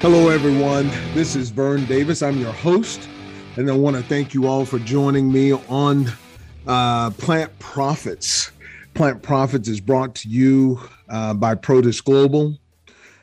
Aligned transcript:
Hello, 0.00 0.28
everyone. 0.28 0.88
This 1.12 1.34
is 1.34 1.50
Vern 1.50 1.84
Davis. 1.86 2.22
I'm 2.22 2.38
your 2.38 2.52
host, 2.52 3.08
and 3.56 3.68
I 3.68 3.74
want 3.74 3.96
to 3.96 4.02
thank 4.04 4.32
you 4.32 4.46
all 4.46 4.64
for 4.64 4.78
joining 4.78 5.32
me 5.32 5.54
on 5.54 6.06
uh, 6.68 7.10
Plant 7.10 7.58
Profits. 7.58 8.52
Plant 8.94 9.24
Profits 9.24 9.66
is 9.66 9.80
brought 9.80 10.14
to 10.14 10.28
you 10.28 10.80
uh, 11.08 11.34
by 11.34 11.56
Protis 11.56 12.02
Global, 12.02 12.56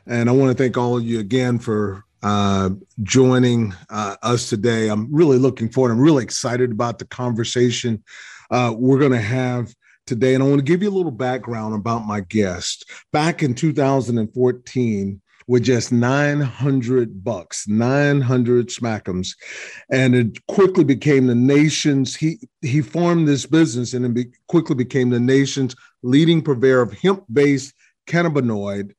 and 0.05 0.27
I 0.27 0.33
want 0.33 0.55
to 0.55 0.61
thank 0.61 0.77
all 0.77 0.97
of 0.97 1.03
you 1.05 1.21
again 1.21 1.59
for 1.59 2.03
uh, 2.23 2.71
joining 3.03 3.73
uh, 3.89 4.17
us 4.21 4.49
today. 4.49 4.89
I'm 4.89 5.07
really 5.15 5.37
looking 5.37 5.69
forward. 5.69 5.93
I'm 5.93 6.01
really 6.01 6.25
excited 6.25 6.73
about 6.73 6.99
the 6.99 7.05
conversation 7.05 8.03
uh, 8.51 8.75
we're 8.77 8.99
going 8.99 9.13
to 9.13 9.21
have 9.21 9.73
today, 10.05 10.33
and 10.33 10.43
I 10.43 10.47
want 10.47 10.59
to 10.59 10.65
give 10.65 10.83
you 10.83 10.89
a 10.89 10.91
little 10.91 11.09
background 11.09 11.73
about 11.73 12.05
my 12.05 12.19
guest. 12.19 12.91
Back 13.13 13.43
in 13.43 13.55
2014 13.55 15.21
with 15.47 15.63
just 15.63 15.91
900 15.91 17.23
bucks, 17.23 17.67
900 17.67 18.69
smackums. 18.69 19.35
And 19.91 20.15
it 20.15 20.45
quickly 20.47 20.83
became 20.83 21.27
the 21.27 21.35
nation's, 21.35 22.15
he, 22.15 22.39
he 22.61 22.81
formed 22.81 23.27
this 23.27 23.45
business 23.45 23.93
and 23.93 24.05
it 24.05 24.13
be, 24.13 24.25
quickly 24.47 24.75
became 24.75 25.09
the 25.09 25.19
nation's 25.19 25.75
leading 26.01 26.41
purveyor 26.41 26.81
of 26.81 26.93
hemp-based 26.93 27.73
cannabinoid 28.07 28.93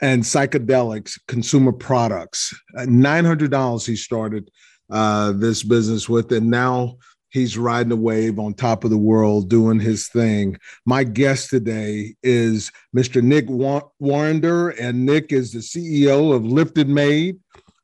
and 0.00 0.22
psychedelics 0.22 1.18
consumer 1.28 1.72
products. 1.72 2.54
$900 2.76 3.86
he 3.86 3.96
started 3.96 4.50
uh, 4.90 5.32
this 5.32 5.62
business 5.62 6.08
with, 6.08 6.32
and 6.32 6.50
now 6.50 6.96
He's 7.36 7.58
riding 7.58 7.92
a 7.92 7.96
wave 7.96 8.38
on 8.38 8.54
top 8.54 8.82
of 8.82 8.88
the 8.88 8.96
world, 8.96 9.50
doing 9.50 9.78
his 9.78 10.08
thing. 10.08 10.56
My 10.86 11.04
guest 11.04 11.50
today 11.50 12.14
is 12.22 12.72
Mr. 12.96 13.22
Nick 13.22 13.46
Warrender, 13.48 14.74
and 14.80 15.04
Nick 15.04 15.32
is 15.34 15.52
the 15.52 15.58
CEO 15.58 16.34
of 16.34 16.46
Lifted 16.46 16.88
Made, 16.88 17.38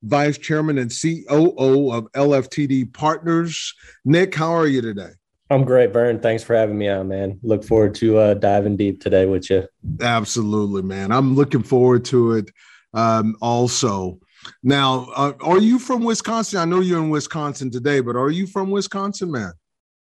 Vice 0.04 0.38
Chairman 0.38 0.78
and 0.78 0.90
COO 0.90 1.92
of 1.92 2.10
LFTD 2.12 2.94
Partners. 2.94 3.74
Nick, 4.06 4.34
how 4.34 4.54
are 4.54 4.66
you 4.66 4.80
today? 4.80 5.10
I'm 5.50 5.64
great, 5.66 5.92
Vern. 5.92 6.18
Thanks 6.18 6.42
for 6.42 6.56
having 6.56 6.78
me 6.78 6.88
on, 6.88 7.08
man. 7.08 7.38
Look 7.42 7.62
forward 7.62 7.94
to 7.96 8.16
uh, 8.16 8.32
diving 8.32 8.78
deep 8.78 9.02
today 9.02 9.26
with 9.26 9.50
you. 9.50 9.68
Absolutely, 10.00 10.80
man. 10.80 11.12
I'm 11.12 11.34
looking 11.34 11.62
forward 11.62 12.06
to 12.06 12.32
it 12.36 12.50
um, 12.94 13.36
also. 13.42 14.18
Now, 14.62 15.08
uh, 15.14 15.32
are 15.40 15.58
you 15.58 15.78
from 15.78 16.04
Wisconsin? 16.04 16.60
I 16.60 16.64
know 16.64 16.80
you're 16.80 17.02
in 17.02 17.10
Wisconsin 17.10 17.70
today, 17.70 18.00
but 18.00 18.16
are 18.16 18.30
you 18.30 18.46
from 18.46 18.70
Wisconsin, 18.70 19.30
man? 19.30 19.52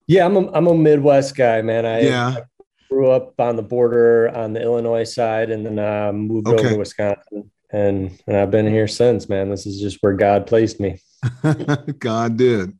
Yeah, 0.07 0.25
I'm 0.25 0.35
a, 0.35 0.51
I'm 0.51 0.67
a 0.67 0.75
Midwest 0.75 1.35
guy, 1.35 1.61
man. 1.61 1.85
I, 1.85 2.01
yeah. 2.01 2.35
I 2.37 2.43
grew 2.89 3.11
up 3.11 3.39
on 3.39 3.55
the 3.55 3.63
border 3.63 4.29
on 4.35 4.53
the 4.53 4.61
Illinois 4.61 5.03
side 5.03 5.49
and 5.49 5.65
then 5.65 5.79
uh, 5.79 6.11
moved 6.11 6.47
okay. 6.47 6.59
over 6.59 6.69
to 6.69 6.77
Wisconsin. 6.77 7.51
And, 7.71 8.19
and 8.27 8.35
I've 8.35 8.51
been 8.51 8.67
here 8.67 8.87
since, 8.87 9.29
man. 9.29 9.49
This 9.49 9.65
is 9.65 9.79
just 9.79 9.97
where 10.01 10.13
God 10.13 10.45
placed 10.45 10.79
me. 10.79 10.99
God 11.99 12.37
did. 12.37 12.77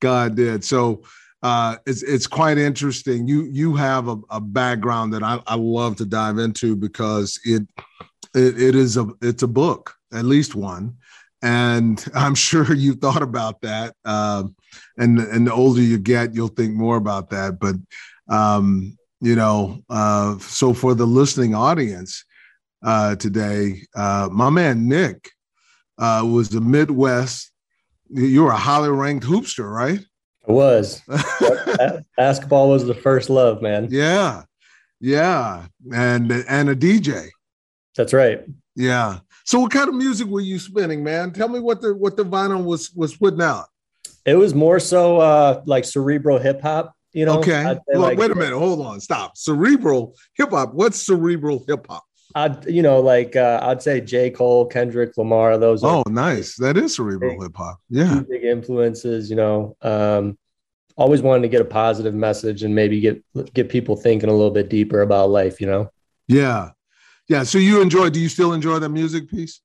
God 0.00 0.34
did. 0.34 0.64
So 0.64 1.02
uh, 1.42 1.76
it's 1.86 2.02
it's 2.02 2.26
quite 2.26 2.58
interesting. 2.58 3.26
You 3.26 3.44
you 3.44 3.74
have 3.74 4.08
a, 4.08 4.16
a 4.30 4.40
background 4.40 5.12
that 5.14 5.22
I, 5.22 5.40
I 5.46 5.56
love 5.56 5.96
to 5.96 6.06
dive 6.06 6.38
into 6.38 6.76
because 6.76 7.38
it, 7.44 7.62
it 8.34 8.60
it 8.60 8.74
is 8.74 8.96
a 8.96 9.08
it's 9.20 9.42
a 9.42 9.48
book, 9.48 9.94
at 10.12 10.24
least 10.24 10.54
one 10.54 10.96
and 11.42 12.04
I'm 12.14 12.34
sure 12.34 12.72
you 12.74 12.94
thought 12.94 13.22
about 13.22 13.60
that. 13.62 13.94
Um, 14.04 14.54
and 14.96 15.18
and 15.18 15.46
the 15.46 15.52
older 15.52 15.80
you 15.80 15.98
get, 15.98 16.34
you'll 16.34 16.48
think 16.48 16.74
more 16.74 16.96
about 16.96 17.30
that. 17.30 17.58
But 17.58 17.76
um, 18.34 18.96
you 19.20 19.36
know, 19.36 19.82
uh, 19.88 20.38
so 20.38 20.72
for 20.72 20.94
the 20.94 21.06
listening 21.06 21.54
audience 21.54 22.24
uh, 22.82 23.16
today, 23.16 23.82
uh, 23.94 24.28
my 24.30 24.50
man 24.50 24.88
Nick 24.88 25.30
uh, 25.98 26.26
was 26.30 26.48
the 26.48 26.60
Midwest. 26.60 27.50
You 28.08 28.44
were 28.44 28.50
a 28.50 28.56
highly 28.56 28.90
ranked 28.90 29.24
hoopster, 29.24 29.70
right? 29.70 30.00
I 30.48 30.52
was. 30.52 31.02
Basketball 32.16 32.70
was 32.70 32.86
the 32.86 32.94
first 32.94 33.30
love, 33.30 33.62
man. 33.62 33.88
Yeah, 33.90 34.44
yeah, 35.00 35.66
and 35.92 36.32
and 36.32 36.70
a 36.70 36.76
DJ. 36.76 37.28
That's 37.96 38.12
right. 38.12 38.42
Yeah. 38.74 39.20
So 39.50 39.58
what 39.58 39.72
kind 39.72 39.88
of 39.88 39.96
music 39.96 40.28
were 40.28 40.40
you 40.40 40.60
spinning, 40.60 41.02
man? 41.02 41.32
Tell 41.32 41.48
me 41.48 41.58
what 41.58 41.80
the 41.80 41.92
what 41.92 42.16
the 42.16 42.22
vinyl 42.24 42.64
was 42.64 42.92
was 42.94 43.16
putting 43.16 43.42
out. 43.42 43.66
It 44.24 44.36
was 44.36 44.54
more 44.54 44.78
so 44.78 45.18
uh 45.18 45.62
like 45.66 45.84
cerebral 45.84 46.38
hip 46.38 46.62
hop, 46.62 46.94
you 47.12 47.26
know. 47.26 47.40
Okay. 47.40 47.76
Well, 47.88 48.00
like, 48.00 48.16
wait 48.16 48.30
a 48.30 48.36
minute, 48.36 48.56
hold 48.56 48.80
on, 48.80 49.00
stop. 49.00 49.36
Cerebral 49.36 50.14
hip 50.34 50.50
hop. 50.50 50.72
What's 50.72 51.04
cerebral 51.04 51.64
hip 51.66 51.84
hop? 51.90 52.04
I'd 52.36 52.64
you 52.66 52.80
know, 52.80 53.00
like 53.00 53.34
uh, 53.34 53.58
I'd 53.60 53.82
say 53.82 54.00
J. 54.00 54.30
Cole, 54.30 54.66
Kendrick 54.66 55.16
Lamar, 55.16 55.58
those 55.58 55.82
Oh, 55.82 56.04
nice. 56.06 56.54
That 56.54 56.76
is 56.76 56.94
cerebral 56.94 57.42
hip 57.42 57.56
hop. 57.56 57.80
Yeah. 57.88 58.20
Big 58.20 58.44
influences, 58.44 59.28
you 59.28 59.34
know. 59.34 59.76
Um 59.82 60.38
always 60.96 61.22
wanted 61.22 61.42
to 61.42 61.48
get 61.48 61.60
a 61.60 61.64
positive 61.64 62.14
message 62.14 62.62
and 62.62 62.72
maybe 62.72 63.00
get 63.00 63.20
get 63.52 63.68
people 63.68 63.96
thinking 63.96 64.28
a 64.28 64.32
little 64.32 64.52
bit 64.52 64.68
deeper 64.68 65.02
about 65.02 65.30
life, 65.30 65.60
you 65.60 65.66
know. 65.66 65.90
Yeah. 66.28 66.70
Yeah. 67.30 67.44
So 67.44 67.58
you 67.58 67.80
enjoy, 67.80 68.10
do 68.10 68.18
you 68.18 68.28
still 68.28 68.52
enjoy 68.52 68.80
the 68.80 68.88
music 68.88 69.30
piece? 69.30 69.60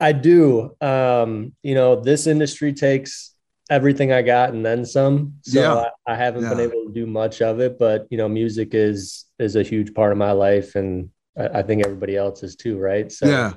I 0.00 0.10
do. 0.10 0.74
Um, 0.80 1.52
you 1.62 1.76
know, 1.76 2.00
this 2.00 2.26
industry 2.26 2.72
takes 2.72 3.32
everything 3.70 4.10
I 4.10 4.22
got 4.22 4.52
and 4.52 4.66
then 4.66 4.84
some. 4.84 5.34
So 5.42 5.60
yeah. 5.60 5.84
I, 6.04 6.12
I 6.12 6.16
haven't 6.16 6.42
yeah. 6.42 6.48
been 6.48 6.60
able 6.60 6.86
to 6.86 6.92
do 6.92 7.06
much 7.06 7.42
of 7.42 7.60
it, 7.60 7.78
but 7.78 8.08
you 8.10 8.18
know, 8.18 8.28
music 8.28 8.70
is 8.74 9.26
is 9.38 9.54
a 9.54 9.62
huge 9.62 9.94
part 9.94 10.10
of 10.10 10.18
my 10.18 10.32
life 10.32 10.74
and 10.74 11.10
I, 11.38 11.60
I 11.60 11.62
think 11.62 11.86
everybody 11.86 12.16
else 12.16 12.42
is 12.42 12.56
too, 12.56 12.76
right? 12.76 13.10
So 13.12 13.26
yeah. 13.28 13.52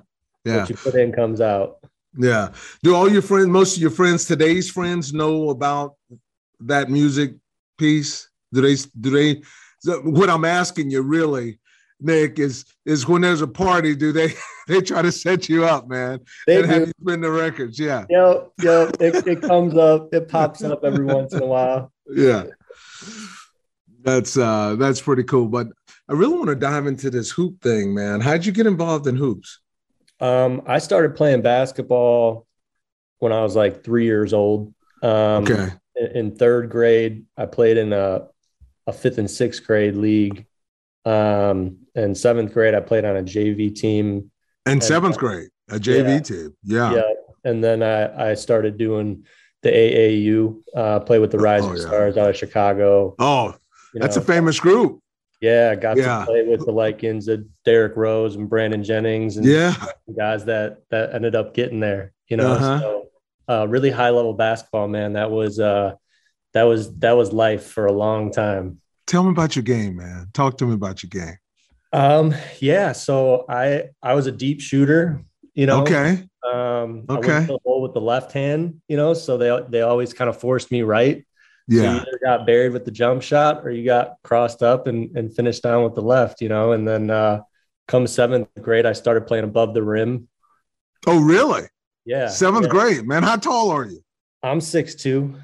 Yeah. 0.45 0.57
What 0.57 0.69
you 0.69 0.75
put 0.75 0.93
in 0.93 1.11
comes 1.11 1.41
out. 1.41 1.77
Yeah. 2.15 2.49
Do 2.83 2.93
all 2.93 3.11
your 3.11 3.23
friends, 3.23 3.47
most 3.47 3.77
of 3.77 3.81
your 3.81 3.89
friends, 3.89 4.25
today's 4.25 4.69
friends 4.69 5.11
know 5.11 5.49
about 5.49 5.95
that 6.59 6.91
music 6.91 7.33
piece? 7.79 8.29
Do 8.53 8.61
they 8.61 8.75
do 9.01 9.09
they 9.09 9.41
what 10.03 10.29
I'm 10.29 10.45
asking 10.45 10.91
you 10.91 11.01
really 11.01 11.57
Nick, 12.03 12.37
is 12.37 12.65
is 12.85 13.07
when 13.07 13.21
there's 13.21 13.41
a 13.41 13.47
party, 13.47 13.95
do 13.95 14.11
they 14.11 14.33
they 14.67 14.81
try 14.81 15.01
to 15.01 15.11
set 15.11 15.49
you 15.49 15.65
up, 15.65 15.87
man? 15.87 16.19
They 16.45 16.57
and 16.57 16.65
do. 16.65 16.69
have 16.69 16.87
you 16.87 16.93
spin 17.01 17.21
the 17.21 17.31
records, 17.31 17.79
yeah. 17.79 18.05
Yep, 18.09 18.51
yep. 18.61 18.95
It, 18.99 19.27
it 19.27 19.41
comes 19.41 19.75
up, 19.75 20.13
it 20.13 20.27
pops 20.27 20.63
up 20.63 20.83
every 20.83 21.05
once 21.05 21.33
in 21.33 21.41
a 21.41 21.45
while. 21.45 21.91
Yeah. 22.07 22.45
That's 24.01 24.37
uh 24.37 24.75
that's 24.75 25.01
pretty 25.01 25.23
cool. 25.23 25.47
But 25.47 25.67
I 26.09 26.13
really 26.13 26.35
want 26.35 26.49
to 26.49 26.55
dive 26.55 26.85
into 26.85 27.09
this 27.09 27.31
hoop 27.31 27.61
thing, 27.61 27.93
man. 27.93 28.19
How'd 28.19 28.45
you 28.45 28.51
get 28.51 28.67
involved 28.67 29.07
in 29.07 29.15
hoops? 29.15 29.61
Um, 30.19 30.61
I 30.67 30.79
started 30.79 31.15
playing 31.15 31.41
basketball 31.41 32.45
when 33.19 33.31
I 33.31 33.41
was 33.41 33.55
like 33.55 33.83
three 33.83 34.05
years 34.05 34.33
old. 34.33 34.73
Um, 35.01 35.43
okay. 35.43 35.69
In, 35.95 36.07
in 36.07 36.35
third 36.35 36.69
grade, 36.69 37.25
I 37.37 37.45
played 37.45 37.77
in 37.77 37.93
a, 37.93 38.27
a 38.85 38.93
fifth 38.93 39.17
and 39.17 39.31
sixth 39.31 39.65
grade 39.65 39.95
league 39.95 40.45
um, 41.05 41.77
in 41.95 42.15
seventh 42.15 42.53
grade, 42.53 42.73
I 42.73 42.79
played 42.79 43.05
on 43.05 43.17
a 43.17 43.23
JV 43.23 43.73
team. 43.75 44.31
In 44.65 44.81
seventh 44.81 45.17
grade, 45.17 45.49
a 45.69 45.75
JV 45.75 46.07
yeah, 46.07 46.19
team. 46.19 46.55
Yeah. 46.63 46.93
Yeah. 46.95 47.13
And 47.45 47.63
then 47.63 47.83
I, 47.83 48.31
I 48.31 48.33
started 48.35 48.77
doing 48.77 49.25
the 49.63 49.69
AAU, 49.69 50.61
uh, 50.75 50.99
play 51.01 51.19
with 51.19 51.31
the 51.31 51.37
oh, 51.37 51.41
Rising 51.41 51.71
oh, 51.71 51.75
yeah. 51.75 51.81
Stars 51.81 52.17
out 52.17 52.29
of 52.29 52.37
Chicago. 52.37 53.15
Oh, 53.19 53.55
that's 53.93 54.15
know. 54.15 54.21
a 54.21 54.25
famous 54.25 54.59
group. 54.59 55.01
Yeah, 55.41 55.75
got 55.75 55.97
yeah. 55.97 56.19
to 56.19 56.25
play 56.25 56.47
with 56.47 56.65
the 56.65 56.71
likings 56.71 57.27
of 57.27 57.45
Derrick 57.65 57.97
Rose 57.97 58.35
and 58.35 58.49
Brandon 58.49 58.81
Jennings 58.81 59.35
and 59.35 59.45
yeah. 59.45 59.75
guys 60.17 60.45
that 60.45 60.83
that 60.89 61.13
ended 61.13 61.35
up 61.35 61.53
getting 61.53 61.81
there. 61.81 62.13
You 62.29 62.37
know, 62.37 62.53
uh-huh. 62.53 62.79
so 62.79 63.05
uh, 63.49 63.67
really 63.67 63.91
high 63.91 64.11
level 64.11 64.33
basketball, 64.33 64.87
man. 64.87 65.13
That 65.13 65.31
was 65.31 65.59
uh, 65.59 65.95
that 66.53 66.63
was 66.63 66.95
that 66.99 67.11
was 67.13 67.33
life 67.33 67.65
for 67.65 67.87
a 67.87 67.91
long 67.91 68.31
time. 68.31 68.79
Tell 69.07 69.23
me 69.23 69.31
about 69.31 69.55
your 69.55 69.63
game, 69.63 69.97
man. 69.97 70.27
Talk 70.33 70.57
to 70.59 70.65
me 70.65 70.73
about 70.73 71.03
your 71.03 71.09
game. 71.09 71.37
Um, 71.91 72.33
yeah. 72.59 72.91
So 72.93 73.45
I 73.47 73.89
I 74.01 74.13
was 74.13 74.27
a 74.27 74.31
deep 74.31 74.61
shooter. 74.61 75.23
You 75.53 75.67
know. 75.67 75.81
Okay. 75.81 76.27
Um, 76.43 77.05
okay. 77.09 77.37
I 77.37 77.45
the 77.45 77.59
hole 77.63 77.81
with 77.81 77.93
the 77.93 78.01
left 78.01 78.31
hand. 78.31 78.81
You 78.87 78.97
know, 78.97 79.13
so 79.13 79.37
they 79.37 79.57
they 79.69 79.81
always 79.81 80.13
kind 80.13 80.29
of 80.29 80.39
forced 80.39 80.71
me 80.71 80.81
right. 80.81 81.25
Yeah. 81.67 81.81
So 81.81 81.91
you 81.91 81.97
either 81.97 82.19
got 82.23 82.45
buried 82.45 82.73
with 82.73 82.85
the 82.85 82.91
jump 82.91 83.21
shot 83.21 83.65
or 83.65 83.71
you 83.71 83.85
got 83.85 84.15
crossed 84.23 84.63
up 84.63 84.87
and, 84.87 85.15
and 85.15 85.33
finished 85.33 85.63
down 85.63 85.83
with 85.83 85.95
the 85.95 86.01
left, 86.01 86.41
you 86.41 86.49
know. 86.49 86.71
And 86.71 86.87
then 86.87 87.09
uh 87.09 87.41
come 87.87 88.07
seventh 88.07 88.47
grade, 88.61 88.85
I 88.85 88.93
started 88.93 89.27
playing 89.27 89.43
above 89.43 89.73
the 89.73 89.83
rim. 89.83 90.27
Oh, 91.05 91.19
really? 91.19 91.63
Yeah. 92.05 92.27
Seventh 92.29 92.65
yeah. 92.65 92.71
grade, 92.71 93.07
man. 93.07 93.23
How 93.23 93.35
tall 93.35 93.71
are 93.71 93.85
you? 93.85 94.01
I'm 94.41 94.61
six 94.61 94.95
two. 94.95 95.35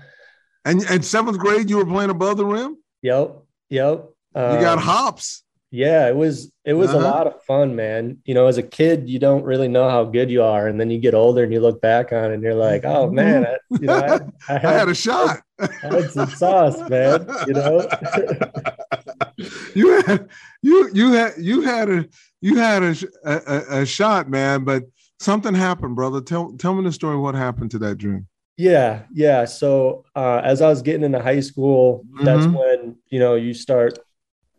And 0.65 0.83
and 0.89 1.05
seventh 1.05 1.37
grade, 1.37 1.69
you 1.69 1.77
were 1.77 1.85
playing 1.85 2.09
above 2.09 2.37
the 2.37 2.45
rim? 2.45 2.77
Yep. 3.01 3.38
Yep. 3.69 4.09
Um, 4.35 4.55
you 4.55 4.61
got 4.61 4.77
um, 4.77 4.83
hops. 4.83 5.43
Yeah, 5.71 6.07
it 6.07 6.15
was 6.15 6.51
it 6.65 6.73
was 6.73 6.89
uh-huh. 6.89 6.99
a 6.99 7.05
lot 7.07 7.27
of 7.27 7.43
fun, 7.43 7.75
man. 7.75 8.17
You 8.25 8.33
know, 8.33 8.47
as 8.47 8.57
a 8.57 8.63
kid, 8.63 9.07
you 9.07 9.19
don't 9.19 9.43
really 9.43 9.67
know 9.67 9.87
how 9.87 10.03
good 10.03 10.31
you 10.31 10.41
are, 10.41 10.67
and 10.67 10.79
then 10.79 10.89
you 10.89 10.97
get 10.97 11.13
older 11.13 11.43
and 11.43 11.53
you 11.53 11.59
look 11.59 11.79
back 11.79 12.11
on 12.11 12.31
it 12.31 12.33
and 12.35 12.43
you're 12.43 12.55
like, 12.55 12.85
oh 12.85 13.05
mm-hmm. 13.05 13.15
man, 13.15 13.45
I, 13.45 13.57
you 13.69 13.85
know, 13.85 13.93
I, 13.93 14.19
I, 14.49 14.57
had, 14.57 14.65
I 14.65 14.73
had, 14.73 14.89
a 14.89 14.95
shot. 14.95 15.41
I 15.59 15.67
had 15.81 16.09
some 16.09 16.29
sauce, 16.31 16.89
man. 16.89 17.27
You 17.45 17.53
know, 17.53 17.87
you 19.75 20.01
had 20.01 20.27
you 20.63 20.89
you 20.91 21.11
had 21.11 21.33
you 21.37 21.61
had 21.61 21.89
a 21.89 22.09
you 22.41 22.55
had 22.55 22.81
a, 22.81 22.95
a, 23.25 23.81
a 23.81 23.85
shot, 23.85 24.27
man. 24.27 24.63
But 24.63 24.85
something 25.19 25.53
happened, 25.53 25.95
brother. 25.95 26.19
Tell 26.19 26.53
tell 26.57 26.73
me 26.73 26.83
the 26.83 26.91
story. 26.91 27.17
What 27.17 27.35
happened 27.35 27.69
to 27.71 27.79
that 27.79 27.99
dream? 27.99 28.27
Yeah, 28.59 29.03
yeah. 29.13 29.45
So 29.45 30.03
uh, 30.17 30.41
as 30.43 30.61
I 30.61 30.67
was 30.67 30.81
getting 30.81 31.05
into 31.05 31.21
high 31.21 31.39
school, 31.39 32.03
mm-hmm. 32.03 32.25
that's 32.25 32.45
when 32.45 32.97
you 33.07 33.17
know 33.17 33.35
you 33.35 33.53
start 33.53 33.97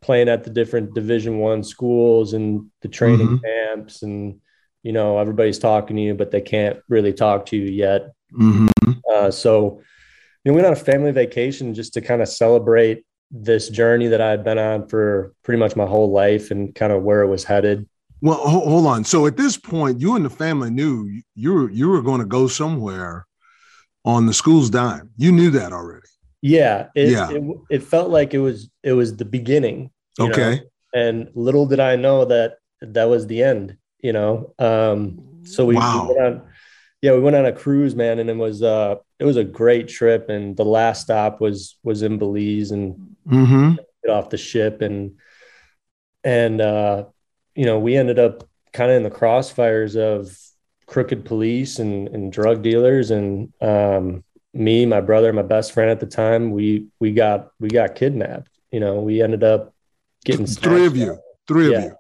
playing 0.00 0.31
at 0.31 0.43
the 0.43 0.49
different 0.49 0.94
Division 0.94 1.37
One 1.37 1.62
schools 1.62 2.32
and 2.32 2.70
the 2.81 2.88
training 2.88 3.26
mm-hmm. 3.26 3.44
camps, 3.44 4.02
and 4.02 4.41
you 4.82 4.93
know 4.93 5.19
everybody's 5.19 5.58
talking 5.58 5.97
to 5.97 6.02
you, 6.02 6.14
but 6.14 6.31
they 6.31 6.41
can't 6.41 6.81
really 6.88 7.12
talk 7.12 7.44
to 7.47 7.58
you 7.58 7.67
yet. 7.67 8.12
Mm-hmm. 8.32 8.93
Uh, 9.12 9.31
so 9.31 9.82
you 10.44 10.50
know, 10.50 10.52
we 10.52 10.62
went 10.62 10.67
on 10.67 10.73
a 10.73 10.76
family 10.76 11.12
vacation 11.12 11.75
just 11.75 11.93
to 11.93 12.00
kind 12.00 12.23
of 12.23 12.29
celebrate 12.31 13.05
this 13.31 13.69
journey 13.69 14.06
that 14.06 14.23
I 14.23 14.31
had 14.31 14.44
been 14.44 14.58
on 14.58 14.88
for 14.88 15.35
pretty 15.43 15.58
much 15.58 15.76
my 15.76 15.85
whole 15.85 16.11
life 16.11 16.50
and 16.50 16.75
kind 16.75 16.91
of 16.91 17.02
where 17.02 17.20
it 17.20 17.29
was 17.29 17.44
headed. 17.44 17.87
Well, 18.23 18.38
hold 18.38 18.87
on. 18.87 19.05
So 19.05 19.26
at 19.26 19.37
this 19.37 19.58
point, 19.58 20.00
you 20.00 20.17
and 20.17 20.25
the 20.25 20.31
family 20.31 20.70
knew 20.70 21.20
you 21.35 21.52
were 21.52 21.70
you 21.70 21.91
were 21.91 22.00
going 22.00 22.20
to 22.20 22.26
go 22.26 22.47
somewhere 22.49 23.26
on 24.05 24.26
the 24.26 24.35
school's 24.35 24.70
dime. 24.70 25.11
You 25.17 25.32
knew 25.32 25.50
that 25.50 25.73
already. 25.73 26.06
Yeah, 26.43 26.88
it, 26.94 27.11
yeah. 27.11 27.31
It, 27.31 27.43
it 27.70 27.82
felt 27.82 28.11
like 28.11 28.35
it 28.35 28.38
was 28.38 28.70
it 28.82 28.93
was 28.93 29.17
the 29.17 29.25
beginning. 29.25 29.91
Okay. 30.19 30.56
Know? 30.56 30.61
And 30.93 31.31
little 31.35 31.67
did 31.67 31.81
I 31.81 31.97
know 31.97 32.25
that 32.25 32.58
that 32.81 33.05
was 33.05 33.26
the 33.26 33.43
end. 33.43 33.76
You 34.02 34.12
know. 34.12 34.55
Um, 34.58 35.43
so 35.44 35.67
we, 35.67 35.76
wow. 35.76 36.08
we 36.08 36.14
went 36.14 36.26
on, 36.26 36.43
yeah, 37.02 37.12
we 37.12 37.20
went 37.20 37.37
on 37.37 37.47
a 37.47 37.52
cruise, 37.52 37.94
man, 37.94 38.19
and 38.19 38.31
it 38.31 38.37
was 38.37 38.62
uh 38.62 38.97
it 39.19 39.25
was 39.25 39.37
a 39.37 39.44
great 39.44 39.88
trip. 39.88 40.29
And 40.29 40.56
the 40.56 40.64
last 40.64 41.02
stop 41.02 41.41
was 41.41 41.76
was 41.82 42.02
in 42.02 42.19
Belize, 42.19 42.70
and 42.70 43.17
mm-hmm. 43.26 43.75
get 44.05 44.12
off 44.12 44.31
the 44.31 44.38
ship 44.38 44.81
and 44.81 45.17
and 46.25 46.61
uh 46.61 47.05
you 47.55 47.67
know, 47.67 47.79
we 47.79 47.97
ended 47.97 48.19
up 48.19 48.49
kind 48.73 48.91
of 48.91 48.97
in 48.97 49.02
the 49.02 49.11
crossfires 49.11 49.97
of 49.97 50.38
crooked 50.90 51.25
police 51.25 51.78
and, 51.78 52.08
and 52.08 52.32
drug 52.32 52.62
dealers. 52.62 53.10
And 53.10 53.52
um, 53.62 54.25
me, 54.52 54.84
my 54.84 55.00
brother, 55.00 55.32
my 55.32 55.42
best 55.42 55.72
friend 55.72 55.90
at 55.90 56.00
the 56.00 56.06
time, 56.06 56.50
we 56.50 56.88
we 56.98 57.12
got 57.12 57.52
we 57.58 57.69
got 57.69 57.94
kidnapped. 57.94 58.50
You 58.70 58.81
know, 58.81 59.00
we 59.00 59.22
ended 59.22 59.42
up 59.42 59.72
getting 60.25 60.46
three 60.46 60.84
of 60.84 60.96
you, 60.96 61.19
three 61.48 61.70
yeah. 61.70 61.78
of 61.78 61.84
you. 61.84 61.96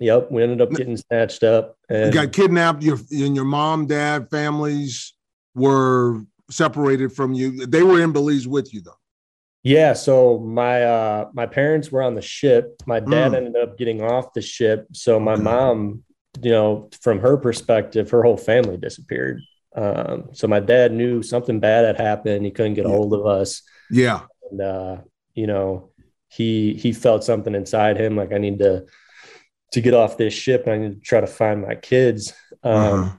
Yep, 0.00 0.30
we 0.30 0.42
ended 0.42 0.60
up 0.60 0.70
getting 0.70 0.96
snatched 0.96 1.44
up 1.44 1.76
and 1.88 2.12
you 2.12 2.20
got 2.20 2.32
kidnapped. 2.32 2.82
Your 2.82 2.98
and 3.10 3.36
your 3.36 3.44
mom, 3.44 3.86
dad, 3.86 4.28
families 4.30 5.12
were 5.54 6.22
separated 6.50 7.12
from 7.12 7.32
you. 7.32 7.66
They 7.66 7.82
were 7.82 8.00
in 8.00 8.12
Belize 8.12 8.46
with 8.46 8.72
you, 8.74 8.80
though. 8.80 8.98
Yeah, 9.62 9.94
so 9.94 10.40
my 10.40 10.82
uh 10.82 11.28
my 11.32 11.46
parents 11.46 11.90
were 11.90 12.02
on 12.02 12.14
the 12.14 12.22
ship. 12.22 12.82
My 12.86 13.00
dad 13.00 13.32
mm. 13.32 13.36
ended 13.36 13.56
up 13.56 13.78
getting 13.78 14.02
off 14.02 14.32
the 14.34 14.42
ship. 14.42 14.88
So 14.92 15.18
my 15.18 15.36
mom, 15.36 16.04
you 16.42 16.50
know, 16.50 16.88
from 17.00 17.20
her 17.20 17.36
perspective, 17.36 18.10
her 18.10 18.22
whole 18.22 18.36
family 18.36 18.76
disappeared. 18.76 19.40
Um, 19.76 20.30
so 20.32 20.46
my 20.46 20.60
dad 20.60 20.92
knew 20.92 21.22
something 21.22 21.60
bad 21.60 21.84
had 21.84 22.00
happened. 22.00 22.44
He 22.44 22.50
couldn't 22.50 22.74
get 22.74 22.86
a 22.86 22.90
hold 22.90 23.12
of 23.12 23.26
us. 23.26 23.62
Yeah. 23.90 24.22
And 24.50 24.60
uh, 24.60 24.98
you 25.34 25.46
know, 25.46 25.90
he 26.28 26.74
he 26.74 26.92
felt 26.92 27.24
something 27.24 27.54
inside 27.54 27.96
him 27.96 28.16
like 28.16 28.32
I 28.32 28.38
need 28.38 28.58
to 28.58 28.86
to 29.72 29.80
get 29.80 29.94
off 29.94 30.16
this 30.16 30.34
ship 30.34 30.66
and 30.66 30.72
I 30.72 30.78
need 30.78 30.94
to 30.94 31.00
try 31.00 31.20
to 31.20 31.26
find 31.26 31.62
my 31.62 31.74
kids. 31.74 32.32
Um 32.62 32.72
uh-huh. 32.72 33.16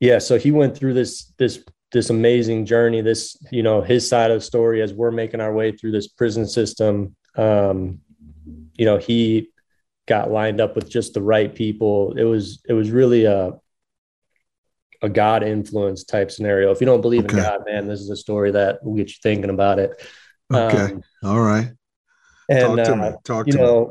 yeah, 0.00 0.18
so 0.18 0.38
he 0.38 0.50
went 0.50 0.76
through 0.76 0.94
this 0.94 1.32
this 1.38 1.64
this 1.92 2.10
amazing 2.10 2.66
journey 2.66 3.00
this 3.00 3.36
you 3.50 3.62
know 3.62 3.80
his 3.80 4.08
side 4.08 4.30
of 4.30 4.38
the 4.38 4.44
story 4.44 4.82
as 4.82 4.92
we're 4.92 5.10
making 5.10 5.40
our 5.40 5.52
way 5.52 5.72
through 5.72 5.92
this 5.92 6.08
prison 6.08 6.46
system 6.46 7.14
um 7.36 8.00
you 8.74 8.84
know 8.84 8.98
he 8.98 9.48
got 10.06 10.30
lined 10.30 10.60
up 10.60 10.76
with 10.76 10.88
just 10.88 11.14
the 11.14 11.22
right 11.22 11.54
people 11.54 12.14
it 12.16 12.24
was 12.24 12.62
it 12.68 12.72
was 12.72 12.90
really 12.90 13.24
a 13.24 13.52
a 15.02 15.08
god 15.08 15.42
influence 15.42 16.04
type 16.04 16.30
scenario 16.30 16.70
if 16.70 16.80
you 16.80 16.86
don't 16.86 17.02
believe 17.02 17.24
okay. 17.24 17.36
in 17.36 17.42
god 17.42 17.60
man 17.66 17.86
this 17.86 18.00
is 18.00 18.10
a 18.10 18.16
story 18.16 18.50
that 18.50 18.82
will 18.84 18.94
get 18.94 19.08
you 19.08 19.16
thinking 19.22 19.50
about 19.50 19.78
it 19.78 19.90
okay 20.52 20.92
um, 20.92 21.02
all 21.24 21.40
right 21.40 21.72
and 22.48 22.60
talk 22.60 22.86
to 22.86 22.92
uh, 22.92 22.96
me. 22.96 23.16
Talk 23.24 23.46
you 23.46 23.52
to 23.54 23.58
know 23.58 23.86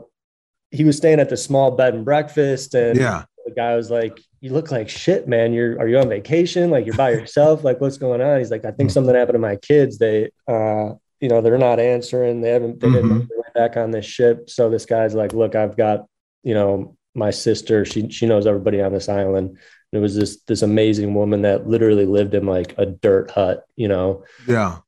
me. 0.71 0.77
he 0.77 0.83
was 0.85 0.97
staying 0.97 1.19
at 1.19 1.29
the 1.29 1.37
small 1.37 1.71
bed 1.71 1.93
and 1.93 2.05
breakfast 2.05 2.73
and 2.73 2.97
yeah 2.97 3.25
the 3.45 3.51
guy 3.51 3.75
was 3.75 3.91
like 3.91 4.19
you 4.45 4.51
look 4.51 4.69
like 4.69 4.89
shit, 4.89 5.27
man. 5.27 5.53
You're 5.53 5.79
are 5.79 5.87
you 5.87 5.97
on 5.97 6.07
vacation? 6.07 6.69
Like 6.69 6.85
you're 6.85 6.95
by 6.95 7.09
yourself? 7.11 7.63
Like 7.63 7.81
what's 7.81 7.97
going 7.97 8.21
on? 8.21 8.37
He's 8.37 8.51
like, 8.51 8.63
I 8.63 8.69
think 8.69 8.91
something 8.91 9.15
happened 9.15 9.35
to 9.35 9.39
my 9.39 9.55
kids. 9.55 9.97
They 9.97 10.29
uh, 10.47 10.93
you 11.19 11.29
know, 11.29 11.41
they're 11.41 11.57
not 11.57 11.79
answering. 11.79 12.41
They 12.41 12.49
haven't 12.49 12.79
they 12.79 12.87
mm-hmm. 12.87 13.19
way 13.19 13.44
back 13.55 13.77
on 13.77 13.91
this 13.91 14.05
ship. 14.05 14.49
So 14.49 14.69
this 14.69 14.85
guy's 14.85 15.15
like, 15.15 15.33
look, 15.33 15.55
I've 15.55 15.75
got, 15.75 16.05
you 16.43 16.53
know, 16.53 16.95
my 17.15 17.31
sister, 17.31 17.85
she 17.85 18.09
she 18.09 18.27
knows 18.27 18.45
everybody 18.45 18.81
on 18.81 18.91
this 18.91 19.09
island. 19.09 19.49
And 19.49 19.57
it 19.93 19.99
was 19.99 20.15
this 20.15 20.41
this 20.43 20.61
amazing 20.61 21.13
woman 21.15 21.41
that 21.43 21.67
literally 21.67 22.05
lived 22.05 22.35
in 22.35 22.45
like 22.45 22.75
a 22.77 22.85
dirt 22.85 23.31
hut, 23.31 23.63
you 23.75 23.87
know. 23.87 24.25
Yeah. 24.47 24.79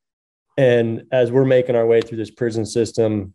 And 0.57 1.03
as 1.11 1.31
we're 1.31 1.45
making 1.45 1.75
our 1.75 1.87
way 1.87 2.01
through 2.01 2.17
this 2.17 2.31
prison 2.31 2.65
system, 2.65 3.33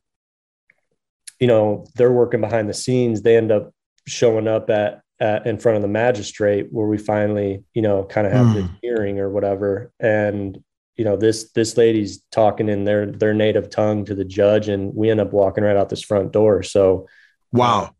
you 1.40 1.46
know, 1.46 1.86
they're 1.94 2.12
working 2.12 2.40
behind 2.40 2.68
the 2.68 2.74
scenes. 2.74 3.22
They 3.22 3.36
end 3.36 3.50
up 3.50 3.72
showing 4.06 4.46
up 4.46 4.70
at 4.70 5.02
at, 5.22 5.46
in 5.46 5.56
front 5.56 5.76
of 5.76 5.82
the 5.82 5.88
magistrate 5.88 6.66
where 6.70 6.86
we 6.86 6.98
finally, 6.98 7.62
you 7.74 7.82
know, 7.82 8.04
kind 8.04 8.26
of 8.26 8.32
have 8.32 8.46
mm. 8.46 8.54
the 8.54 8.68
hearing 8.82 9.20
or 9.20 9.30
whatever. 9.30 9.92
And, 10.00 10.62
you 10.96 11.04
know, 11.04 11.16
this, 11.16 11.50
this 11.52 11.76
lady's 11.76 12.22
talking 12.30 12.68
in 12.68 12.84
their, 12.84 13.06
their 13.06 13.34
native 13.34 13.70
tongue 13.70 14.04
to 14.04 14.14
the 14.14 14.24
judge 14.24 14.68
and 14.68 14.94
we 14.94 15.10
end 15.10 15.20
up 15.20 15.32
walking 15.32 15.64
right 15.64 15.76
out 15.76 15.88
this 15.88 16.02
front 16.02 16.32
door. 16.32 16.62
So, 16.62 17.08
wow. 17.52 17.84
Uh, 17.84 17.90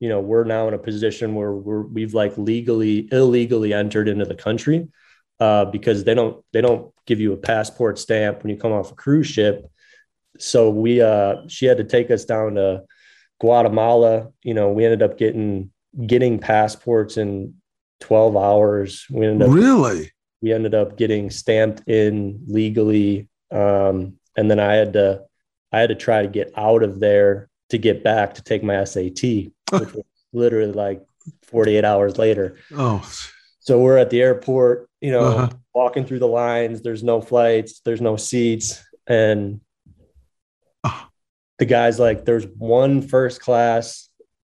you 0.00 0.08
know, 0.08 0.20
we're 0.20 0.44
now 0.44 0.66
in 0.66 0.74
a 0.74 0.78
position 0.78 1.34
where 1.34 1.52
we're, 1.52 1.82
we've 1.82 2.14
like 2.14 2.36
legally, 2.38 3.08
illegally 3.12 3.74
entered 3.74 4.08
into 4.08 4.24
the 4.24 4.34
country 4.34 4.88
uh, 5.38 5.66
because 5.66 6.04
they 6.04 6.14
don't, 6.14 6.42
they 6.52 6.62
don't 6.62 6.92
give 7.06 7.20
you 7.20 7.34
a 7.34 7.36
passport 7.36 7.98
stamp 7.98 8.42
when 8.42 8.50
you 8.50 8.56
come 8.56 8.72
off 8.72 8.92
a 8.92 8.94
cruise 8.94 9.26
ship. 9.26 9.70
So 10.38 10.70
we, 10.70 11.02
uh, 11.02 11.46
she 11.48 11.66
had 11.66 11.76
to 11.76 11.84
take 11.84 12.10
us 12.10 12.24
down 12.24 12.54
to 12.54 12.84
Guatemala. 13.40 14.28
You 14.42 14.54
know, 14.54 14.70
we 14.70 14.84
ended 14.84 15.02
up 15.02 15.18
getting 15.18 15.70
getting 16.06 16.38
passports 16.38 17.16
in 17.16 17.54
12 18.00 18.36
hours. 18.36 19.06
We 19.10 19.26
ended 19.26 19.48
up 19.48 19.54
really 19.54 20.12
we 20.42 20.52
ended 20.52 20.74
up 20.74 20.96
getting 20.96 21.30
stamped 21.30 21.88
in 21.88 22.44
legally. 22.46 23.28
Um, 23.50 24.18
and 24.36 24.50
then 24.50 24.60
I 24.60 24.74
had 24.74 24.92
to 24.94 25.24
I 25.72 25.80
had 25.80 25.90
to 25.90 25.94
try 25.94 26.22
to 26.22 26.28
get 26.28 26.52
out 26.56 26.82
of 26.82 27.00
there 27.00 27.48
to 27.70 27.78
get 27.78 28.02
back 28.02 28.34
to 28.34 28.42
take 28.42 28.62
my 28.62 28.82
SAT, 28.84 29.22
which 29.22 29.94
was 29.94 30.04
literally 30.32 30.72
like 30.72 31.02
48 31.44 31.84
hours 31.84 32.18
later. 32.18 32.56
Oh. 32.76 33.08
So 33.60 33.78
we're 33.78 33.98
at 33.98 34.10
the 34.10 34.20
airport, 34.20 34.88
you 35.00 35.12
know, 35.12 35.24
uh-huh. 35.24 35.50
walking 35.74 36.04
through 36.04 36.18
the 36.18 36.26
lines, 36.26 36.82
there's 36.82 37.04
no 37.04 37.20
flights, 37.20 37.80
there's 37.84 38.00
no 38.00 38.16
seats. 38.16 38.82
And 39.06 39.60
uh. 40.82 41.04
the 41.58 41.66
guy's 41.66 42.00
like, 42.00 42.24
there's 42.24 42.46
one 42.46 43.02
first 43.02 43.40
class 43.40 44.08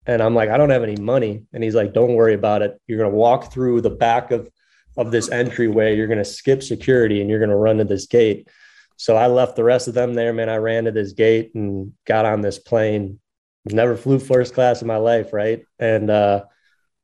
and 0.06 0.22
I'm 0.22 0.34
like, 0.34 0.50
I 0.50 0.56
don't 0.56 0.70
have 0.70 0.82
any 0.82 0.96
money. 0.96 1.44
And 1.52 1.62
he's 1.62 1.74
like, 1.74 1.92
don't 1.92 2.14
worry 2.14 2.34
about 2.34 2.62
it. 2.62 2.80
You're 2.86 2.98
going 2.98 3.10
to 3.10 3.16
walk 3.16 3.52
through 3.52 3.80
the 3.80 3.90
back 3.90 4.30
of, 4.30 4.50
of 4.96 5.10
this 5.10 5.30
entryway. 5.30 5.96
You're 5.96 6.06
going 6.06 6.18
to 6.18 6.24
skip 6.24 6.62
security 6.62 7.20
and 7.20 7.28
you're 7.28 7.38
going 7.38 7.50
to 7.50 7.56
run 7.56 7.78
to 7.78 7.84
this 7.84 8.06
gate. 8.06 8.48
So 8.96 9.16
I 9.16 9.26
left 9.26 9.56
the 9.56 9.64
rest 9.64 9.88
of 9.88 9.94
them 9.94 10.14
there, 10.14 10.32
man. 10.32 10.48
I 10.48 10.56
ran 10.56 10.84
to 10.84 10.92
this 10.92 11.12
gate 11.12 11.52
and 11.54 11.92
got 12.06 12.24
on 12.24 12.40
this 12.40 12.58
plane. 12.58 13.18
Never 13.64 13.96
flew 13.96 14.18
first 14.18 14.54
class 14.54 14.82
in 14.82 14.88
my 14.88 14.98
life. 14.98 15.32
Right. 15.32 15.64
And, 15.78 16.10
uh, 16.10 16.44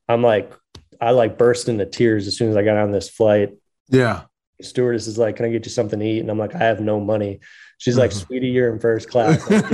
I'm 0.09 0.23
like, 0.23 0.52
I 1.00 1.12
like 1.12 1.38
burst 1.38 1.68
into 1.68 1.87
tears 1.87 2.26
as 2.26 2.37
soon 2.37 2.50
as 2.50 2.56
I 2.56 2.62
got 2.62 2.76
on 2.76 2.90
this 2.90 3.09
flight. 3.09 3.50
Yeah. 3.88 4.23
The 4.59 4.64
stewardess 4.64 5.06
is 5.06 5.18
like, 5.18 5.37
can 5.37 5.47
I 5.47 5.50
get 5.50 5.64
you 5.64 5.70
something 5.70 5.99
to 5.99 6.04
eat? 6.04 6.20
And 6.20 6.30
I'm 6.30 6.38
like, 6.38 6.54
I 6.54 6.64
have 6.64 6.80
no 6.80 7.00
money. 7.00 7.40
She's 7.81 7.97
like, 7.97 8.11
uh-huh. 8.11 8.27
sweetie, 8.27 8.49
you're 8.49 8.71
in 8.71 8.79
first 8.79 9.09
class. 9.09 9.51
Like, 9.51 9.71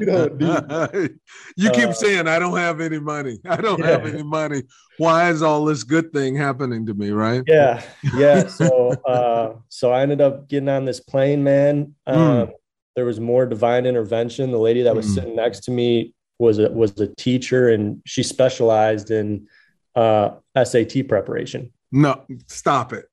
you, 0.00 0.06
don't, 0.06 0.40
you, 0.40 1.18
you 1.56 1.70
keep 1.70 1.90
uh, 1.90 1.92
saying, 1.92 2.26
I 2.26 2.38
don't 2.38 2.56
have 2.56 2.80
any 2.80 2.98
money. 2.98 3.40
I 3.44 3.56
don't 3.56 3.78
yeah. 3.78 3.90
have 3.90 4.06
any 4.06 4.22
money. 4.22 4.62
Why 4.96 5.28
is 5.28 5.42
all 5.42 5.66
this 5.66 5.82
good 5.82 6.14
thing 6.14 6.34
happening 6.34 6.86
to 6.86 6.94
me? 6.94 7.10
Right. 7.10 7.42
Yeah. 7.46 7.82
Yeah. 8.14 8.46
So, 8.46 8.92
uh, 9.06 9.56
so 9.68 9.92
I 9.92 10.00
ended 10.00 10.22
up 10.22 10.48
getting 10.48 10.70
on 10.70 10.86
this 10.86 11.00
plane, 11.00 11.44
man. 11.44 11.94
Hmm. 12.06 12.14
Um, 12.14 12.46
mm. 12.46 12.52
There 12.94 13.04
was 13.04 13.20
more 13.20 13.44
divine 13.44 13.84
intervention. 13.84 14.50
The 14.50 14.58
lady 14.58 14.80
that 14.84 14.96
was 14.96 15.06
mm. 15.06 15.14
sitting 15.16 15.36
next 15.36 15.60
to 15.64 15.70
me 15.70 16.14
was 16.38 16.58
a, 16.58 16.70
was 16.70 16.98
a 16.98 17.14
teacher 17.16 17.68
and 17.68 18.00
she 18.06 18.22
specialized 18.22 19.10
in 19.10 19.46
uh, 19.94 20.30
SAT 20.56 21.06
preparation. 21.06 21.70
No, 21.92 22.24
stop 22.46 22.94
it. 22.94 23.04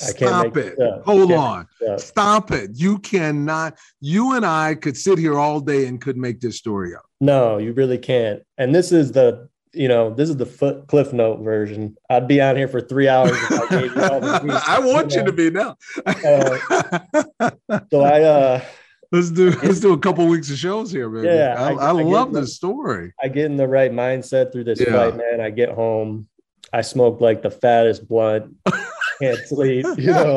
Stop 0.00 0.56
it. 0.56 0.74
it 0.78 1.02
Hold 1.04 1.32
on. 1.32 1.66
It 1.80 2.00
Stop 2.00 2.52
it. 2.52 2.70
You 2.74 2.98
cannot. 2.98 3.76
You 4.00 4.34
and 4.34 4.46
I 4.46 4.74
could 4.74 4.96
sit 4.96 5.18
here 5.18 5.38
all 5.38 5.60
day 5.60 5.86
and 5.86 6.00
could 6.00 6.16
make 6.16 6.40
this 6.40 6.56
story 6.56 6.94
up. 6.94 7.04
No, 7.20 7.58
you 7.58 7.72
really 7.72 7.98
can't. 7.98 8.42
And 8.56 8.74
this 8.74 8.92
is 8.92 9.12
the, 9.12 9.48
you 9.72 9.88
know, 9.88 10.12
this 10.14 10.30
is 10.30 10.36
the 10.36 10.46
foot 10.46 10.86
cliff 10.88 11.12
note 11.12 11.40
version. 11.40 11.96
I'd 12.08 12.26
be 12.26 12.40
on 12.40 12.56
here 12.56 12.68
for 12.68 12.80
three 12.80 13.08
hours. 13.08 13.32
I, 13.50 14.62
I 14.66 14.78
want 14.80 15.12
you, 15.12 15.18
know? 15.18 15.24
you 15.24 15.24
to 15.26 15.32
be 15.32 15.50
now. 15.50 15.76
uh, 16.06 17.50
so 17.90 18.00
I, 18.00 18.22
uh, 18.22 18.64
let's 19.12 19.30
do 19.30 19.50
let's 19.62 19.80
do 19.80 19.92
a 19.92 19.98
couple 19.98 20.26
weeks 20.26 20.50
of 20.50 20.56
shows 20.56 20.90
here, 20.90 21.08
man. 21.08 21.24
Yeah, 21.24 21.54
I, 21.58 21.72
I, 21.72 21.88
I 21.88 21.90
love 21.92 22.32
this 22.32 22.56
story. 22.56 23.12
I 23.22 23.28
get 23.28 23.46
in 23.46 23.56
the 23.56 23.68
right 23.68 23.92
mindset 23.92 24.52
through 24.52 24.64
this 24.64 24.80
yeah. 24.80 24.92
fight, 24.92 25.16
man. 25.16 25.40
I 25.40 25.50
get 25.50 25.70
home. 25.70 26.28
I 26.72 26.82
smoked 26.82 27.20
like 27.20 27.42
the 27.42 27.50
fattest 27.50 28.08
blunt, 28.08 28.54
can't 29.20 29.38
sleep, 29.46 29.86
you 29.98 30.12
know. 30.12 30.36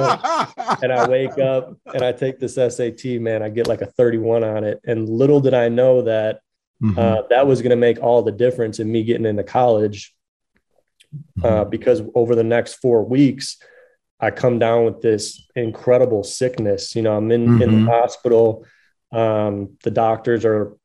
and 0.81 0.91
I 0.91 1.07
wake 1.07 1.37
up 1.37 1.77
and 1.93 2.03
I 2.03 2.11
take 2.11 2.39
this 2.39 2.55
SAT, 2.55 3.21
man, 3.21 3.43
I 3.43 3.49
get 3.49 3.67
like 3.67 3.81
a 3.81 3.85
31 3.85 4.43
on 4.43 4.63
it. 4.63 4.81
And 4.85 5.07
little 5.07 5.39
did 5.39 5.53
I 5.53 5.69
know 5.69 6.01
that 6.03 6.41
mm-hmm. 6.81 6.97
uh, 6.97 7.23
that 7.29 7.47
was 7.47 7.61
going 7.61 7.71
to 7.71 7.75
make 7.75 8.01
all 8.01 8.23
the 8.23 8.31
difference 8.31 8.79
in 8.79 8.91
me 8.91 9.03
getting 9.03 9.25
into 9.25 9.43
college. 9.43 10.13
Uh, 11.43 11.47
mm-hmm. 11.47 11.69
because 11.69 12.01
over 12.15 12.33
the 12.33 12.43
next 12.43 12.75
four 12.75 13.05
weeks, 13.05 13.57
I 14.19 14.31
come 14.31 14.57
down 14.57 14.85
with 14.85 15.01
this 15.01 15.47
incredible 15.55 16.23
sickness. 16.23 16.95
You 16.95 17.03
know, 17.03 17.15
I'm 17.15 17.31
in, 17.31 17.45
mm-hmm. 17.45 17.61
in 17.61 17.71
the 17.71 17.77
mm-hmm. 17.77 17.87
hospital. 17.87 18.65
Um, 19.11 19.77
the 19.83 19.91
doctors 19.91 20.43
are 20.43 20.75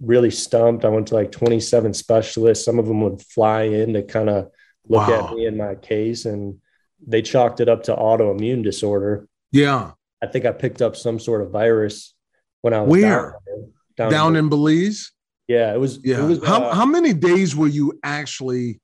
really 0.00 0.30
stumped. 0.30 0.84
I 0.84 0.88
went 0.88 1.08
to 1.08 1.14
like 1.14 1.32
27 1.32 1.94
specialists. 1.94 2.64
Some 2.64 2.78
of 2.78 2.86
them 2.86 3.00
would 3.00 3.22
fly 3.22 3.62
in 3.62 3.94
to 3.94 4.02
kind 4.02 4.28
of 4.28 4.50
look 4.88 5.06
wow. 5.08 5.28
at 5.28 5.34
me 5.34 5.46
in 5.46 5.56
my 5.56 5.74
case, 5.74 6.24
and 6.24 6.58
they 7.06 7.22
chalked 7.22 7.60
it 7.60 7.68
up 7.68 7.84
to 7.84 7.94
autoimmune 7.94 8.62
disorder. 8.62 9.28
Yeah. 9.52 9.92
I 10.22 10.26
think 10.26 10.44
I 10.44 10.52
picked 10.52 10.82
up 10.82 10.96
some 10.96 11.18
sort 11.18 11.42
of 11.42 11.50
virus 11.50 12.14
when 12.62 12.74
I 12.74 12.80
was 12.82 12.90
where 12.90 13.36
down, 13.46 13.72
down, 13.96 14.10
down 14.10 14.36
in, 14.36 14.48
Belize. 14.48 15.12
Yeah, 15.46 15.72
it 15.72 15.78
was. 15.78 16.00
Yeah. 16.04 16.24
It 16.24 16.28
was, 16.28 16.44
how 16.44 16.64
uh, 16.64 16.74
how 16.74 16.84
many 16.84 17.12
days 17.12 17.54
were 17.54 17.68
you 17.68 17.98
actually, 18.02 18.80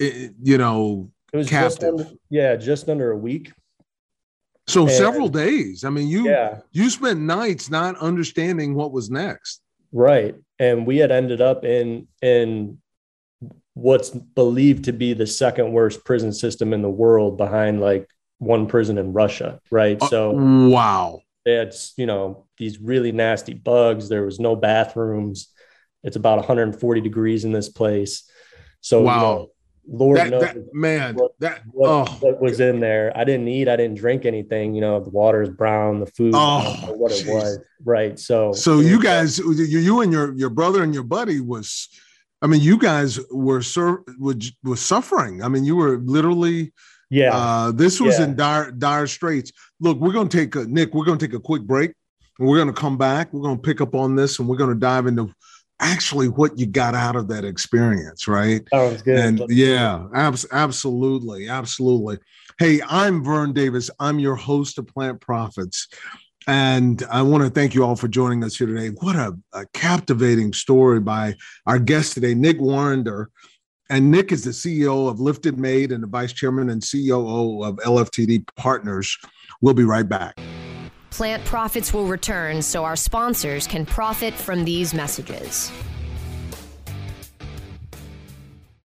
eh, 0.00 0.28
you 0.42 0.58
know, 0.58 1.10
it 1.32 1.36
was 1.36 1.48
captive? 1.48 1.70
Just 1.70 1.84
under, 1.84 2.18
yeah, 2.28 2.56
just 2.56 2.88
under 2.88 3.12
a 3.12 3.16
week. 3.16 3.52
So 4.66 4.82
and, 4.82 4.90
several 4.90 5.28
days. 5.28 5.84
I 5.84 5.90
mean, 5.90 6.08
you 6.08 6.28
yeah. 6.28 6.60
you 6.72 6.90
spent 6.90 7.20
nights 7.20 7.70
not 7.70 7.96
understanding 7.98 8.74
what 8.74 8.92
was 8.92 9.10
next. 9.10 9.60
Right. 9.92 10.34
And 10.58 10.86
we 10.86 10.98
had 10.98 11.12
ended 11.12 11.40
up 11.40 11.64
in 11.64 12.08
in 12.20 12.78
what's 13.74 14.10
believed 14.10 14.84
to 14.84 14.92
be 14.92 15.12
the 15.12 15.26
second 15.26 15.72
worst 15.72 16.04
prison 16.04 16.32
system 16.32 16.72
in 16.72 16.82
the 16.82 16.90
world 16.90 17.36
behind 17.36 17.80
like 17.80 18.08
one 18.38 18.66
prison 18.66 18.98
in 18.98 19.12
Russia, 19.12 19.60
right? 19.70 20.00
Uh, 20.00 20.08
so 20.08 20.30
wow. 20.30 21.20
They 21.44 21.52
had, 21.52 21.74
you 21.98 22.06
know, 22.06 22.46
these 22.56 22.80
really 22.80 23.12
nasty 23.12 23.52
bugs. 23.52 24.08
There 24.08 24.24
was 24.24 24.40
no 24.40 24.56
bathrooms. 24.56 25.48
It's 26.02 26.16
about 26.16 26.38
140 26.38 27.00
degrees 27.02 27.44
in 27.44 27.52
this 27.52 27.68
place. 27.68 28.30
So 28.80 29.02
wow. 29.02 29.14
You 29.14 29.20
know, 29.20 29.50
Lord 29.86 30.16
that, 30.16 30.30
knows, 30.30 30.40
that, 30.40 30.56
man, 30.72 31.14
what, 31.14 31.32
that 31.40 31.62
what, 31.70 31.88
oh. 31.90 32.12
what, 32.20 32.40
was 32.40 32.60
in 32.60 32.80
there. 32.80 33.12
I 33.14 33.24
didn't 33.24 33.48
eat. 33.48 33.68
I 33.68 33.76
didn't 33.76 33.98
drink 33.98 34.24
anything. 34.24 34.74
You 34.74 34.80
know, 34.80 34.98
the 35.00 35.10
water 35.10 35.42
is 35.42 35.50
brown. 35.50 36.00
The 36.00 36.06
food, 36.06 36.32
oh, 36.34 36.94
what 36.96 37.10
geez. 37.10 37.26
it 37.26 37.30
was, 37.30 37.58
right? 37.84 38.18
So, 38.18 38.52
so 38.52 38.80
you 38.80 39.02
guys, 39.02 39.38
you 39.38 40.00
and 40.00 40.10
your 40.10 40.34
your 40.38 40.48
brother 40.48 40.82
and 40.82 40.94
your 40.94 41.02
buddy 41.02 41.40
was, 41.40 41.90
I 42.44 42.46
mean, 42.46 42.60
you 42.60 42.76
guys 42.76 43.18
were 43.30 43.62
sur- 43.62 44.04
was, 44.18 44.52
was 44.62 44.80
suffering. 44.80 45.42
I 45.42 45.48
mean, 45.48 45.64
you 45.64 45.76
were 45.76 45.96
literally, 45.96 46.74
yeah. 47.08 47.34
Uh, 47.34 47.72
this 47.72 48.00
was 48.00 48.18
yeah. 48.18 48.26
in 48.26 48.36
dire 48.36 48.70
dire 48.70 49.06
straits. 49.06 49.50
Look, 49.80 49.98
we're 49.98 50.12
gonna 50.12 50.28
take 50.28 50.54
a 50.54 50.64
Nick. 50.66 50.92
We're 50.92 51.06
gonna 51.06 51.18
take 51.18 51.32
a 51.32 51.40
quick 51.40 51.62
break. 51.62 51.92
And 52.38 52.46
we're 52.46 52.58
gonna 52.58 52.74
come 52.74 52.98
back. 52.98 53.32
We're 53.32 53.42
gonna 53.42 53.56
pick 53.58 53.80
up 53.80 53.94
on 53.94 54.14
this, 54.14 54.38
and 54.38 54.48
we're 54.48 54.58
gonna 54.58 54.74
dive 54.74 55.06
into 55.06 55.32
actually 55.80 56.28
what 56.28 56.58
you 56.58 56.66
got 56.66 56.94
out 56.94 57.16
of 57.16 57.28
that 57.28 57.44
experience, 57.44 58.28
right? 58.28 58.62
Sounds 58.72 59.02
good. 59.02 59.18
And 59.18 59.42
yeah, 59.48 60.06
abs- 60.14 60.46
absolutely, 60.52 61.48
absolutely. 61.48 62.18
Hey, 62.58 62.80
I'm 62.86 63.24
Vern 63.24 63.52
Davis. 63.52 63.90
I'm 63.98 64.18
your 64.18 64.36
host 64.36 64.78
of 64.78 64.86
Plant 64.86 65.20
Profits. 65.20 65.88
And 66.46 67.02
I 67.10 67.22
want 67.22 67.42
to 67.42 67.48
thank 67.48 67.74
you 67.74 67.84
all 67.84 67.96
for 67.96 68.06
joining 68.06 68.44
us 68.44 68.56
here 68.56 68.66
today. 68.66 68.88
What 69.00 69.16
a, 69.16 69.34
a 69.54 69.64
captivating 69.72 70.52
story 70.52 71.00
by 71.00 71.36
our 71.66 71.78
guest 71.78 72.12
today, 72.12 72.34
Nick 72.34 72.58
Warrender. 72.58 73.26
And 73.88 74.10
Nick 74.10 74.30
is 74.30 74.44
the 74.44 74.50
CEO 74.50 75.08
of 75.08 75.20
Lifted 75.20 75.58
Made 75.58 75.90
and 75.90 76.02
the 76.02 76.06
vice 76.06 76.32
chairman 76.32 76.68
and 76.68 76.82
COO 76.82 77.62
of 77.62 77.76
LFTD 77.76 78.46
Partners. 78.56 79.16
We'll 79.62 79.74
be 79.74 79.84
right 79.84 80.06
back. 80.06 80.38
Plant 81.10 81.44
profits 81.44 81.94
will 81.94 82.06
return 82.06 82.60
so 82.60 82.84
our 82.84 82.96
sponsors 82.96 83.66
can 83.66 83.86
profit 83.86 84.34
from 84.34 84.64
these 84.64 84.92
messages. 84.92 85.70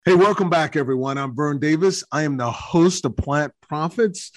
Hey, 0.05 0.15
welcome 0.15 0.51
back, 0.51 0.77
everyone. 0.77 1.19
I'm 1.19 1.35
Vern 1.35 1.59
Davis. 1.59 2.05
I 2.13 2.23
am 2.23 2.37
the 2.37 2.51
host 2.51 3.05
of 3.05 3.17
Plant 3.17 3.53
Profits, 3.61 4.33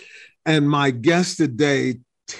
and 0.46 0.70
my 0.70 0.92
guest 0.92 1.38
today 1.38 1.96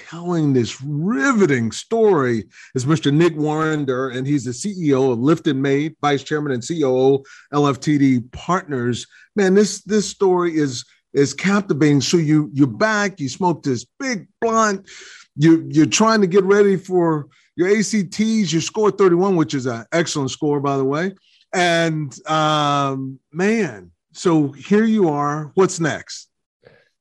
telling 0.08 0.52
this 0.52 0.80
riveting 0.82 1.72
story 1.72 2.44
is 2.74 2.84
Mr. 2.84 3.12
Nick 3.12 3.34
Warrender, 3.34 4.16
and 4.16 4.26
he's 4.26 4.44
the 4.44 4.50
CEO 4.50 5.12
of 5.12 5.18
Lifted 5.18 5.56
Made, 5.56 5.96
Vice 6.00 6.22
Chairman 6.22 6.52
and 6.52 6.66
COO 6.66 7.22
LFTD 7.52 8.30
Partners. 8.32 9.06
Man, 9.36 9.54
this 9.54 9.82
this 9.82 10.08
story 10.08 10.56
is 10.56 10.84
is 11.12 11.34
captivating. 11.34 12.00
So 12.00 12.16
you 12.16 12.50
you're 12.52 12.66
back, 12.66 13.20
you 13.20 13.28
smoke 13.28 13.62
this 13.62 13.86
big 13.98 14.26
blunt, 14.40 14.88
you 15.36 15.66
you're 15.70 15.86
trying 15.86 16.20
to 16.20 16.26
get 16.26 16.44
ready 16.44 16.76
for 16.76 17.28
your 17.56 17.68
ACTs. 17.68 18.52
You 18.52 18.60
scored 18.60 18.98
31, 18.98 19.36
which 19.36 19.54
is 19.54 19.66
an 19.66 19.84
excellent 19.92 20.30
score, 20.30 20.60
by 20.60 20.76
the 20.76 20.84
way. 20.84 21.14
And 21.52 22.14
um, 22.28 23.20
man, 23.32 23.92
so 24.12 24.52
here 24.52 24.84
you 24.84 25.08
are. 25.08 25.52
What's 25.54 25.78
next? 25.78 26.28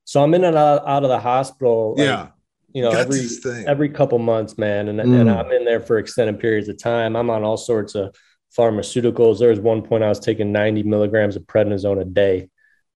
So 0.05 0.23
I'm 0.23 0.33
in 0.33 0.43
and 0.43 0.55
out, 0.55 0.85
out 0.85 1.03
of 1.03 1.09
the 1.09 1.19
hospital. 1.19 1.95
Like, 1.97 2.05
yeah. 2.05 2.27
You 2.73 2.81
know, 2.81 2.91
every 2.91 3.21
every 3.67 3.89
couple 3.89 4.17
months, 4.19 4.57
man, 4.57 4.87
and, 4.87 4.99
mm. 4.99 5.21
and 5.21 5.29
I'm 5.29 5.51
in 5.51 5.63
there 5.63 5.79
for 5.79 5.99
extended 5.99 6.39
periods 6.39 6.67
of 6.69 6.77
time. 6.77 7.15
I'm 7.15 7.29
on 7.29 7.43
all 7.43 7.57
sorts 7.57 7.93
of 7.93 8.15
pharmaceuticals. 8.57 9.39
There 9.39 9.49
was 9.49 9.59
one 9.59 9.83
point 9.83 10.03
I 10.03 10.09
was 10.09 10.19
taking 10.19 10.51
90 10.51 10.83
milligrams 10.83 11.35
of 11.35 11.43
prednisone 11.43 12.01
a 12.01 12.05
day. 12.05 12.49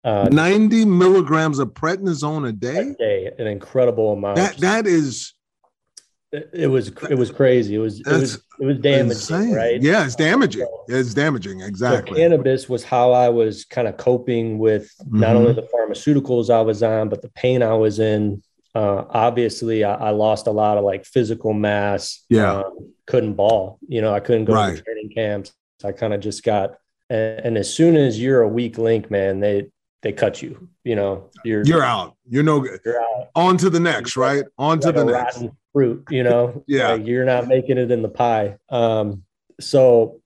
Uh, 0.03 0.29
90 0.31 0.85
milligrams 0.85 1.59
of 1.59 1.69
prednisone 1.69 2.49
a 2.49 2.53
day? 2.53 2.91
A 2.91 2.95
day, 2.95 3.31
an 3.39 3.47
incredible 3.47 4.13
amount. 4.13 4.37
That 4.37 4.57
that 4.59 4.87
is 4.87 5.35
it, 6.33 6.51
it 6.53 6.67
was 6.67 6.89
it 7.11 7.17
was 7.17 7.31
crazy. 7.31 7.75
It 7.75 7.79
was 7.79 8.01
it 8.01 8.07
was 8.07 8.35
it 8.61 8.67
was 8.67 8.79
damaging, 8.79 9.11
insane. 9.11 9.55
right? 9.55 9.81
Yeah, 9.81 10.05
it's 10.05 10.15
damaging. 10.15 10.67
So, 10.67 10.85
it's 10.89 11.15
damaging, 11.15 11.61
exactly. 11.61 12.17
So 12.17 12.23
cannabis 12.23 12.69
was 12.69 12.85
how 12.85 13.13
I 13.13 13.29
was 13.29 13.65
kind 13.65 13.89
of 13.89 13.97
coping 13.97 14.59
with 14.59 14.93
mm-hmm. 15.03 15.21
not 15.21 15.37
only 15.37 15.53
the 15.53 15.63
pharmaceuticals 15.63 16.51
I 16.51 16.61
was 16.63 16.83
on, 16.83 17.09
but 17.09 17.23
the 17.23 17.31
pain 17.31 17.63
I 17.63 17.75
was 17.75 17.99
in. 17.99 18.43
Uh, 18.77 19.07
obviously, 19.09 19.85
I, 19.85 19.95
I, 19.95 20.11
lost 20.11 20.47
a 20.47 20.51
lot 20.51 20.77
of 20.77 20.85
like 20.85 21.07
physical 21.07 21.55
mass. 21.55 22.25
Yeah, 22.29 22.57
um, 22.57 22.93
couldn't 23.07 23.35
ball. 23.35 23.79
You 23.89 24.03
know, 24.03 24.13
I 24.13 24.21
couldn't 24.21 24.45
go 24.45 24.53
right. 24.53 24.77
to 24.77 24.83
training 24.83 25.11
camps. 25.15 25.55
I 25.83 25.93
kind 25.93 26.13
of 26.13 26.21
just 26.21 26.43
got 26.45 26.77
and, 27.09 27.41
and, 27.41 27.59
as 27.59 27.73
soon 27.73 27.97
as 27.97 28.21
you're 28.21 28.43
a 28.43 28.49
weak 28.49 28.79
link, 28.79 29.11
man, 29.11 29.41
they 29.41 29.71
they 30.03 30.13
cut 30.13 30.43
you. 30.43 30.69
You 30.85 30.97
know, 30.97 31.31
you're 31.45 31.63
you're 31.65 31.85
out. 31.85 32.17
You're 32.29 32.43
no 32.43 32.61
good. 32.61 32.81
You're 32.85 33.01
out. 33.01 33.29
On 33.35 33.57
to 33.59 33.71
the 33.71 33.81
next, 33.81 34.17
right? 34.17 34.45
On 34.59 34.79
to 34.81 34.93
the 34.93 35.05
next. 35.05 35.45
Fruit, 35.73 36.05
you 36.11 36.23
know. 36.23 36.65
yeah, 36.69 36.93
like 36.93 37.07
you're 37.07 37.25
not 37.25 37.47
making 37.47 37.79
it 37.79 37.91
in 37.91 38.03
the 38.03 38.09
pie. 38.09 38.57
Um, 38.69 39.25
so 39.61 40.21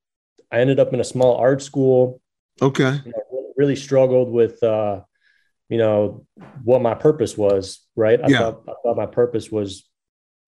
I 0.51 0.61
ended 0.61 0.81
up 0.81 0.93
in 0.93 1.01
a 1.01 1.05
small 1.05 1.37
art 1.37 1.63
school. 1.63 2.21
Okay. 2.61 3.01
You 3.05 3.13
know, 3.13 3.53
really 3.57 3.77
struggled 3.77 4.31
with, 4.31 4.63
uh, 4.63 5.01
you 5.71 5.79
know, 5.79 6.27
what 6.65 6.83
my 6.83 6.95
purpose 6.95 7.39
was. 7.39 7.81
Right. 7.97 8.21
I 8.23 8.29
yeah. 8.29 8.39
thought 8.39 8.65
I 8.69 8.73
thought 8.83 8.97
my 8.97 9.07
purpose 9.07 9.51
was 9.51 9.89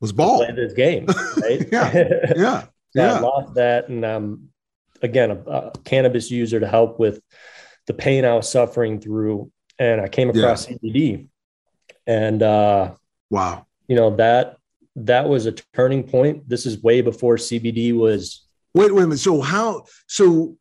was 0.00 0.12
ball 0.12 0.44
play 0.44 0.52
this 0.54 0.74
game. 0.74 1.06
Right. 1.40 1.66
yeah. 1.72 1.92
Yeah. 2.36 2.60
so 2.62 2.68
yeah. 2.94 3.14
I 3.14 3.20
lost 3.20 3.54
that, 3.54 3.88
and 3.88 4.04
um, 4.04 4.48
again, 5.00 5.30
a, 5.30 5.36
a 5.36 5.72
cannabis 5.84 6.30
user 6.30 6.60
to 6.60 6.66
help 6.66 6.98
with 6.98 7.22
the 7.86 7.94
pain 7.94 8.26
I 8.26 8.34
was 8.34 8.50
suffering 8.50 9.00
through, 9.00 9.50
and 9.78 9.98
I 9.98 10.08
came 10.08 10.28
across 10.28 10.68
yeah. 10.68 10.76
CBD, 10.76 11.28
and 12.06 12.42
uh, 12.42 12.92
wow, 13.30 13.66
you 13.88 13.96
know 13.96 14.16
that 14.16 14.58
that 14.96 15.28
was 15.28 15.46
a 15.46 15.52
turning 15.72 16.02
point. 16.02 16.48
This 16.48 16.66
is 16.66 16.82
way 16.82 17.00
before 17.00 17.36
CBD 17.36 17.94
was. 17.94 18.46
Wait, 18.74 18.92
wait 18.94 19.04
a 19.04 19.06
minute. 19.06 19.20
So 19.20 19.40
how? 19.40 19.84
So, 20.06 20.56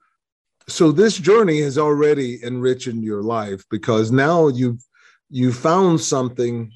so 0.72 0.92
this 0.92 1.18
journey 1.18 1.62
has 1.62 1.78
already 1.78 2.44
enriched 2.44 2.88
your 2.88 3.22
life 3.22 3.64
because 3.70 4.12
now 4.12 4.48
you've 4.48 4.84
you 5.30 5.54
found 5.54 6.02
something 6.02 6.72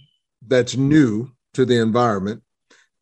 that's 0.48 0.78
new 0.78 1.32
to 1.54 1.66
the 1.66 1.82
environment, 1.82 2.42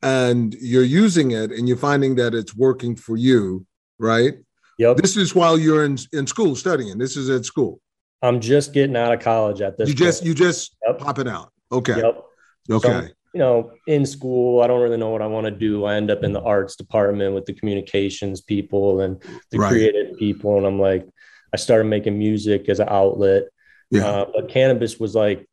and 0.02 0.54
you're 0.56 0.84
using 0.84 1.32
it, 1.32 1.52
and 1.52 1.68
you're 1.68 1.78
finding 1.78 2.16
that 2.16 2.34
it's 2.34 2.56
working 2.56 2.96
for 2.96 3.18
you, 3.18 3.66
right? 4.00 4.36
Yep. 4.80 4.98
This 4.98 5.18
is 5.18 5.36
while 5.36 5.58
you're 5.58 5.86
in 5.86 5.98
in 6.12 6.28
school 6.28 6.56
studying. 6.56 6.98
This 6.98 7.18
is 7.18 7.30
at 7.30 7.46
school. 7.46 7.80
I'm 8.22 8.40
just 8.40 8.74
getting 8.74 8.96
out 8.96 9.14
of 9.14 9.20
college 9.20 9.62
at 9.62 9.78
this. 9.78 9.90
You 9.90 9.96
point. 9.96 10.06
just 10.06 10.26
you 10.26 10.34
just 10.34 10.76
yep. 10.88 10.98
popping 10.98 11.28
out. 11.28 11.52
Okay. 11.72 11.98
Yep. 11.98 12.24
Okay. 12.72 13.08
So, 13.08 13.08
you 13.34 13.40
know, 13.40 13.72
in 13.88 14.06
school, 14.06 14.62
I 14.62 14.68
don't 14.68 14.82
really 14.82 14.98
know 14.98 15.10
what 15.10 15.22
I 15.22 15.28
want 15.28 15.46
to 15.46 15.52
do. 15.52 15.86
I 15.86 15.96
end 15.96 16.12
up 16.12 16.24
in 16.24 16.34
the 16.34 16.42
arts 16.42 16.76
department 16.76 17.34
with 17.34 17.46
the 17.46 17.54
communications 17.54 18.42
people 18.42 19.02
and 19.02 19.22
the 19.52 19.58
right. 19.58 19.70
creative 19.70 20.18
people, 20.18 20.58
and 20.58 20.66
I'm 20.66 20.80
like, 20.80 21.08
I 21.54 21.58
started 21.58 21.86
making 21.86 22.18
music 22.18 22.70
as 22.70 22.80
an 22.80 22.90
outlet. 22.90 23.46
Yeah. 23.90 24.06
Uh, 24.06 24.26
but 24.34 24.50
cannabis 24.50 25.00
was 25.00 25.16
like 25.16 25.48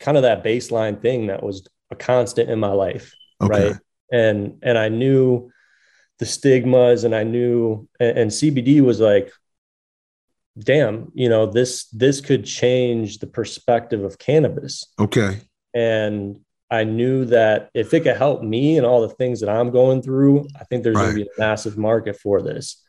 kind 0.00 0.16
of 0.16 0.22
that 0.22 0.44
baseline 0.44 1.00
thing 1.00 1.28
that 1.28 1.42
was 1.42 1.66
a 1.90 1.96
constant 1.96 2.50
in 2.50 2.58
my 2.58 2.72
life, 2.72 3.14
okay. 3.42 3.68
right? 3.68 3.76
And 4.10 4.58
and 4.62 4.78
I 4.78 4.88
knew 4.88 5.50
the 6.18 6.26
stigmas 6.26 7.04
and 7.04 7.14
I 7.14 7.24
knew 7.24 7.88
and, 7.98 8.18
and 8.18 8.30
CBD 8.30 8.80
was 8.80 9.00
like 9.00 9.30
damn, 10.58 11.10
you 11.14 11.28
know, 11.28 11.46
this 11.46 11.86
this 11.88 12.20
could 12.20 12.44
change 12.44 13.18
the 13.18 13.26
perspective 13.26 14.04
of 14.04 14.18
cannabis. 14.18 14.86
Okay. 14.98 15.40
And 15.74 16.40
I 16.70 16.84
knew 16.84 17.24
that 17.26 17.70
if 17.74 17.92
it 17.94 18.00
could 18.00 18.16
help 18.16 18.42
me 18.42 18.76
and 18.76 18.86
all 18.86 19.02
the 19.02 19.14
things 19.14 19.40
that 19.40 19.48
I'm 19.48 19.70
going 19.70 20.02
through, 20.02 20.46
I 20.58 20.64
think 20.64 20.82
there's 20.82 20.96
right. 20.96 21.02
going 21.02 21.16
to 21.18 21.24
be 21.24 21.30
a 21.36 21.40
massive 21.40 21.76
market 21.76 22.18
for 22.18 22.42
this. 22.42 22.82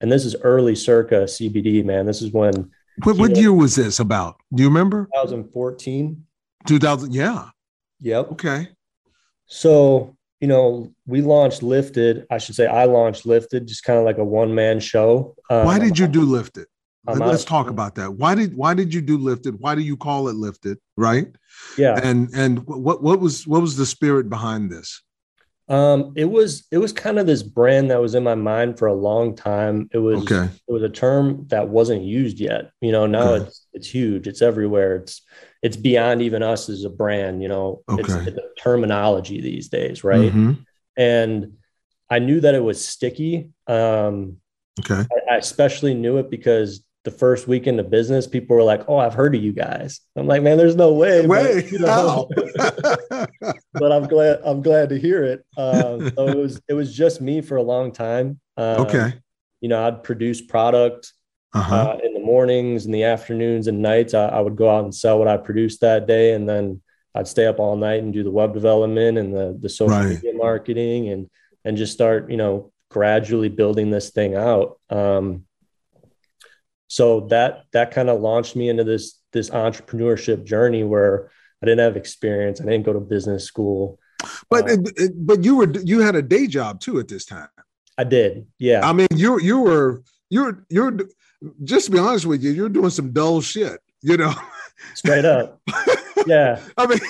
And 0.00 0.10
this 0.10 0.24
is 0.24 0.34
early 0.42 0.74
circa 0.74 1.24
CBD, 1.24 1.84
man. 1.84 2.06
This 2.06 2.22
is 2.22 2.32
when. 2.32 2.70
What, 3.02 3.18
what 3.18 3.36
year 3.36 3.52
was 3.52 3.76
this 3.76 4.00
about? 4.00 4.36
Do 4.52 4.62
you 4.62 4.68
remember? 4.68 5.08
2014. 5.14 6.24
2000, 6.66 7.14
yeah. 7.14 7.50
Yep. 8.00 8.32
Okay. 8.32 8.68
So, 9.46 10.16
you 10.40 10.48
know, 10.48 10.92
we 11.06 11.22
launched 11.22 11.62
Lifted. 11.62 12.26
I 12.30 12.38
should 12.38 12.54
say 12.54 12.66
I 12.66 12.84
launched 12.84 13.26
Lifted, 13.26 13.66
just 13.66 13.84
kind 13.84 13.98
of 13.98 14.04
like 14.04 14.18
a 14.18 14.24
one 14.24 14.54
man 14.54 14.80
show. 14.80 15.34
Um, 15.50 15.66
Why 15.66 15.78
did 15.78 15.98
you 15.98 16.06
do 16.06 16.22
Lifted? 16.22 16.66
Let's 17.06 17.44
talk 17.44 17.70
about 17.70 17.94
that. 17.94 18.12
Why 18.12 18.34
did 18.34 18.56
why 18.56 18.74
did 18.74 18.92
you 18.92 19.00
do 19.00 19.16
lifted? 19.16 19.58
Why 19.58 19.74
do 19.74 19.80
you 19.80 19.96
call 19.96 20.28
it 20.28 20.36
lifted? 20.36 20.78
Right? 20.96 21.28
Yeah. 21.78 21.98
And 22.02 22.28
and 22.34 22.66
what 22.66 23.02
what 23.02 23.20
was 23.20 23.46
what 23.46 23.60
was 23.60 23.76
the 23.76 23.86
spirit 23.86 24.28
behind 24.28 24.70
this? 24.70 25.02
Um, 25.68 26.12
it 26.16 26.24
was 26.24 26.66
it 26.72 26.78
was 26.78 26.92
kind 26.92 27.18
of 27.18 27.26
this 27.26 27.44
brand 27.44 27.90
that 27.90 28.00
was 28.00 28.16
in 28.16 28.24
my 28.24 28.34
mind 28.34 28.78
for 28.78 28.88
a 28.88 28.94
long 28.94 29.36
time. 29.36 29.88
It 29.92 29.98
was 29.98 30.22
okay. 30.22 30.52
it 30.68 30.72
was 30.72 30.82
a 30.82 30.88
term 30.88 31.46
that 31.48 31.68
wasn't 31.68 32.02
used 32.02 32.40
yet. 32.40 32.72
You 32.80 32.92
know, 32.92 33.06
now 33.06 33.34
okay. 33.34 33.46
it's 33.46 33.66
it's 33.72 33.88
huge. 33.88 34.26
It's 34.26 34.42
everywhere. 34.42 34.96
It's 34.96 35.22
it's 35.62 35.76
beyond 35.76 36.22
even 36.22 36.42
us 36.42 36.68
as 36.68 36.84
a 36.84 36.90
brand. 36.90 37.40
You 37.40 37.48
know, 37.48 37.82
okay. 37.88 38.02
it's, 38.02 38.12
it's 38.26 38.38
a 38.38 38.60
terminology 38.60 39.40
these 39.40 39.68
days, 39.68 40.02
right? 40.02 40.32
Mm-hmm. 40.32 40.52
And 40.96 41.52
I 42.10 42.18
knew 42.18 42.40
that 42.40 42.56
it 42.56 42.62
was 42.64 42.84
sticky. 42.84 43.50
Um, 43.68 44.38
okay. 44.80 45.06
I, 45.30 45.34
I 45.34 45.36
especially 45.36 45.94
knew 45.94 46.18
it 46.18 46.30
because 46.30 46.82
the 47.04 47.10
first 47.10 47.48
weekend 47.48 47.80
of 47.80 47.90
business, 47.90 48.26
people 48.26 48.56
were 48.56 48.62
like, 48.62 48.82
"Oh, 48.88 48.98
I've 48.98 49.14
heard 49.14 49.34
of 49.34 49.42
you 49.42 49.52
guys." 49.52 50.00
I'm 50.16 50.26
like, 50.26 50.42
"Man, 50.42 50.58
there's 50.58 50.76
no 50.76 50.92
way." 50.92 51.26
Way, 51.26 51.62
but, 51.62 51.72
you 51.72 51.78
know, 51.78 52.28
but 53.72 53.92
I'm 53.92 54.06
glad. 54.06 54.40
I'm 54.44 54.62
glad 54.62 54.90
to 54.90 54.98
hear 54.98 55.24
it. 55.24 55.44
Uh, 55.56 56.10
so 56.16 56.28
it 56.28 56.36
was 56.36 56.60
it 56.68 56.74
was 56.74 56.94
just 56.94 57.20
me 57.20 57.40
for 57.40 57.56
a 57.56 57.62
long 57.62 57.92
time. 57.92 58.40
Um, 58.56 58.80
okay. 58.82 59.14
You 59.60 59.68
know, 59.68 59.86
I'd 59.86 60.02
produce 60.02 60.40
product 60.40 61.12
uh-huh. 61.52 61.74
uh, 61.74 61.98
in 62.04 62.14
the 62.14 62.20
mornings, 62.20 62.86
in 62.86 62.92
the 62.92 63.04
afternoons, 63.04 63.66
and 63.66 63.80
nights. 63.80 64.14
I, 64.14 64.26
I, 64.26 64.40
would 64.40 64.56
go 64.56 64.70
out 64.70 64.84
and 64.84 64.94
sell 64.94 65.18
what 65.18 65.28
I 65.28 65.36
produced 65.36 65.80
that 65.80 66.06
day, 66.06 66.32
and 66.32 66.48
then 66.48 66.80
I'd 67.14 67.28
stay 67.28 67.46
up 67.46 67.58
all 67.58 67.76
night 67.76 68.02
and 68.02 68.12
do 68.12 68.22
the 68.22 68.30
web 68.30 68.52
development 68.52 69.18
and 69.18 69.34
the 69.34 69.56
the 69.58 69.68
social 69.68 69.96
right. 69.96 70.08
media 70.08 70.32
marketing, 70.34 71.08
and 71.08 71.30
and 71.64 71.76
just 71.76 71.94
start, 71.94 72.30
you 72.30 72.36
know, 72.36 72.72
gradually 72.90 73.48
building 73.48 73.90
this 73.90 74.10
thing 74.10 74.34
out. 74.34 74.78
Um, 74.90 75.44
so 76.90 77.20
that 77.28 77.66
that 77.70 77.92
kind 77.92 78.10
of 78.10 78.20
launched 78.20 78.56
me 78.56 78.68
into 78.68 78.82
this 78.82 79.20
this 79.32 79.48
entrepreneurship 79.50 80.42
journey 80.44 80.82
where 80.82 81.30
I 81.62 81.66
didn't 81.66 81.84
have 81.84 81.96
experience. 81.96 82.60
I 82.60 82.64
didn't 82.64 82.82
go 82.82 82.92
to 82.92 82.98
business 82.98 83.44
school. 83.44 84.00
But 84.48 84.68
uh, 84.68 84.76
but 85.14 85.44
you 85.44 85.54
were 85.54 85.70
you 85.84 86.00
had 86.00 86.16
a 86.16 86.22
day 86.22 86.48
job 86.48 86.80
too 86.80 86.98
at 86.98 87.06
this 87.06 87.24
time. 87.24 87.46
I 87.96 88.02
did. 88.02 88.48
Yeah. 88.58 88.80
I 88.82 88.92
mean, 88.92 89.06
you 89.14 89.38
you 89.38 89.60
were 89.60 90.02
you're 90.30 90.66
you're 90.68 90.98
just 91.62 91.86
to 91.86 91.92
be 91.92 91.98
honest 92.00 92.26
with 92.26 92.42
you, 92.42 92.50
you're 92.50 92.68
doing 92.68 92.90
some 92.90 93.12
dull 93.12 93.40
shit. 93.40 93.78
You 94.02 94.16
know. 94.16 94.34
Straight 94.94 95.24
up. 95.24 95.60
Yeah. 96.26 96.60
I 96.76 96.86
mean, 96.86 97.00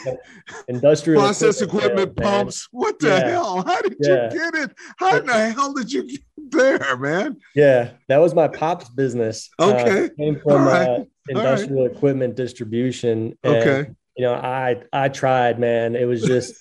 industrial 0.69 1.23
process 1.23 1.61
equipment, 1.61 1.93
equipment 1.93 2.17
pumps. 2.17 2.69
What 2.71 2.99
the 2.99 3.09
yeah. 3.09 3.29
hell? 3.29 3.65
How 3.67 3.81
did 3.83 3.97
yeah. 4.01 4.33
you 4.33 4.39
get 4.39 4.55
it? 4.55 4.79
How 4.99 5.17
in 5.17 5.27
the 5.27 5.51
hell 5.51 5.73
did 5.73 5.93
you 5.93 6.05
get 6.05 6.21
there, 6.51 6.97
man? 6.97 7.37
Yeah, 7.55 7.93
that 8.09 8.19
was 8.19 8.35
my 8.35 8.49
pop's 8.49 8.89
business. 8.89 9.51
Uh, 9.59 9.75
okay. 9.75 10.05
Uh, 10.05 10.09
came 10.17 10.41
from 10.41 10.65
right. 10.65 10.89
uh, 10.89 11.05
industrial 11.29 11.87
right. 11.87 11.97
equipment 11.97 12.37
distribution. 12.37 13.37
And, 13.43 13.57
okay. 13.57 13.91
You 14.17 14.27
know, 14.27 14.35
I 14.35 14.83
I 14.93 15.09
tried, 15.09 15.59
man. 15.59 15.97
It 15.97 16.05
was 16.05 16.23
just 16.23 16.55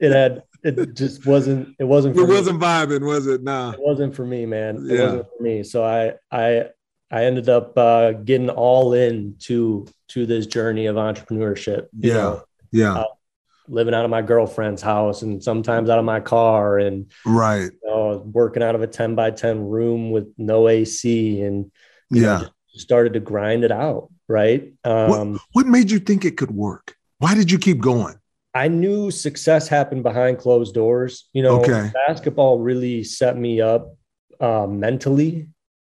it 0.00 0.12
had 0.12 0.42
it 0.62 0.94
just 0.94 1.26
wasn't 1.26 1.76
it 1.78 1.84
wasn't 1.84 2.16
it 2.16 2.26
wasn't 2.26 2.60
vibing, 2.60 3.06
was 3.06 3.26
it? 3.26 3.42
Nah. 3.42 3.72
It 3.72 3.80
wasn't 3.80 4.14
for 4.14 4.26
me, 4.26 4.46
man. 4.46 4.76
It 4.90 4.96
yeah. 4.96 5.02
wasn't 5.04 5.26
for 5.36 5.42
me. 5.42 5.62
So 5.62 5.84
I 5.84 6.14
I 6.32 6.70
I 7.14 7.26
ended 7.26 7.48
up 7.48 7.78
uh, 7.78 8.10
getting 8.12 8.50
all 8.50 8.92
in 8.92 9.36
to 9.40 9.86
to 10.08 10.26
this 10.26 10.46
journey 10.46 10.86
of 10.86 10.96
entrepreneurship. 10.96 11.86
yeah, 11.96 12.14
know, 12.14 12.42
yeah. 12.72 12.94
Uh, 12.94 13.04
living 13.68 13.94
out 13.94 14.04
of 14.04 14.10
my 14.10 14.20
girlfriend's 14.20 14.82
house 14.82 15.22
and 15.22 15.42
sometimes 15.42 15.88
out 15.88 15.98
of 15.98 16.04
my 16.04 16.20
car 16.20 16.78
and 16.78 17.10
right 17.24 17.70
you 17.70 17.88
know, 17.88 18.22
working 18.26 18.62
out 18.62 18.74
of 18.74 18.82
a 18.82 18.86
10 18.86 19.14
by 19.14 19.30
10 19.30 19.66
room 19.68 20.10
with 20.10 20.30
no 20.36 20.68
AC 20.68 21.40
and 21.40 21.70
yeah 22.10 22.40
know, 22.40 22.48
started 22.74 23.14
to 23.14 23.20
grind 23.20 23.64
it 23.64 23.72
out 23.72 24.10
right 24.28 24.74
um, 24.84 25.08
what, 25.32 25.40
what 25.52 25.66
made 25.66 25.90
you 25.90 25.98
think 25.98 26.26
it 26.26 26.36
could 26.36 26.50
work 26.50 26.94
why 27.20 27.34
did 27.34 27.50
you 27.50 27.58
keep 27.58 27.80
going 27.80 28.14
I 28.52 28.68
knew 28.68 29.10
success 29.10 29.66
happened 29.66 30.02
behind 30.02 30.38
closed 30.38 30.74
doors 30.74 31.30
you 31.32 31.42
know 31.42 31.62
okay. 31.62 31.90
basketball 32.06 32.58
really 32.58 33.02
set 33.02 33.38
me 33.38 33.62
up 33.62 33.96
uh, 34.40 34.66
mentally 34.66 35.48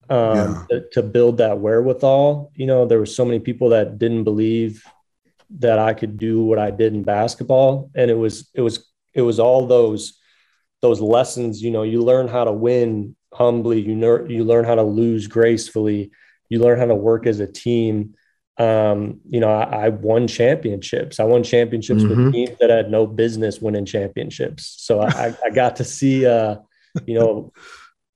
um, 0.09 0.37
yeah. 0.37 0.63
to, 0.71 0.89
to, 0.93 1.03
build 1.03 1.39
that 1.39 1.59
wherewithal. 1.59 2.53
You 2.55 2.67
know, 2.67 2.87
there 2.87 2.99
were 2.99 3.07
so 3.07 3.25
many 3.25 3.41
people 3.41 3.71
that 3.71 3.99
didn't 3.99 4.25
believe 4.25 4.85
that 5.59 5.79
I 5.79 5.95
could 5.95 6.19
do 6.19 6.43
what 6.45 6.59
I 6.59 6.71
did 6.71 6.95
in 6.95 7.03
basketball, 7.03 7.91
and 7.95 8.11
it 8.11 8.19
was 8.19 8.49
it 8.55 8.61
was 8.61 8.89
it 9.15 9.23
was 9.23 9.41
all 9.41 9.67
those 9.67 10.19
those 10.83 11.01
lessons. 11.01 11.63
You 11.63 11.71
know, 11.71 11.83
you 11.83 12.03
learn 12.03 12.29
how 12.29 12.45
to 12.45 12.53
win 12.53 13.17
humbly. 13.33 13.81
You 13.81 13.95
learn 13.97 14.31
you 14.31 14.45
learn 14.45 14.65
how 14.65 14.75
to 14.75 14.83
lose 14.83 15.27
gracefully. 15.27 16.11
You 16.49 16.61
learn 16.61 16.79
how 16.79 16.87
to 16.87 16.95
work 16.95 17.27
as 17.27 17.41
a 17.41 17.47
team. 17.47 18.15
Um, 18.59 19.21
you 19.29 19.41
know, 19.41 19.51
I, 19.51 19.87
I, 19.87 19.89
won 19.91 20.27
championships. 20.27 21.21
I 21.21 21.25
won 21.25 21.43
championships 21.43 22.03
mm-hmm. 22.03 22.25
with 22.25 22.33
teams 22.33 22.59
that 22.59 22.71
had 22.71 22.91
no 22.91 23.07
business 23.07 23.61
winning 23.61 23.85
championships. 23.85 24.77
So 24.79 25.03
I, 25.03 25.37
I 25.45 25.51
got 25.51 25.77
to 25.77 25.85
see, 25.85 26.25
uh, 26.25 26.57
you 27.07 27.19
know, 27.19 27.53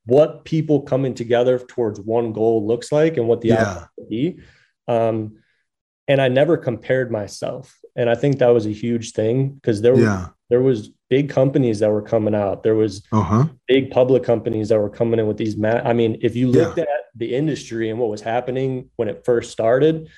what 0.07 0.45
people 0.45 0.83
coming 0.83 1.15
together 1.15 1.59
towards 1.59 2.01
one 2.01 2.33
goal 2.33 2.67
looks 2.67 2.91
like 2.91 3.17
and 3.17 3.29
what 3.29 3.41
the 3.41 3.49
yeah. 3.49 3.63
outcome 3.63 3.89
be. 4.09 4.41
Um, 4.89 5.37
and 6.09 6.21
I 6.21 6.29
never 6.29 6.57
compared 6.57 7.13
myself, 7.13 7.79
and 7.95 8.11
I 8.11 8.17
think 8.17 8.39
that 8.39 8.49
was 8.49 8.67
a 8.67 8.73
huge 8.73 9.13
thing 9.13 9.51
because 9.51 9.81
there 9.81 9.97
yeah. 9.97 10.29
there 10.49 10.61
was 10.61 10.91
big 11.09 11.31
companies 11.31 11.79
that 11.79 11.91
were 11.91 12.03
coming 12.03 12.35
out. 12.35 12.65
There 12.65 12.75
was 12.75 13.07
uh-huh. 13.13 13.47
big 13.69 13.93
public 13.93 14.25
companies 14.25 14.71
that 14.71 14.81
were 14.81 14.91
coming 14.91 15.21
in 15.21 15.29
with 15.29 15.37
these. 15.37 15.57
Ma- 15.57 15.83
I 15.85 15.93
mean, 15.93 16.19
if 16.23 16.35
you 16.35 16.49
looked 16.49 16.79
yeah. 16.79 16.85
at 16.85 17.05
the 17.15 17.33
industry 17.33 17.91
and 17.91 17.99
what 18.01 18.11
was 18.11 18.23
happening 18.23 18.91
when 18.97 19.09
it 19.09 19.25
first 19.25 19.53
started, 19.53 20.09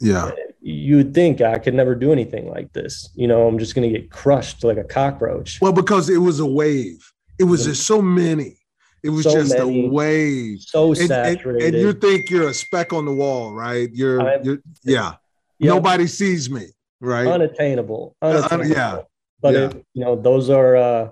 yeah, 0.00 0.30
you 0.60 0.98
would 0.98 1.14
think 1.14 1.40
I 1.40 1.58
could 1.58 1.74
never 1.74 1.96
do 1.96 2.12
anything 2.12 2.48
like 2.48 2.72
this. 2.72 3.10
You 3.16 3.26
know, 3.26 3.48
I'm 3.48 3.58
just 3.58 3.74
going 3.74 3.92
to 3.92 3.98
get 3.98 4.08
crushed 4.08 4.62
like 4.62 4.78
a 4.78 4.84
cockroach. 4.84 5.60
Well, 5.60 5.72
because 5.72 6.08
it 6.08 6.18
was 6.18 6.38
a 6.38 6.46
wave. 6.46 7.12
It 7.40 7.44
was 7.44 7.64
just 7.64 7.86
so 7.86 8.00
many 8.00 8.59
it 9.02 9.10
was 9.10 9.24
so 9.24 9.32
just 9.32 9.56
many, 9.56 9.86
a 9.86 9.88
wave. 9.88 10.60
So 10.60 10.94
saturated. 10.94 11.66
And, 11.66 11.74
and, 11.74 11.82
you 11.82 11.92
think 11.92 12.30
you're 12.30 12.48
a 12.48 12.54
speck 12.54 12.92
on 12.92 13.04
the 13.04 13.12
wall, 13.12 13.54
right? 13.54 13.88
You're, 13.92 14.20
I'm, 14.20 14.44
you're 14.44 14.58
yeah. 14.84 15.14
Yep. 15.58 15.74
Nobody 15.74 16.06
sees 16.06 16.50
me, 16.50 16.66
right? 17.00 17.26
Unattainable. 17.26 18.16
unattainable. 18.22 18.64
Uh, 18.64 18.74
yeah. 18.74 18.98
But 19.40 19.54
yeah. 19.54 19.60
It, 19.66 19.86
you 19.94 20.04
know, 20.04 20.16
those 20.16 20.50
are 20.50 20.76
uh 20.76 21.08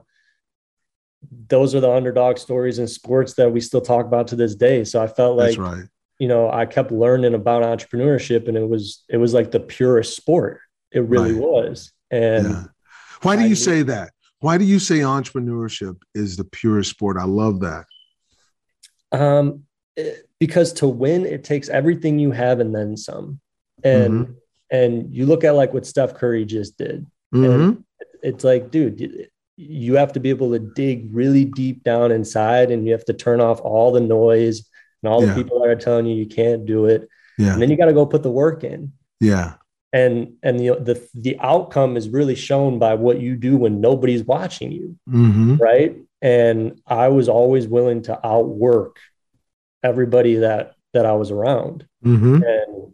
those 1.48 1.74
are 1.74 1.80
the 1.80 1.90
underdog 1.90 2.38
stories 2.38 2.78
in 2.78 2.86
sports 2.86 3.34
that 3.34 3.50
we 3.50 3.60
still 3.60 3.80
talk 3.80 4.06
about 4.06 4.28
to 4.28 4.36
this 4.36 4.54
day. 4.54 4.84
So 4.84 5.02
I 5.02 5.06
felt 5.06 5.36
like 5.36 5.48
That's 5.48 5.58
right. 5.58 5.84
you 6.18 6.28
know, 6.28 6.50
I 6.50 6.66
kept 6.66 6.90
learning 6.90 7.34
about 7.34 7.62
entrepreneurship 7.62 8.48
and 8.48 8.56
it 8.56 8.68
was 8.68 9.04
it 9.08 9.16
was 9.16 9.34
like 9.34 9.50
the 9.50 9.60
purest 9.60 10.16
sport. 10.16 10.60
It 10.92 11.00
really 11.00 11.32
right. 11.32 11.42
was. 11.42 11.92
And 12.10 12.48
yeah. 12.48 12.64
why 13.22 13.36
do 13.36 13.46
you 13.46 13.54
say 13.54 13.82
that? 13.82 14.12
Why 14.40 14.58
do 14.58 14.64
you 14.64 14.78
say 14.78 14.98
entrepreneurship 14.98 15.96
is 16.14 16.36
the 16.36 16.44
purest 16.44 16.90
sport? 16.90 17.16
I 17.18 17.24
love 17.24 17.60
that. 17.60 17.84
Um, 19.10 19.64
because 20.38 20.72
to 20.74 20.86
win, 20.86 21.26
it 21.26 21.42
takes 21.42 21.68
everything 21.68 22.18
you 22.18 22.30
have 22.30 22.60
and 22.60 22.74
then 22.74 22.96
some. 22.96 23.40
And 23.82 24.26
mm-hmm. 24.26 24.32
and 24.70 25.14
you 25.14 25.26
look 25.26 25.44
at 25.44 25.54
like 25.54 25.72
what 25.72 25.86
Steph 25.86 26.14
Curry 26.14 26.44
just 26.44 26.76
did. 26.78 27.06
Mm-hmm. 27.34 27.80
it's 28.22 28.44
like, 28.44 28.70
dude, 28.70 29.28
you 29.56 29.96
have 29.96 30.12
to 30.14 30.20
be 30.20 30.30
able 30.30 30.52
to 30.52 30.58
dig 30.58 31.08
really 31.12 31.44
deep 31.44 31.82
down 31.84 32.12
inside, 32.12 32.70
and 32.70 32.86
you 32.86 32.92
have 32.92 33.04
to 33.06 33.12
turn 33.12 33.40
off 33.40 33.60
all 33.60 33.92
the 33.92 34.00
noise 34.00 34.68
and 35.02 35.12
all 35.12 35.20
the 35.20 35.34
people 35.34 35.60
that 35.60 35.68
are 35.68 35.76
telling 35.76 36.06
you 36.06 36.14
you 36.14 36.26
can't 36.26 36.64
do 36.64 36.86
it. 36.86 37.08
Yeah. 37.38 37.52
And 37.52 37.62
then 37.62 37.70
you 37.70 37.76
got 37.76 37.86
to 37.86 37.92
go 37.92 38.06
put 38.06 38.22
the 38.22 38.30
work 38.30 38.64
in. 38.64 38.92
Yeah 39.20 39.54
and 39.92 40.34
and 40.42 40.58
the 40.60 40.68
the 40.80 41.08
the 41.14 41.38
outcome 41.40 41.96
is 41.96 42.08
really 42.08 42.34
shown 42.34 42.78
by 42.78 42.94
what 42.94 43.20
you 43.20 43.36
do 43.36 43.56
when 43.56 43.80
nobody's 43.80 44.22
watching 44.22 44.70
you 44.70 44.96
mm-hmm. 45.08 45.56
right 45.56 45.96
and 46.20 46.80
i 46.86 47.08
was 47.08 47.28
always 47.28 47.66
willing 47.66 48.02
to 48.02 48.26
outwork 48.26 48.98
everybody 49.82 50.36
that 50.36 50.74
that 50.92 51.06
i 51.06 51.12
was 51.12 51.30
around 51.30 51.86
mm-hmm. 52.04 52.42
and 52.42 52.92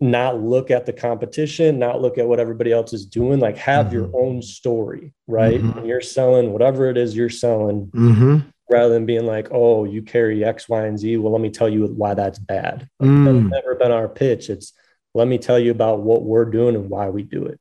not 0.00 0.40
look 0.40 0.70
at 0.70 0.86
the 0.86 0.92
competition 0.92 1.78
not 1.78 2.00
look 2.00 2.16
at 2.16 2.26
what 2.26 2.40
everybody 2.40 2.72
else 2.72 2.92
is 2.92 3.04
doing 3.04 3.40
like 3.40 3.58
have 3.58 3.86
mm-hmm. 3.86 3.96
your 3.96 4.10
own 4.14 4.40
story 4.40 5.12
right 5.26 5.60
mm-hmm. 5.60 5.72
when 5.72 5.86
you're 5.86 6.00
selling 6.00 6.52
whatever 6.52 6.88
it 6.88 6.96
is 6.96 7.16
you're 7.16 7.28
selling 7.28 7.86
mm-hmm. 7.88 8.38
rather 8.70 8.92
than 8.92 9.06
being 9.06 9.26
like, 9.26 9.48
oh, 9.50 9.84
you 9.84 10.02
carry 10.02 10.44
X, 10.44 10.68
Y, 10.68 10.86
and 10.86 10.98
Z. 10.98 11.16
Well, 11.16 11.32
let 11.32 11.40
me 11.40 11.48
tell 11.48 11.70
you 11.70 11.86
why 11.86 12.12
that's 12.12 12.38
bad. 12.38 12.86
Like, 13.00 13.08
mm. 13.10 13.24
That's 13.24 13.64
never 13.64 13.74
been 13.74 13.90
our 13.92 14.08
pitch. 14.08 14.50
It's 14.50 14.74
let 15.14 15.28
me 15.28 15.38
tell 15.38 15.58
you 15.58 15.70
about 15.70 16.00
what 16.00 16.22
we're 16.22 16.44
doing 16.44 16.74
and 16.74 16.90
why 16.90 17.08
we 17.08 17.22
do 17.22 17.46
it. 17.46 17.60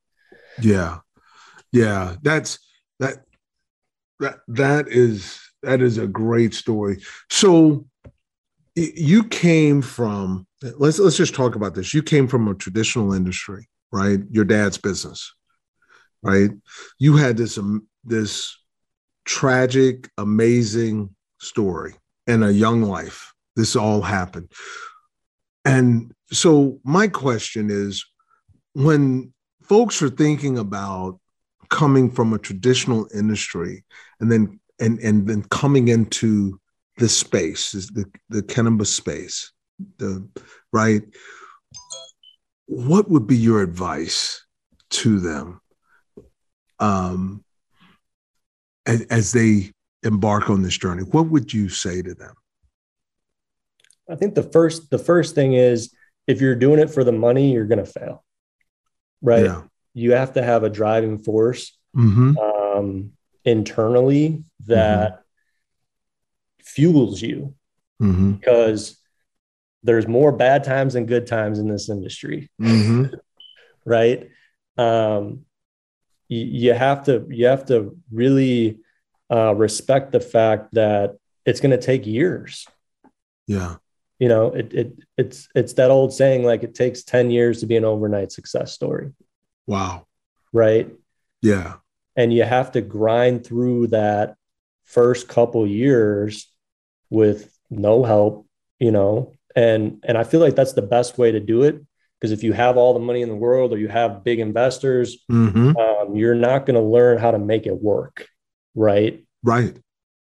Yeah. 0.61 0.99
Yeah. 1.71 2.15
That's 2.21 2.59
that 2.99 3.23
that 4.19 4.39
that 4.47 4.87
is 4.87 5.39
that 5.63 5.81
is 5.81 5.97
a 5.97 6.07
great 6.07 6.53
story. 6.53 7.01
So 7.29 7.85
you 8.75 9.23
came 9.23 9.81
from 9.81 10.45
let's 10.61 10.99
let's 10.99 11.17
just 11.17 11.35
talk 11.35 11.55
about 11.55 11.75
this. 11.75 11.93
You 11.93 12.03
came 12.03 12.27
from 12.27 12.47
a 12.47 12.55
traditional 12.55 13.13
industry, 13.13 13.67
right? 13.91 14.19
Your 14.29 14.45
dad's 14.45 14.77
business, 14.77 15.33
right? 16.21 16.51
You 16.99 17.17
had 17.17 17.37
this 17.37 17.57
um, 17.57 17.87
this 18.03 18.55
tragic, 19.25 20.09
amazing 20.17 21.15
story 21.39 21.95
and 22.27 22.43
a 22.43 22.53
young 22.53 22.83
life. 22.83 23.33
This 23.55 23.75
all 23.75 24.01
happened. 24.01 24.51
And 25.65 26.13
so, 26.31 26.79
my 26.83 27.07
question 27.07 27.69
is 27.69 28.05
when 28.73 29.33
folks 29.63 30.01
are 30.01 30.09
thinking 30.09 30.57
about 30.57 31.19
coming 31.69 32.09
from 32.09 32.33
a 32.33 32.39
traditional 32.39 33.07
industry 33.13 33.83
and 34.19 34.31
then 34.31 34.59
and 34.79 34.99
and 34.99 35.27
then 35.27 35.43
coming 35.43 35.87
into 35.89 36.59
this 36.97 37.15
space 37.15 37.73
is 37.73 37.87
the 37.89 38.05
the 38.29 38.41
cannabis 38.41 38.93
space 38.93 39.51
the 39.97 40.25
right 40.71 41.01
what 42.67 43.09
would 43.09 43.27
be 43.27 43.35
your 43.35 43.61
advice 43.61 44.45
to 44.89 45.19
them 45.19 45.59
um 46.79 47.43
as, 48.87 49.01
as 49.09 49.31
they 49.33 49.71
embark 50.03 50.49
on 50.49 50.63
this 50.63 50.77
journey? 50.77 51.03
What 51.03 51.27
would 51.27 51.53
you 51.53 51.69
say 51.69 52.01
to 52.01 52.13
them? 52.13 52.33
I 54.09 54.15
think 54.15 54.35
the 54.35 54.43
first 54.43 54.89
the 54.89 54.97
first 54.97 55.35
thing 55.35 55.53
is 55.53 55.93
if 56.27 56.41
you're 56.41 56.55
doing 56.55 56.79
it 56.79 56.89
for 56.89 57.03
the 57.03 57.11
money 57.11 57.51
you're 57.51 57.65
going 57.65 57.83
to 57.83 57.85
fail 57.85 58.23
right 59.21 59.45
yeah. 59.45 59.63
you 59.93 60.11
have 60.13 60.33
to 60.33 60.43
have 60.43 60.63
a 60.63 60.69
driving 60.69 61.17
force 61.17 61.77
mm-hmm. 61.95 62.37
um, 62.37 63.11
internally 63.43 64.43
that 64.65 65.11
mm-hmm. 65.11 65.21
fuels 66.63 67.21
you 67.21 67.53
mm-hmm. 68.01 68.33
because 68.33 68.97
there's 69.83 70.07
more 70.07 70.31
bad 70.31 70.63
times 70.63 70.93
than 70.93 71.05
good 71.05 71.27
times 71.27 71.59
in 71.59 71.67
this 71.67 71.89
industry 71.89 72.49
mm-hmm. 72.61 73.13
right 73.85 74.29
um, 74.77 75.45
you, 76.27 76.45
you 76.45 76.73
have 76.73 77.05
to 77.05 77.25
you 77.29 77.47
have 77.47 77.65
to 77.65 77.97
really 78.11 78.79
uh, 79.31 79.53
respect 79.55 80.11
the 80.11 80.19
fact 80.19 80.73
that 80.73 81.17
it's 81.45 81.59
going 81.59 81.71
to 81.71 81.83
take 81.83 82.05
years. 82.05 82.67
Yeah. 83.47 83.75
You 84.19 84.29
know, 84.29 84.47
it, 84.47 84.73
it 84.73 84.99
it's 85.17 85.47
it's 85.53 85.73
that 85.73 85.91
old 85.91 86.13
saying 86.13 86.43
like 86.43 86.63
it 86.63 86.73
takes 86.73 87.03
10 87.03 87.29
years 87.29 87.59
to 87.59 87.65
be 87.65 87.75
an 87.75 87.85
overnight 87.85 88.31
success 88.31 88.73
story. 88.73 89.13
Wow. 89.67 90.07
Right? 90.51 90.91
Yeah. 91.41 91.75
And 92.15 92.33
you 92.33 92.43
have 92.43 92.71
to 92.71 92.81
grind 92.81 93.45
through 93.45 93.87
that 93.87 94.35
first 94.85 95.27
couple 95.27 95.67
years 95.67 96.51
with 97.09 97.55
no 97.69 98.03
help, 98.03 98.47
you 98.79 98.91
know. 98.91 99.33
And 99.55 100.03
and 100.07 100.17
I 100.17 100.23
feel 100.23 100.39
like 100.39 100.55
that's 100.55 100.73
the 100.73 100.81
best 100.81 101.17
way 101.17 101.31
to 101.31 101.39
do 101.39 101.63
it 101.63 101.83
because 102.19 102.31
if 102.31 102.43
you 102.43 102.53
have 102.53 102.77
all 102.77 102.93
the 102.93 102.99
money 102.99 103.21
in 103.21 103.29
the 103.29 103.35
world 103.35 103.73
or 103.73 103.77
you 103.77 103.87
have 103.87 104.23
big 104.23 104.39
investors 104.39 105.17
mm-hmm. 105.31 105.77
um, 105.77 106.15
you're 106.15 106.35
not 106.35 106.65
going 106.65 106.75
to 106.75 106.81
learn 106.81 107.17
how 107.17 107.31
to 107.31 107.39
make 107.39 107.65
it 107.65 107.81
work 107.81 108.27
right 108.75 109.23
right 109.43 109.77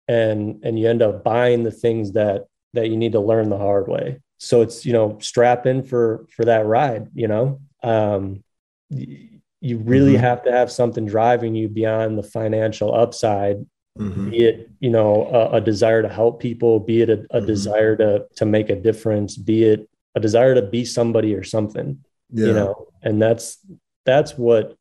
and 0.08 0.64
and 0.64 0.78
you 0.78 0.88
end 0.88 1.02
up 1.02 1.22
buying 1.24 1.62
the 1.62 1.70
things 1.70 2.12
that 2.12 2.46
that 2.72 2.88
you 2.88 2.96
need 2.96 3.12
to 3.12 3.20
learn 3.20 3.48
the 3.48 3.58
hard 3.58 3.88
way 3.88 4.20
so 4.38 4.62
it's 4.62 4.86
you 4.86 4.92
know 4.92 5.18
strap 5.20 5.66
in 5.66 5.82
for 5.82 6.26
for 6.34 6.44
that 6.46 6.66
ride 6.66 7.08
you 7.14 7.28
know 7.28 7.60
um 7.82 8.42
you 8.88 9.78
really 9.78 10.14
mm-hmm. 10.14 10.22
have 10.22 10.42
to 10.42 10.50
have 10.50 10.72
something 10.72 11.06
driving 11.06 11.54
you 11.54 11.68
beyond 11.68 12.16
the 12.16 12.22
financial 12.22 12.94
upside 12.94 13.56
mm-hmm. 13.98 14.30
be 14.30 14.44
it 14.44 14.70
you 14.80 14.90
know 14.90 15.26
a, 15.26 15.56
a, 15.56 15.60
desire 15.60 16.02
to 16.02 16.08
help 16.08 16.40
people 16.40 16.80
be 16.80 17.02
it 17.02 17.10
a, 17.10 17.12
a 17.12 17.16
mm-hmm. 17.16 17.46
desire 17.46 17.96
to 17.96 18.26
to 18.34 18.46
make 18.46 18.70
a 18.70 18.76
difference 18.76 19.36
be 19.36 19.64
it 19.64 19.88
a 20.14 20.20
desire 20.20 20.54
to 20.54 20.62
be 20.62 20.84
somebody 20.84 21.34
or 21.34 21.44
something 21.44 22.02
yeah. 22.30 22.46
you 22.46 22.52
know 22.52 22.86
and 23.02 23.20
that's 23.20 23.58
that's 24.06 24.36
what 24.38 24.74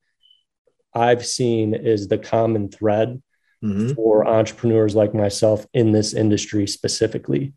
i've 0.93 1.25
seen 1.25 1.73
is 1.73 2.07
the 2.07 2.17
common 2.17 2.69
thread 2.69 3.21
mm-hmm. 3.63 3.93
for 3.93 4.25
entrepreneurs 4.25 4.95
like 4.95 5.13
myself 5.13 5.65
in 5.73 5.91
this 5.91 6.13
industry 6.13 6.65
specifically 6.65 7.53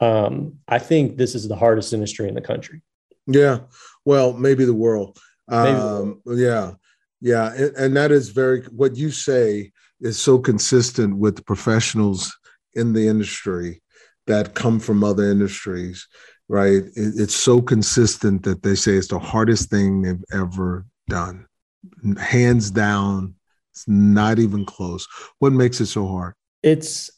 um, 0.00 0.54
i 0.68 0.78
think 0.78 1.16
this 1.16 1.34
is 1.34 1.48
the 1.48 1.56
hardest 1.56 1.92
industry 1.92 2.28
in 2.28 2.34
the 2.34 2.40
country 2.40 2.82
yeah 3.26 3.58
well 4.04 4.32
maybe 4.32 4.64
the 4.64 4.74
world 4.74 5.18
um, 5.48 6.20
yeah 6.26 6.72
yeah 7.20 7.52
and, 7.54 7.76
and 7.76 7.96
that 7.96 8.10
is 8.10 8.28
very 8.28 8.62
what 8.66 8.96
you 8.96 9.10
say 9.10 9.72
is 10.00 10.18
so 10.18 10.38
consistent 10.38 11.16
with 11.16 11.36
the 11.36 11.42
professionals 11.42 12.36
in 12.74 12.92
the 12.92 13.06
industry 13.06 13.82
that 14.26 14.54
come 14.54 14.78
from 14.78 15.02
other 15.02 15.30
industries 15.30 16.06
right? 16.50 16.82
It, 16.96 17.14
it's 17.16 17.36
so 17.36 17.62
consistent 17.62 18.42
that 18.42 18.62
they 18.62 18.74
say 18.74 18.94
it's 18.94 19.08
the 19.08 19.20
hardest 19.20 19.70
thing 19.70 20.02
they've 20.02 20.24
ever 20.32 20.84
done. 21.08 21.46
Hands 22.18 22.70
down, 22.72 23.36
it's 23.72 23.86
not 23.86 24.40
even 24.40 24.66
close. 24.66 25.06
What 25.38 25.52
makes 25.52 25.80
it 25.80 25.86
so 25.86 26.08
hard? 26.08 26.34
It's 26.62 27.08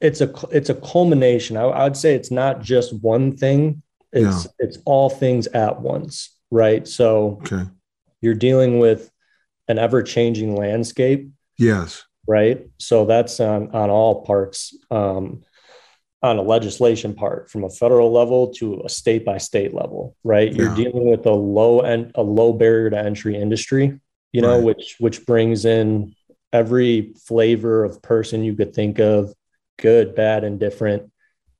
it's 0.00 0.20
a 0.20 0.32
it's 0.50 0.70
a 0.70 0.74
culmination. 0.74 1.56
I, 1.56 1.62
I 1.62 1.84
would 1.84 1.96
say 1.96 2.14
it's 2.14 2.30
not 2.30 2.62
just 2.62 2.92
one 3.02 3.36
thing. 3.36 3.82
It's 4.12 4.44
yeah. 4.44 4.50
it's 4.58 4.78
all 4.84 5.10
things 5.10 5.46
at 5.48 5.80
once, 5.80 6.36
right? 6.50 6.86
So 6.88 7.40
okay. 7.42 7.64
you're 8.20 8.34
dealing 8.34 8.78
with 8.78 9.10
an 9.68 9.78
ever 9.78 10.02
changing 10.02 10.56
landscape. 10.56 11.30
Yes. 11.58 12.04
Right. 12.26 12.66
So 12.78 13.04
that's 13.04 13.38
on 13.40 13.70
on 13.70 13.90
all 13.90 14.22
parts. 14.24 14.76
Um, 14.90 15.42
on 16.22 16.36
a 16.36 16.42
legislation 16.42 17.14
part 17.14 17.50
from 17.50 17.64
a 17.64 17.70
federal 17.70 18.12
level 18.12 18.52
to 18.52 18.82
a 18.84 18.90
state 18.90 19.24
by 19.24 19.38
state 19.38 19.72
level 19.72 20.14
right 20.22 20.52
you're 20.52 20.74
dealing 20.74 21.08
with 21.08 21.24
a 21.24 21.32
low 21.32 21.80
and 21.80 22.12
a 22.14 22.22
low 22.22 22.52
barrier 22.52 22.90
to 22.90 22.98
entry 22.98 23.34
industry 23.34 23.98
you 24.30 24.42
know 24.42 24.56
right. 24.56 24.64
which 24.64 24.96
which 24.98 25.24
brings 25.24 25.64
in 25.64 26.14
every 26.52 27.14
flavor 27.26 27.84
of 27.84 28.02
person 28.02 28.44
you 28.44 28.54
could 28.54 28.74
think 28.74 28.98
of 28.98 29.32
good 29.80 30.14
bad 30.14 30.44
and 30.44 30.60
different. 30.60 31.10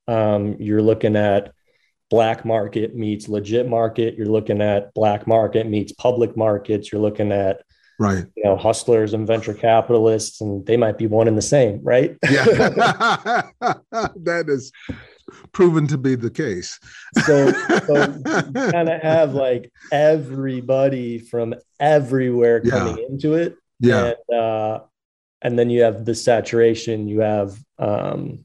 Um, 0.06 0.56
you're 0.59 0.83
looking 0.83 1.16
at 1.16 1.52
black 2.11 2.44
market 2.44 2.94
meets 2.94 3.28
legit 3.28 3.68
market. 3.68 4.16
You're 4.16 4.26
looking 4.26 4.61
at 4.61 4.92
black 4.94 5.26
market 5.26 5.66
meets 5.66 5.92
public 5.92 6.37
markets. 6.37 6.90
You're 6.90 7.00
looking 7.00 7.33
at 7.33 7.62
right. 7.98 8.26
you 8.37 8.44
know 8.44 8.56
hustlers 8.56 9.14
and 9.14 9.26
venture 9.26 9.54
capitalists 9.54 10.40
and 10.40 10.66
they 10.66 10.76
might 10.76 10.98
be 10.98 11.06
one 11.06 11.28
and 11.28 11.38
the 11.38 11.42
same 11.42 11.80
right? 11.83 12.16
Yeah. 12.28 13.42
That 14.22 14.48
is 14.48 14.72
proven 15.52 15.87
to 15.88 15.98
be 15.98 16.14
the 16.14 16.30
case. 16.30 16.78
So, 17.24 17.52
so 17.52 18.22
kind 18.70 18.88
of 18.88 19.00
have 19.02 19.35
like 19.35 19.72
everybody 19.92 21.18
from 21.18 21.54
everywhere 21.78 22.61
coming 22.61 22.98
yeah. 22.98 23.06
into 23.09 23.35
it. 23.35 23.56
Yeah. 23.78 24.12
And, 24.28 24.38
uh, 24.38 24.80
and 25.42 25.59
then 25.59 25.70
you 25.70 25.83
have 25.83 26.05
the 26.05 26.14
saturation 26.14 27.09
you 27.09 27.20
have 27.20 27.59
um, 27.79 28.44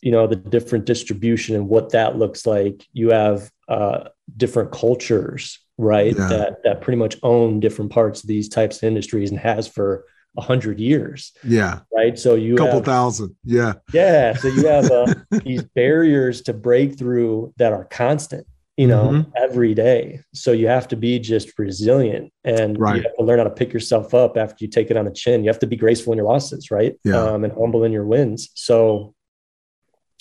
you 0.00 0.10
know 0.10 0.26
the 0.26 0.36
different 0.36 0.84
distribution 0.84 1.54
and 1.56 1.68
what 1.68 1.92
that 1.92 2.16
looks 2.16 2.46
like 2.46 2.86
you 2.92 3.10
have 3.10 3.50
uh, 3.68 4.08
different 4.36 4.72
cultures 4.72 5.58
right? 5.78 6.14
Yeah. 6.16 6.28
That 6.28 6.62
that 6.64 6.80
pretty 6.80 6.98
much 6.98 7.16
own 7.22 7.60
different 7.60 7.90
parts 7.90 8.22
of 8.22 8.28
these 8.28 8.48
types 8.48 8.78
of 8.78 8.84
industries 8.84 9.30
and 9.30 9.38
has 9.38 9.68
for 9.68 10.04
a 10.36 10.40
hundred 10.40 10.80
years. 10.80 11.32
Yeah. 11.44 11.80
Right. 11.94 12.18
So 12.18 12.34
you 12.34 12.54
a 12.54 12.58
couple 12.58 12.74
have, 12.74 12.84
thousand. 12.84 13.36
Yeah. 13.44 13.74
Yeah. 13.92 14.34
So 14.34 14.48
you 14.48 14.66
have 14.66 14.90
uh, 14.90 15.14
these 15.44 15.62
barriers 15.62 16.42
to 16.42 16.52
break 16.52 16.98
through 16.98 17.52
that 17.58 17.72
are 17.72 17.84
constant, 17.84 18.46
you 18.76 18.86
know, 18.86 19.08
mm-hmm. 19.08 19.30
every 19.36 19.74
day. 19.74 20.20
So 20.32 20.52
you 20.52 20.66
have 20.68 20.88
to 20.88 20.96
be 20.96 21.18
just 21.18 21.58
resilient 21.58 22.32
and 22.44 22.78
right. 22.78 22.96
you 22.96 23.02
have 23.02 23.16
to 23.16 23.24
learn 23.24 23.38
how 23.38 23.44
to 23.44 23.50
pick 23.50 23.72
yourself 23.72 24.14
up 24.14 24.36
after 24.36 24.64
you 24.64 24.68
take 24.68 24.90
it 24.90 24.96
on 24.96 25.04
the 25.04 25.10
chin. 25.12 25.44
You 25.44 25.50
have 25.50 25.58
to 25.60 25.66
be 25.66 25.76
graceful 25.76 26.12
in 26.12 26.16
your 26.16 26.26
losses, 26.26 26.70
right? 26.70 26.94
Yeah. 27.04 27.16
Um, 27.16 27.44
and 27.44 27.52
humble 27.52 27.84
in 27.84 27.92
your 27.92 28.06
wins. 28.06 28.50
So, 28.54 29.14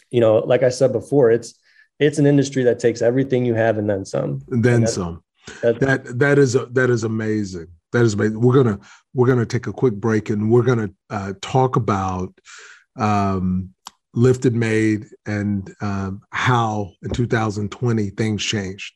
you 0.10 0.20
know, 0.20 0.40
like 0.40 0.64
I 0.64 0.70
said 0.70 0.92
before, 0.92 1.32
it's 1.32 1.58
it's 2.00 2.18
an 2.18 2.26
industry 2.26 2.64
that 2.64 2.80
takes 2.80 3.02
everything 3.02 3.46
you 3.46 3.54
have 3.54 3.78
and 3.78 3.90
then 3.90 4.04
some. 4.04 4.42
And 4.50 4.64
then 4.64 4.74
and 4.74 4.90
some 4.90 5.24
that 5.62 6.20
that 6.20 6.38
is 6.38 6.56
a, 6.56 6.66
that 6.68 6.90
is 6.90 7.04
amazing. 7.04 7.68
That 7.92 8.04
is 8.04 8.14
amazing. 8.14 8.40
We're 8.40 8.64
gonna 8.64 8.80
we're 9.14 9.28
gonna 9.28 9.46
take 9.46 9.68
a 9.68 9.74
quick 9.74 9.94
break 9.94 10.30
and 10.30 10.50
we're 10.50 10.64
gonna 10.64 10.90
uh, 11.10 11.34
talk 11.42 11.76
about 11.76 12.34
um, 12.96 13.74
lifted 14.13 14.54
made 14.54 15.06
and 15.26 15.74
um, 15.82 16.21
how 16.32 16.91
in 17.04 17.12
2020 17.12 18.10
things 18.12 18.43
changed. 18.43 18.93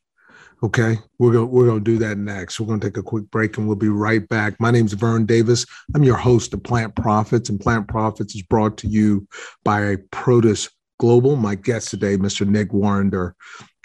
Okay, 0.64 0.98
we're 1.20 1.34
gonna 1.34 1.46
we're 1.46 1.68
gonna 1.68 1.82
do 1.82 1.98
that 2.00 2.18
next. 2.18 2.60
We're 2.60 2.68
gonna 2.68 2.80
take 2.80 2.98
a 2.98 3.04
quick 3.04 3.30
break 3.30 3.58
and 3.58 3.68
we'll 3.68 3.76
be 3.76 3.90
right 3.90 4.28
back. 4.30 4.60
My 4.60 4.72
name 4.72 4.86
is 4.86 4.94
Vern 4.94 5.26
Davis. 5.26 5.66
I'm 5.94 6.04
your 6.04 6.16
host 6.16 6.54
of 6.54 6.64
Plant 6.64 6.96
Profits, 6.96 7.50
and 7.50 7.60
Plant 7.60 7.88
Profits 7.88 8.36
is 8.36 8.42
brought 8.42 8.78
to 8.78 8.88
you 8.88 9.28
by 9.64 9.98
Protis 10.12 10.72
Global. 10.98 11.36
My 11.36 11.56
guest 11.56 11.90
today, 11.90 12.18
Mr. 12.18 12.48
Nick 12.48 12.70
Warrender, 12.70 13.34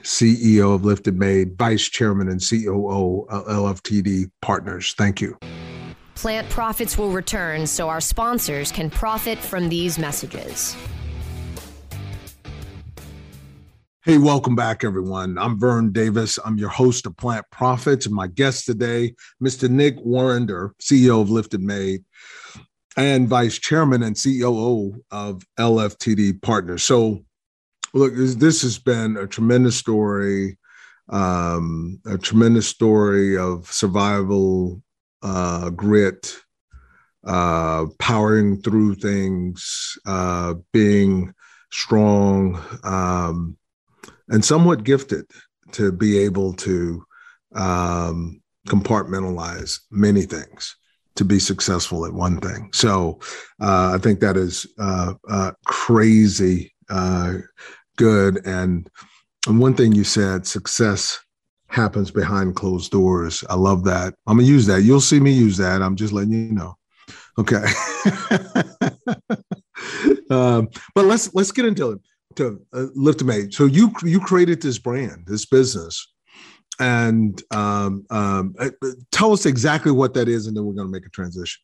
CEO 0.03 0.75
of 0.75 0.85
Lifted 0.85 1.19
Made, 1.19 1.59
Vice 1.59 1.89
Chairman 1.89 2.29
and 2.29 2.41
COO 2.41 3.27
of 3.29 3.47
LFTD 3.47 4.31
Partners. 4.41 4.95
Thank 4.97 5.21
you. 5.21 5.37
Plant 6.15 6.49
Profits 6.51 6.97
will 6.97 7.11
return 7.11 7.67
so 7.67 7.89
our 7.89 8.01
sponsors 8.01 8.71
can 8.71 8.91
profit 8.91 9.39
from 9.39 9.69
these 9.69 9.99
messages. 9.99 10.77
Hey, 14.03 14.17
welcome 14.17 14.57
back, 14.57 14.83
everyone. 14.83 15.37
I'm 15.37 15.61
Vern 15.61 15.93
Davis. 15.93 16.39
I'm 16.43 16.57
your 16.57 16.71
host 16.71 17.05
of 17.05 17.19
Plant 17.19 17.45
Profits. 17.53 18.09
My 18.09 18.29
guest 18.29 18.65
today, 18.65 19.15
Mr. 19.43 19.69
Nick 19.69 19.99
Warrender, 19.99 20.71
CEO 20.81 21.21
of 21.21 21.29
Lifted 21.29 21.61
Made 21.61 22.03
and 22.97 23.29
Vice 23.29 23.59
Chairman 23.59 24.03
and 24.03 24.17
COO 24.17 25.05
of 25.11 25.43
LFTD 25.59 26.41
Partners. 26.41 26.83
So, 26.83 27.23
look, 27.93 28.15
this 28.17 28.63
has 28.63 28.79
been 28.79 29.19
a 29.19 29.27
tremendous 29.27 29.77
story, 29.77 30.57
um, 31.11 32.01
a 32.07 32.17
tremendous 32.17 32.69
story 32.69 33.37
of 33.37 33.71
survival, 33.71 34.83
uh, 35.23 35.69
grit, 35.69 36.39
uh, 37.27 37.85
powering 37.99 38.63
through 38.63 38.95
things, 38.95 39.99
uh, 40.07 40.55
being 40.73 41.35
strong. 41.71 42.59
Um, 42.83 43.59
and 44.31 44.45
somewhat 44.45 44.85
gifted 44.85 45.27
to 45.73 45.93
be 45.93 46.19
able 46.19 46.53
to 46.55 47.05
um, 47.55 48.41
compartmentalize 48.67 49.81
many 49.91 50.23
things 50.23 50.77
to 51.17 51.25
be 51.25 51.39
successful 51.39 52.07
at 52.07 52.13
one 52.13 52.41
thing. 52.41 52.71
So 52.73 53.19
uh, 53.61 53.93
I 53.95 53.99
think 53.99 54.21
that 54.21 54.37
is 54.37 54.67
uh, 54.79 55.15
uh, 55.29 55.53
crazy 55.67 56.73
uh, 56.89 57.35
good. 57.97 58.47
And, 58.47 58.89
and 59.47 59.61
one 59.61 59.75
thing 59.75 59.93
you 59.93 60.05
said, 60.05 60.47
success 60.47 61.19
happens 61.67 62.11
behind 62.11 62.57
closed 62.57 62.91
doors. 62.91 63.45
I 63.51 63.55
love 63.55 63.85
that. 63.85 64.15
I'm 64.27 64.39
gonna 64.39 64.49
use 64.49 64.67
that. 64.67 64.83
You'll 64.83 65.01
see 65.01 65.21
me 65.21 65.33
use 65.33 65.57
that. 65.59 65.83
I'm 65.83 65.97
just 65.97 66.13
letting 66.13 66.33
you 66.33 66.53
know. 66.53 66.77
Okay. 67.39 67.65
um, 70.31 70.69
but 70.95 71.05
let's 71.05 71.33
let's 71.35 71.53
get 71.53 71.65
into 71.65 71.93
it 71.93 72.01
to 72.37 72.61
uh, 72.73 72.87
lift 72.95 73.23
made. 73.23 73.53
So 73.55 73.67
you 73.67 73.93
you 74.03 74.21
created 74.21 74.63
this 74.63 74.79
brand, 74.79 75.25
this 75.27 75.47
business, 75.47 76.13
and 76.79 77.43
um, 77.51 78.07
um, 78.11 78.55
uh, 78.59 78.71
tell 79.11 79.33
us 79.33 79.47
exactly 79.47 79.93
what 79.93 80.15
that 80.15 80.29
is, 80.29 80.47
and 80.47 80.57
then 80.57 80.65
we're 80.65 80.75
going 80.75 80.87
to 80.87 80.93
make 80.93 81.07
a 81.07 81.11
transition. 81.11 81.61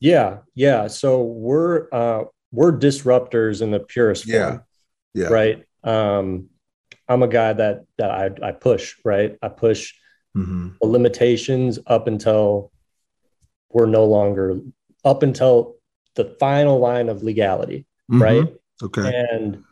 Yeah, 0.00 0.38
yeah. 0.54 0.88
So 0.88 1.22
we're 1.22 1.88
uh, 1.92 2.24
we're 2.52 2.72
disruptors 2.72 3.62
in 3.62 3.70
the 3.70 3.80
purest 3.80 4.24
form. 4.24 4.62
Yeah, 5.14 5.22
yeah. 5.22 5.28
Right. 5.28 5.64
Um, 5.82 6.48
I'm 7.08 7.22
a 7.22 7.28
guy 7.28 7.52
that 7.52 7.84
that 7.98 8.10
I 8.10 8.30
I 8.42 8.52
push. 8.52 8.96
Right. 9.04 9.36
I 9.42 9.48
push 9.48 9.94
mm-hmm. 10.36 10.70
the 10.80 10.86
limitations 10.86 11.78
up 11.86 12.06
until 12.06 12.72
we're 13.70 13.86
no 13.86 14.04
longer 14.04 14.60
up 15.04 15.22
until 15.22 15.76
the 16.14 16.36
final 16.40 16.78
line 16.78 17.08
of 17.08 17.22
legality. 17.22 17.86
Mm-hmm. 18.10 18.22
Right. 18.22 18.54
Okay. 18.82 19.24
And 19.30 19.64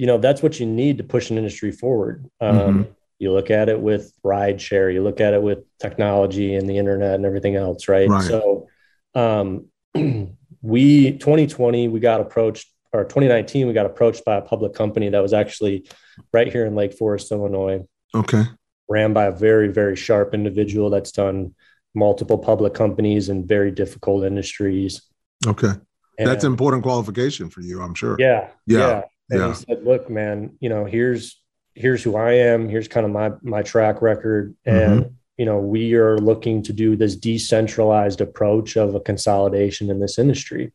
you 0.00 0.06
know 0.06 0.16
that's 0.16 0.42
what 0.42 0.58
you 0.58 0.64
need 0.64 0.96
to 0.96 1.04
push 1.04 1.28
an 1.28 1.36
industry 1.36 1.70
forward. 1.70 2.24
Um, 2.40 2.58
mm-hmm. 2.58 2.82
you 3.18 3.32
look 3.32 3.50
at 3.50 3.68
it 3.68 3.78
with 3.78 4.10
ride 4.24 4.58
share 4.58 4.90
you 4.90 5.02
look 5.02 5.20
at 5.20 5.34
it 5.34 5.42
with 5.42 5.58
technology 5.78 6.54
and 6.54 6.66
the 6.66 6.78
internet 6.78 7.16
and 7.16 7.26
everything 7.26 7.54
else 7.54 7.86
right, 7.86 8.08
right. 8.08 8.24
so 8.24 8.66
um, 9.14 9.66
we 10.62 11.12
2020 11.18 11.88
we 11.88 12.00
got 12.00 12.22
approached 12.22 12.72
or 12.94 13.04
2019 13.04 13.66
we 13.66 13.74
got 13.74 13.84
approached 13.84 14.24
by 14.24 14.36
a 14.36 14.40
public 14.40 14.72
company 14.72 15.10
that 15.10 15.20
was 15.20 15.34
actually 15.34 15.86
right 16.32 16.50
here 16.50 16.64
in 16.64 16.74
lake 16.74 16.94
forest 16.94 17.30
illinois. 17.30 17.84
Okay. 18.14 18.44
Ran 18.88 19.12
by 19.12 19.26
a 19.26 19.32
very 19.32 19.68
very 19.68 19.96
sharp 19.96 20.32
individual 20.32 20.88
that's 20.88 21.12
done 21.12 21.54
multiple 21.94 22.38
public 22.38 22.72
companies 22.72 23.28
in 23.28 23.46
very 23.46 23.70
difficult 23.70 24.24
industries. 24.24 25.02
Okay. 25.46 25.72
And, 26.18 26.26
that's 26.26 26.44
an 26.44 26.52
important 26.52 26.84
qualification 26.84 27.50
for 27.50 27.60
you 27.60 27.82
i'm 27.82 27.94
sure. 27.94 28.16
Yeah. 28.18 28.48
Yeah, 28.66 28.78
yeah 28.78 29.02
and 29.30 29.40
yeah. 29.40 29.48
he 29.48 29.54
said, 29.54 29.84
"Look, 29.84 30.10
man, 30.10 30.56
you 30.60 30.68
know, 30.68 30.84
here's 30.84 31.40
here's 31.74 32.02
who 32.02 32.16
I 32.16 32.32
am. 32.32 32.68
Here's 32.68 32.88
kind 32.88 33.06
of 33.06 33.12
my 33.12 33.32
my 33.42 33.62
track 33.62 34.02
record, 34.02 34.54
and 34.64 35.02
mm-hmm. 35.02 35.12
you 35.36 35.46
know, 35.46 35.58
we 35.58 35.94
are 35.94 36.18
looking 36.18 36.62
to 36.64 36.72
do 36.72 36.96
this 36.96 37.16
decentralized 37.16 38.20
approach 38.20 38.76
of 38.76 38.94
a 38.94 39.00
consolidation 39.00 39.90
in 39.90 40.00
this 40.00 40.18
industry, 40.18 40.72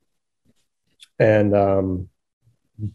and 1.19 1.55
um, 1.55 2.09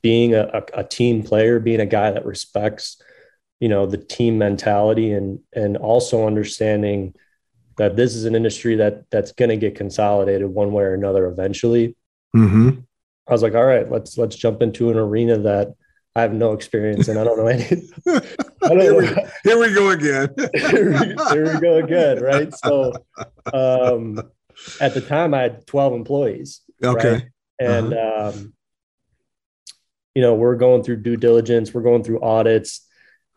being 0.02 0.34
a, 0.34 0.44
a, 0.44 0.80
a 0.80 0.84
team 0.84 1.22
player, 1.22 1.60
being 1.60 1.80
a 1.80 1.86
guy 1.86 2.10
that 2.10 2.24
respects, 2.24 3.00
you 3.60 3.68
know, 3.68 3.86
the 3.86 3.98
team 3.98 4.38
mentality, 4.38 5.12
and 5.12 5.40
and 5.52 5.76
also 5.76 6.26
understanding." 6.26 7.14
that 7.76 7.96
this 7.96 8.14
is 8.14 8.26
an 8.26 8.34
industry 8.34 8.74
that 8.74 9.08
that's 9.10 9.32
going 9.32 9.48
to 9.48 9.56
get 9.56 9.74
consolidated 9.74 10.46
one 10.46 10.70
way 10.70 10.84
or 10.84 10.92
another 10.92 11.26
eventually. 11.26 11.96
Mm-hmm. 12.36 12.80
I 13.30 13.32
was 13.32 13.42
like, 13.42 13.54
all 13.54 13.64
right, 13.64 13.88
let's 13.88 14.18
let's 14.18 14.34
jump 14.34 14.60
into 14.60 14.90
an 14.90 14.98
arena 14.98 15.38
that 15.38 15.74
I 16.16 16.22
have 16.22 16.32
no 16.32 16.52
experience 16.52 17.06
in. 17.06 17.16
I 17.16 17.22
don't 17.22 17.38
know 17.38 17.46
any. 17.46 17.88
Don't 18.60 18.78
here, 18.78 18.98
we, 18.98 19.06
here 19.44 19.58
we 19.58 19.72
go 19.72 19.90
again. 19.90 20.28
here, 20.54 20.90
we, 20.90 21.14
here, 21.30 21.54
we, 21.54 21.60
go 21.60 21.76
again, 21.76 22.20
right? 22.20 22.52
So, 22.54 22.92
um, 23.54 24.20
at 24.80 24.92
the 24.92 25.00
time, 25.00 25.32
I 25.32 25.42
had 25.42 25.66
twelve 25.66 25.92
employees. 25.92 26.60
Okay. 26.82 27.12
Right? 27.12 27.24
And 27.60 27.94
uh-huh. 27.94 28.32
um, 28.34 28.52
you 30.14 30.22
know, 30.22 30.34
we're 30.34 30.56
going 30.56 30.82
through 30.82 31.02
due 31.02 31.16
diligence, 31.16 31.72
we're 31.72 31.82
going 31.82 32.02
through 32.02 32.20
audits, 32.20 32.86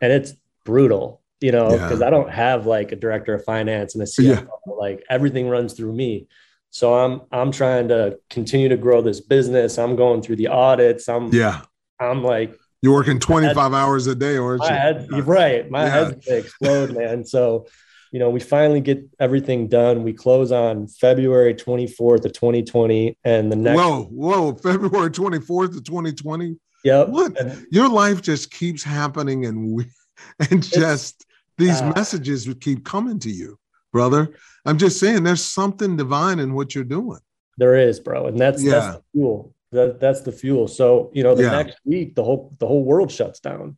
and 0.00 0.12
it's 0.12 0.32
brutal. 0.64 1.22
You 1.40 1.52
know, 1.52 1.70
because 1.70 2.00
yeah. 2.00 2.06
I 2.06 2.10
don't 2.10 2.30
have 2.30 2.66
like 2.66 2.92
a 2.92 2.96
director 2.96 3.34
of 3.34 3.44
finance 3.44 3.94
and 3.94 4.02
a 4.02 4.06
CFO. 4.06 4.46
Yeah. 4.46 4.72
Like 4.78 5.04
everything 5.08 5.48
runs 5.48 5.74
through 5.74 5.92
me. 5.92 6.26
So 6.74 6.92
I'm 6.92 7.20
I'm 7.30 7.52
trying 7.52 7.86
to 7.88 8.18
continue 8.30 8.68
to 8.68 8.76
grow 8.76 9.00
this 9.00 9.20
business. 9.20 9.78
I'm 9.78 9.94
going 9.94 10.22
through 10.22 10.36
the 10.36 10.48
audits. 10.48 11.08
I'm 11.08 11.32
yeah. 11.32 11.60
I'm 12.00 12.24
like 12.24 12.58
you're 12.82 12.94
working 12.94 13.20
25 13.20 13.54
head, 13.54 13.74
hours 13.74 14.08
a 14.08 14.14
day, 14.16 14.36
or 14.36 14.58
head, 14.58 15.06
right? 15.24 15.70
My 15.70 15.84
yeah. 15.84 15.90
head's 15.90 16.26
gonna 16.26 16.38
explode, 16.38 16.96
man. 16.96 17.24
So, 17.24 17.68
you 18.10 18.18
know, 18.18 18.28
we 18.28 18.40
finally 18.40 18.80
get 18.80 19.08
everything 19.20 19.68
done. 19.68 20.02
We 20.02 20.14
close 20.14 20.50
on 20.50 20.88
February 20.88 21.54
24th 21.54 22.24
of 22.24 22.32
2020, 22.32 23.18
and 23.22 23.52
the 23.52 23.56
next 23.56 23.78
whoa, 23.78 24.04
whoa, 24.06 24.54
February 24.56 25.10
24th 25.10 25.76
of 25.76 25.84
2020. 25.84 26.56
Yeah, 26.82 27.04
what 27.04 27.38
and, 27.38 27.64
your 27.70 27.88
life 27.88 28.20
just 28.20 28.50
keeps 28.50 28.82
happening, 28.82 29.46
and 29.46 29.72
we 29.72 29.86
and 30.50 30.60
just 30.60 31.24
these 31.56 31.80
uh, 31.80 31.92
messages 31.94 32.48
would 32.48 32.60
keep 32.60 32.84
coming 32.84 33.20
to 33.20 33.30
you 33.30 33.58
brother. 33.94 34.34
I'm 34.66 34.76
just 34.76 34.98
saying 34.98 35.22
there's 35.22 35.44
something 35.44 35.96
divine 35.96 36.40
in 36.40 36.52
what 36.52 36.74
you're 36.74 36.82
doing. 36.82 37.20
There 37.56 37.76
is, 37.76 38.00
bro. 38.00 38.26
And 38.26 38.38
that's, 38.38 38.60
yeah. 38.62 38.72
that's 38.72 38.96
the 38.96 39.02
fuel. 39.12 39.54
That, 39.70 40.00
that's 40.00 40.22
the 40.22 40.32
fuel. 40.32 40.66
So, 40.66 41.10
you 41.14 41.22
know, 41.22 41.36
the 41.36 41.44
yeah. 41.44 41.50
next 41.50 41.78
week, 41.84 42.16
the 42.16 42.24
whole, 42.24 42.54
the 42.58 42.66
whole 42.66 42.84
world 42.84 43.12
shuts 43.12 43.38
down. 43.38 43.76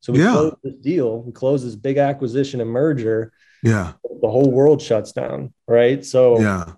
So 0.00 0.12
we 0.12 0.18
yeah. 0.18 0.32
close 0.32 0.56
this 0.64 0.74
deal, 0.74 1.22
we 1.22 1.32
close 1.32 1.64
this 1.64 1.76
big 1.76 1.96
acquisition 1.96 2.60
and 2.60 2.68
merger. 2.68 3.32
Yeah. 3.62 3.92
The 4.20 4.28
whole 4.28 4.50
world 4.50 4.82
shuts 4.82 5.12
down. 5.12 5.54
Right. 5.68 6.04
So, 6.04 6.40
yeah. 6.40 6.72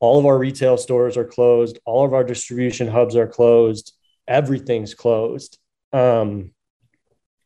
All 0.00 0.18
of 0.18 0.26
our 0.26 0.38
retail 0.38 0.76
stores 0.76 1.16
are 1.16 1.24
closed. 1.24 1.78
All 1.86 2.04
of 2.04 2.12
our 2.12 2.24
distribution 2.24 2.88
hubs 2.88 3.16
are 3.16 3.26
closed. 3.26 3.94
Everything's 4.28 4.94
closed. 4.94 5.58
Um, 5.92 6.52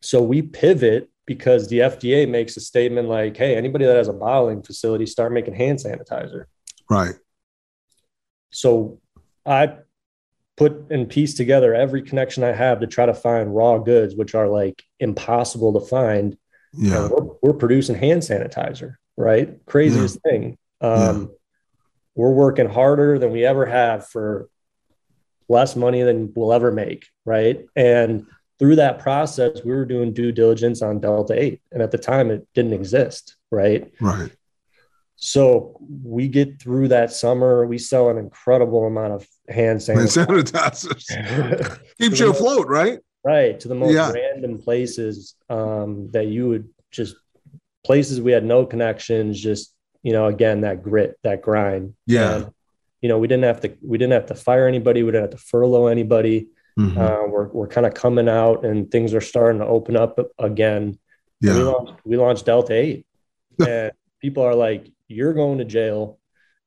so 0.02 0.22
we 0.22 0.42
pivot 0.42 1.08
because 1.28 1.68
the 1.68 1.80
FDA 1.80 2.26
makes 2.26 2.56
a 2.56 2.60
statement 2.60 3.06
like, 3.06 3.36
hey, 3.36 3.54
anybody 3.54 3.84
that 3.84 3.96
has 3.96 4.08
a 4.08 4.14
bottling 4.14 4.62
facility, 4.62 5.04
start 5.04 5.30
making 5.30 5.52
hand 5.52 5.78
sanitizer. 5.78 6.46
Right. 6.88 7.14
So 8.50 8.98
I 9.44 9.76
put 10.56 10.86
and 10.90 11.06
piece 11.06 11.34
together 11.34 11.74
every 11.74 12.00
connection 12.00 12.44
I 12.44 12.52
have 12.52 12.80
to 12.80 12.86
try 12.86 13.04
to 13.04 13.12
find 13.12 13.54
raw 13.54 13.76
goods, 13.76 14.16
which 14.16 14.34
are 14.34 14.48
like 14.48 14.82
impossible 14.98 15.78
to 15.78 15.86
find. 15.86 16.38
Yeah. 16.72 17.08
We're, 17.08 17.34
we're, 17.42 17.58
producing 17.58 17.96
hand 17.96 18.22
sanitizer, 18.22 18.94
right? 19.18 19.54
Craziest 19.66 20.18
yeah. 20.24 20.30
thing. 20.30 20.58
Um, 20.80 21.20
yeah. 21.20 21.26
We're 22.14 22.32
working 22.32 22.70
harder 22.70 23.18
than 23.18 23.32
we 23.32 23.44
ever 23.44 23.66
have 23.66 24.06
for 24.06 24.48
less 25.46 25.76
money 25.76 26.02
than 26.02 26.32
we'll 26.34 26.54
ever 26.54 26.72
make, 26.72 27.06
right? 27.26 27.66
And 27.76 28.26
through 28.58 28.76
that 28.76 28.98
process, 28.98 29.62
we 29.64 29.72
were 29.72 29.84
doing 29.84 30.12
due 30.12 30.32
diligence 30.32 30.82
on 30.82 31.00
Delta 31.00 31.40
8. 31.40 31.60
And 31.72 31.82
at 31.82 31.90
the 31.90 31.98
time, 31.98 32.30
it 32.30 32.46
didn't 32.54 32.72
exist. 32.72 33.36
Right. 33.50 33.92
Right. 34.00 34.30
So 35.16 35.76
we 36.04 36.28
get 36.28 36.60
through 36.60 36.88
that 36.88 37.12
summer. 37.12 37.66
We 37.66 37.78
sell 37.78 38.08
an 38.08 38.18
incredible 38.18 38.86
amount 38.86 39.14
of 39.14 39.26
hand 39.48 39.80
sanitizers. 39.80 41.08
Keeps 42.00 42.20
you 42.20 42.30
afloat, 42.30 42.68
right? 42.68 43.00
Right. 43.24 43.58
To 43.60 43.68
the 43.68 43.74
most 43.74 43.94
yeah. 43.94 44.12
random 44.12 44.58
places 44.58 45.34
um, 45.50 46.10
that 46.12 46.26
you 46.26 46.48
would 46.48 46.68
just 46.90 47.16
places 47.84 48.20
we 48.20 48.32
had 48.32 48.44
no 48.44 48.64
connections, 48.64 49.40
just, 49.40 49.74
you 50.02 50.12
know, 50.12 50.26
again, 50.26 50.60
that 50.60 50.82
grit, 50.82 51.16
that 51.24 51.42
grind. 51.42 51.94
Yeah. 52.06 52.34
And, 52.36 52.50
you 53.00 53.08
know, 53.08 53.18
we 53.18 53.26
didn't 53.26 53.44
have 53.44 53.60
to, 53.62 53.76
we 53.82 53.98
didn't 53.98 54.12
have 54.12 54.26
to 54.26 54.34
fire 54.34 54.68
anybody. 54.68 55.02
We 55.02 55.10
didn't 55.10 55.32
have 55.32 55.40
to 55.40 55.44
furlough 55.44 55.86
anybody. 55.86 56.48
Mm-hmm. 56.78 56.98
Uh, 56.98 57.26
we're, 57.26 57.48
we're 57.48 57.66
kind 57.66 57.86
of 57.86 57.94
coming 57.94 58.28
out 58.28 58.64
and 58.64 58.88
things 58.90 59.12
are 59.12 59.20
starting 59.20 59.60
to 59.60 59.66
open 59.66 59.96
up 59.96 60.18
again. 60.38 60.98
Yeah. 61.40 61.54
We 61.54 61.62
launched, 61.62 61.92
we 62.04 62.16
launched 62.16 62.46
Delta 62.46 62.72
8 62.72 63.06
and 63.66 63.92
people 64.20 64.44
are 64.44 64.54
like, 64.54 64.88
you're 65.08 65.32
going 65.32 65.58
to 65.58 65.64
jail. 65.64 66.18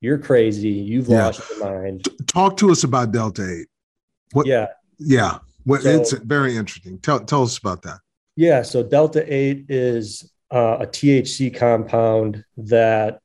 You're 0.01 0.17
crazy. 0.17 0.69
You've 0.69 1.07
yeah. 1.07 1.27
lost 1.27 1.49
your 1.49 1.59
mind. 1.59 2.07
Talk 2.27 2.57
to 2.57 2.71
us 2.71 2.83
about 2.83 3.11
Delta 3.11 3.59
8. 3.61 3.67
What, 4.33 4.47
yeah. 4.47 4.67
Yeah. 4.97 5.39
Well, 5.65 5.81
so, 5.81 5.89
it's 5.89 6.11
very 6.11 6.57
interesting. 6.57 6.99
Tell, 6.99 7.19
tell 7.19 7.43
us 7.43 7.57
about 7.57 7.83
that. 7.83 7.99
Yeah. 8.35 8.63
So 8.63 8.83
Delta 8.83 9.23
8 9.33 9.65
is 9.69 10.29
uh, 10.51 10.77
a 10.81 10.87
THC 10.87 11.55
compound 11.55 12.43
that 12.57 13.19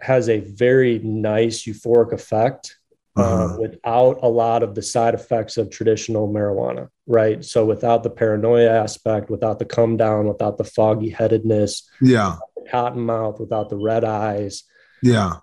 has 0.00 0.28
a 0.28 0.40
very 0.40 1.00
nice 1.00 1.64
euphoric 1.64 2.12
effect 2.12 2.78
uh, 3.16 3.22
uh-huh. 3.22 3.56
without 3.60 4.18
a 4.22 4.28
lot 4.28 4.62
of 4.62 4.74
the 4.74 4.82
side 4.82 5.14
effects 5.14 5.56
of 5.56 5.70
traditional 5.70 6.28
marijuana, 6.28 6.88
right? 7.06 7.44
So 7.44 7.64
without 7.64 8.02
the 8.02 8.10
paranoia 8.10 8.70
aspect, 8.70 9.30
without 9.30 9.58
the 9.58 9.64
come 9.64 9.96
down, 9.96 10.26
without 10.26 10.58
the 10.58 10.64
foggy 10.64 11.10
headedness, 11.10 11.88
yeah, 12.00 12.36
cotton 12.70 13.02
mouth, 13.02 13.38
without 13.38 13.68
the 13.68 13.76
red 13.76 14.04
eyes, 14.04 14.64
yeah. 15.02 15.34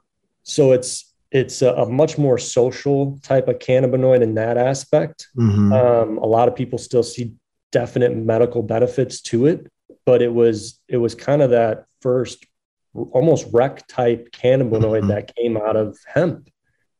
So 0.43 0.71
it's 0.71 1.13
it's 1.31 1.61
a, 1.61 1.73
a, 1.73 1.89
much 1.89 2.17
more 2.17 2.37
social 2.37 3.17
type 3.23 3.47
of 3.47 3.59
cannabinoid 3.59 4.21
in 4.21 4.33
that 4.35 4.57
aspect. 4.57 5.29
Mm-hmm. 5.37 5.71
Um, 5.71 6.17
a 6.17 6.25
lot 6.25 6.49
of 6.49 6.55
people 6.55 6.77
still 6.77 7.03
see 7.03 7.33
definite 7.71 8.13
medical 8.13 8.61
benefits 8.61 9.21
to 9.21 9.45
it, 9.45 9.71
but 10.05 10.21
it 10.21 10.33
was 10.33 10.79
it 10.87 10.97
was 10.97 11.15
kind 11.15 11.41
of 11.41 11.51
that 11.51 11.85
first 12.01 12.45
almost 12.93 13.47
rec 13.53 13.87
type 13.87 14.31
cannabinoid 14.31 14.99
mm-hmm. 15.01 15.07
that 15.07 15.33
came 15.35 15.57
out 15.57 15.75
of 15.75 15.97
hemp. 16.05 16.49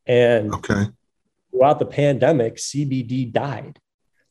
And 0.07 0.53
okay. 0.53 0.87
throughout 1.51 1.79
the 1.79 1.85
pandemic, 1.85 2.57
CBD 2.57 3.31
died. 3.31 3.79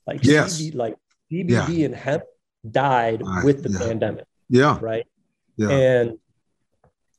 Like 0.07 0.25
yes. 0.25 0.61
CBD, 0.61 0.75
like 0.75 0.97
CBD 1.31 1.79
yeah. 1.79 1.85
and 1.87 1.95
hemp 1.95 2.25
died 2.69 3.23
right. 3.25 3.45
with 3.45 3.63
the 3.63 3.71
yeah. 3.71 3.79
pandemic. 3.79 4.25
Yeah. 4.49 4.79
Right. 4.81 5.07
Yeah. 5.57 5.71
And 5.71 6.19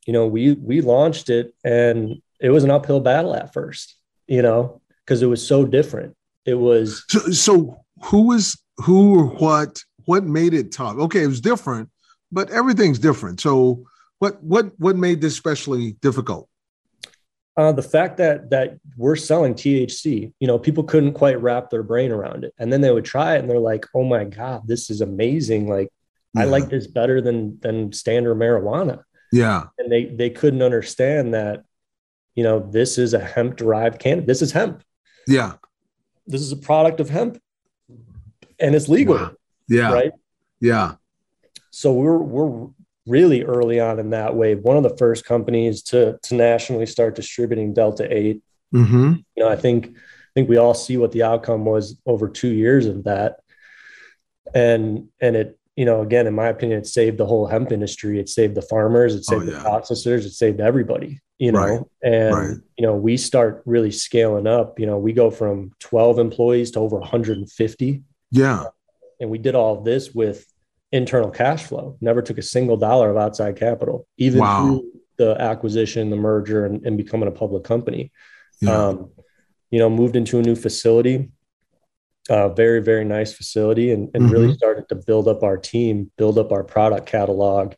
you 0.05 0.13
know, 0.13 0.27
we 0.27 0.53
we 0.53 0.81
launched 0.81 1.29
it 1.29 1.53
and 1.63 2.21
it 2.39 2.49
was 2.49 2.63
an 2.63 2.71
uphill 2.71 2.99
battle 2.99 3.35
at 3.35 3.53
first, 3.53 3.95
you 4.27 4.41
know, 4.41 4.81
because 5.05 5.21
it 5.21 5.27
was 5.27 5.45
so 5.45 5.63
different. 5.65 6.15
It 6.45 6.55
was 6.55 7.05
so, 7.07 7.19
so 7.31 7.77
who 8.03 8.27
was 8.27 8.61
who 8.77 9.19
or 9.19 9.25
what 9.25 9.81
what 10.05 10.23
made 10.23 10.53
it 10.53 10.71
tough? 10.71 10.97
Okay, 10.97 11.23
it 11.23 11.27
was 11.27 11.41
different, 11.41 11.89
but 12.31 12.49
everything's 12.49 12.99
different. 12.99 13.39
So 13.39 13.85
what 14.19 14.41
what 14.43 14.71
what 14.79 14.95
made 14.95 15.21
this 15.21 15.33
especially 15.33 15.93
difficult? 16.01 16.49
Uh, 17.57 17.71
the 17.71 17.83
fact 17.83 18.17
that 18.17 18.49
that 18.49 18.79
we're 18.95 19.15
selling 19.15 19.53
THC, 19.53 20.31
you 20.39 20.47
know, 20.47 20.57
people 20.57 20.83
couldn't 20.83 21.13
quite 21.13 21.41
wrap 21.41 21.69
their 21.69 21.83
brain 21.83 22.11
around 22.11 22.45
it, 22.45 22.53
and 22.57 22.71
then 22.71 22.79
they 22.81 22.91
would 22.91 23.03
try 23.05 23.35
it, 23.35 23.39
and 23.39 23.49
they're 23.49 23.59
like, 23.59 23.85
"Oh 23.93 24.05
my 24.05 24.23
god, 24.23 24.67
this 24.67 24.89
is 24.89 25.01
amazing! 25.01 25.67
Like, 25.67 25.89
yeah. 26.33 26.43
I 26.43 26.45
like 26.45 26.69
this 26.69 26.87
better 26.87 27.19
than 27.19 27.59
than 27.59 27.91
standard 27.91 28.35
marijuana." 28.35 29.03
Yeah, 29.33 29.63
and 29.77 29.91
they 29.91 30.05
they 30.05 30.29
couldn't 30.29 30.61
understand 30.61 31.33
that, 31.33 31.65
you 32.35 32.43
know, 32.43 32.59
this 32.59 32.97
is 32.97 33.13
a 33.13 33.19
hemp 33.19 33.57
derived 33.57 33.99
cannabis. 33.99 34.27
This 34.27 34.41
is 34.41 34.51
hemp. 34.53 34.83
Yeah, 35.27 35.53
this 36.27 36.41
is 36.41 36.53
a 36.53 36.57
product 36.57 37.01
of 37.01 37.09
hemp, 37.09 37.37
and 38.59 38.75
it's 38.75 38.87
legal. 38.87 39.17
Wow. 39.17 39.31
Yeah, 39.67 39.91
right. 39.91 40.11
Yeah. 40.61 40.95
So 41.69 41.91
we're 41.93 42.17
we're 42.17 42.69
really 43.07 43.43
early 43.43 43.79
on 43.79 43.99
in 43.99 44.11
that 44.11 44.35
wave, 44.35 44.59
one 44.59 44.77
of 44.77 44.83
the 44.83 44.97
first 44.97 45.25
companies 45.25 45.81
to 45.83 46.19
to 46.23 46.35
nationally 46.35 46.85
start 46.85 47.15
distributing 47.15 47.73
Delta 47.73 48.07
8. 48.09 48.41
Mm-hmm. 48.73 49.13
You 49.35 49.43
know, 49.43 49.49
I 49.49 49.55
think 49.55 49.87
I 49.87 50.31
think 50.33 50.49
we 50.49 50.57
all 50.57 50.73
see 50.73 50.97
what 50.97 51.11
the 51.11 51.23
outcome 51.23 51.65
was 51.65 51.97
over 52.05 52.29
two 52.29 52.51
years 52.51 52.85
of 52.85 53.03
that, 53.05 53.37
and 54.53 55.09
and 55.19 55.35
it 55.35 55.57
you 55.75 55.85
know 55.85 56.01
again 56.01 56.27
in 56.27 56.33
my 56.33 56.47
opinion 56.47 56.79
it 56.79 56.87
saved 56.87 57.17
the 57.17 57.25
whole 57.25 57.47
hemp 57.47 57.71
industry. 57.71 58.19
It 58.19 58.29
saved 58.29 58.55
the 58.55 58.61
farmers. 58.61 59.15
It 59.15 59.25
saved 59.25 59.43
oh, 59.43 59.51
yeah. 59.51 59.59
the 59.59 59.63
processors. 59.63 60.25
It 60.25 60.31
saved 60.31 60.61
everybody. 60.61 61.19
You 61.37 61.51
know, 61.53 61.59
right. 61.59 61.81
and 62.03 62.35
right. 62.35 62.57
you 62.77 62.85
know 62.85 62.95
we 62.95 63.17
start 63.17 63.63
really 63.65 63.91
scaling 63.91 64.47
up. 64.47 64.79
You 64.79 64.85
know, 64.85 64.99
we 64.99 65.11
go 65.11 65.31
from 65.31 65.71
12 65.79 66.19
employees 66.19 66.71
to 66.71 66.79
over 66.79 66.97
150. 66.97 68.03
Yeah, 68.29 68.65
and 69.19 69.29
we 69.29 69.37
did 69.37 69.55
all 69.55 69.81
this 69.81 70.13
with 70.13 70.45
internal 70.91 71.31
cash 71.31 71.63
flow, 71.63 71.97
never 72.01 72.21
took 72.21 72.37
a 72.37 72.43
single 72.43 72.77
dollar 72.77 73.09
of 73.09 73.17
outside 73.17 73.55
capital, 73.55 74.07
even 74.17 74.39
wow. 74.39 74.65
through 74.65 74.91
the 75.17 75.41
acquisition, 75.41 76.09
the 76.09 76.15
merger, 76.15 76.65
and, 76.65 76.85
and 76.85 76.97
becoming 76.97 77.27
a 77.27 77.31
public 77.31 77.63
company. 77.63 78.11
Yeah. 78.59 78.87
Um, 78.87 79.11
you 79.69 79.79
know, 79.79 79.89
moved 79.89 80.15
into 80.15 80.37
a 80.37 80.41
new 80.41 80.55
facility, 80.55 81.29
uh, 82.29 82.49
very, 82.49 82.81
very 82.81 83.05
nice 83.05 83.33
facility, 83.33 83.91
and, 83.91 84.09
and 84.13 84.23
mm-hmm. 84.23 84.33
really 84.33 84.53
started 84.53 84.89
to 84.89 84.95
build 84.95 85.27
up 85.27 85.43
our 85.43 85.57
team, 85.57 86.11
build 86.17 86.37
up 86.37 86.51
our 86.51 86.63
product 86.63 87.05
catalog. 87.05 87.73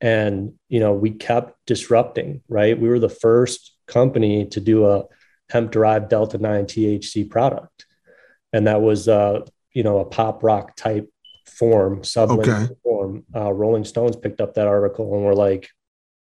And, 0.00 0.54
you 0.68 0.80
know, 0.80 0.94
we 0.94 1.10
kept 1.10 1.54
disrupting, 1.66 2.42
right? 2.48 2.78
We 2.78 2.88
were 2.88 2.98
the 2.98 3.08
first 3.08 3.74
company 3.86 4.46
to 4.46 4.60
do 4.60 4.86
a 4.86 5.04
hemp 5.50 5.70
derived 5.70 6.08
Delta 6.08 6.38
9 6.38 6.64
THC 6.64 7.28
product. 7.28 7.86
And 8.52 8.66
that 8.66 8.80
was, 8.80 9.08
uh, 9.08 9.40
you 9.72 9.82
know, 9.82 9.98
a 9.98 10.04
pop 10.04 10.42
rock 10.42 10.76
type 10.76 11.10
form, 11.58 12.02
sublingual 12.02 12.64
okay. 12.64 12.74
form. 12.82 13.24
Uh, 13.34 13.52
Rolling 13.52 13.84
Stones 13.84 14.16
picked 14.16 14.40
up 14.40 14.54
that 14.54 14.66
article 14.66 15.14
and 15.14 15.24
were 15.24 15.34
like, 15.34 15.68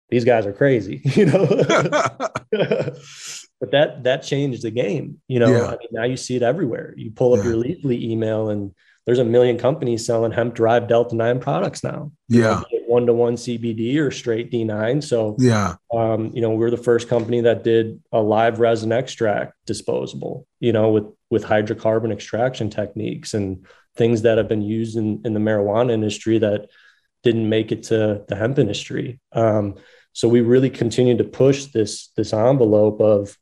"These 0.10 0.26
guys 0.26 0.46
are 0.46 0.54
crazy," 0.54 1.02
you 1.04 1.26
know. 1.26 1.46
but 3.60 3.72
that 3.72 4.04
that 4.04 4.24
changed 4.24 4.64
the 4.64 4.72
game. 4.72 5.22
You 5.28 5.40
know, 5.40 5.52
yeah. 5.52 5.68
I 5.68 5.72
mean, 5.72 5.90
now 5.92 6.04
you 6.04 6.18
see 6.18 6.36
it 6.36 6.44
everywhere. 6.44 6.94
You 6.98 7.12
pull 7.12 7.34
up 7.34 7.44
yeah. 7.44 7.52
your 7.52 7.64
Leafly 7.64 8.02
email, 8.02 8.50
and 8.50 8.74
there's 9.06 9.20
a 9.20 9.26
million 9.26 9.58
companies 9.58 10.06
selling 10.06 10.32
hemp 10.32 10.56
derived 10.56 10.88
Delta 10.88 11.16
Nine 11.16 11.40
products 11.40 11.84
now. 11.84 12.12
Yeah, 12.28 12.64
one 12.88 13.06
to 13.06 13.14
one 13.14 13.36
CBD 13.36 13.98
or 13.98 14.12
straight 14.12 14.52
D9. 14.52 15.04
So 15.04 15.36
yeah, 15.40 15.76
um, 15.94 16.32
you 16.34 16.42
know, 16.42 16.52
we're 16.52 16.72
the 16.72 16.78
first 16.78 17.08
company 17.08 17.42
that 17.42 17.64
did 17.64 18.02
a 18.12 18.22
live 18.22 18.60
resin 18.60 18.92
extract 18.92 19.54
disposable. 19.66 20.48
You 20.60 20.74
know, 20.74 20.92
with 20.92 21.06
with 21.30 21.44
hydrocarbon 21.44 22.12
extraction 22.12 22.70
techniques 22.70 23.34
and 23.34 23.66
things 23.96 24.24
that 24.24 24.38
have 24.38 24.48
been 24.48 24.62
used 24.62 24.98
in, 24.98 25.22
in 25.26 25.34
the 25.34 25.40
marijuana 25.40 25.92
industry 25.92 26.40
that 26.40 26.70
didn't 27.24 27.50
make 27.50 27.72
it 27.72 27.84
to 27.84 28.24
the 28.28 28.36
hemp 28.36 28.60
industry. 28.60 29.20
Um, 29.32 29.76
so 30.14 30.28
we 30.28 30.42
really 30.42 30.70
continue 30.70 31.18
to 31.18 31.24
push 31.24 31.66
this 31.66 32.10
this 32.16 32.34
envelope 32.34 33.02
of, 33.02 33.38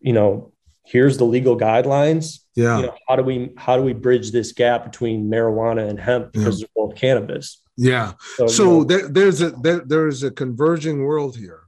you 0.00 0.12
know, 0.12 0.52
here's 0.84 1.18
the 1.18 1.24
legal 1.24 1.56
guidelines. 1.56 2.40
Yeah. 2.56 2.78
You 2.78 2.86
know, 2.86 2.94
how 3.08 3.16
do 3.16 3.22
we 3.22 3.52
how 3.56 3.76
do 3.76 3.82
we 3.82 3.92
bridge 3.92 4.32
this 4.32 4.52
gap 4.52 4.84
between 4.84 5.30
marijuana 5.30 5.88
and 5.88 6.00
hemp 6.00 6.32
because 6.32 6.60
yeah. 6.60 6.66
they're 6.66 6.86
both 6.86 6.96
cannabis? 6.96 7.62
Yeah. 7.76 8.12
So, 8.36 8.46
so 8.46 8.64
you 8.64 8.70
know, 8.70 8.84
there, 8.84 9.08
there's 9.08 9.42
a 9.42 9.50
there, 9.50 9.82
there's 9.84 10.22
a 10.22 10.30
converging 10.30 11.04
world 11.04 11.36
here. 11.36 11.62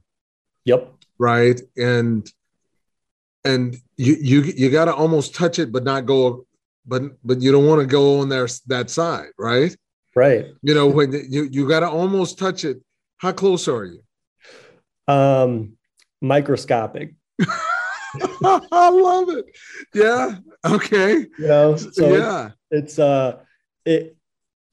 Yep. 0.65 0.93
Right. 1.19 1.61
And 1.77 2.29
and 3.45 3.77
you 3.97 4.15
you 4.19 4.41
you 4.41 4.69
got 4.69 4.85
to 4.85 4.95
almost 4.95 5.35
touch 5.35 5.59
it, 5.59 5.71
but 5.71 5.83
not 5.83 6.05
go 6.05 6.46
but 6.87 7.03
but 7.23 7.41
you 7.41 7.51
don't 7.51 7.67
want 7.67 7.81
to 7.81 7.87
go 7.87 8.19
on 8.21 8.29
there 8.29 8.47
that 8.67 8.89
side, 8.89 9.29
right? 9.37 9.75
Right. 10.15 10.47
You 10.61 10.73
know, 10.73 10.87
when 10.87 11.11
you 11.11 11.43
you 11.43 11.67
got 11.67 11.81
to 11.81 11.89
almost 11.89 12.39
touch 12.39 12.65
it. 12.65 12.81
How 13.19 13.31
close 13.31 13.67
are 13.67 13.83
you? 13.83 14.03
Um, 15.07 15.77
microscopic. 16.21 17.15
I 18.43 18.89
love 18.89 19.29
it. 19.29 19.45
Yeah. 19.93 20.37
Okay. 20.65 21.25
You 21.37 21.47
know, 21.47 21.75
so 21.75 22.15
yeah, 22.15 22.49
it's, 22.71 22.93
it's 22.93 22.99
uh, 22.99 23.39
it 23.85 24.17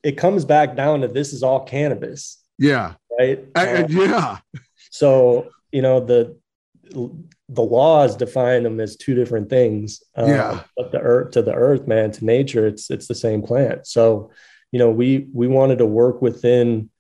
it 0.03 0.12
comes 0.12 0.44
back 0.44 0.77
down 0.77 1.00
to 1.00 1.09
this 1.09 1.33
is 1.33 1.42
all 1.42 1.64
cannabis. 1.64 2.42
Yeah. 2.59 2.94
Right. 3.18 3.44
I, 3.55 3.83
um, 3.83 3.90
yeah. 3.90 4.38
So 4.90 5.48
you 5.72 5.83
know 5.83 6.00
the 6.00 6.37
the 7.48 7.62
laws 7.62 8.16
define 8.16 8.62
them 8.62 8.80
as 8.80 8.96
two 8.96 9.14
different 9.14 9.50
things. 9.50 10.02
Um, 10.16 10.28
yeah. 10.28 10.62
But 10.76 10.92
the 10.92 11.00
earth 11.00 11.32
to 11.32 11.42
the 11.42 11.54
earth, 11.54 11.86
man, 11.86 12.10
to 12.12 12.24
nature, 12.24 12.66
it's 12.66 12.90
it's 12.90 13.06
the 13.06 13.14
same 13.14 13.42
plant. 13.42 13.86
So, 13.86 14.30
you 14.72 14.78
know, 14.78 14.90
we 14.90 15.28
we 15.32 15.46
wanted 15.46 15.78
to 15.78 15.86
work 15.86 16.22
within 16.22 16.90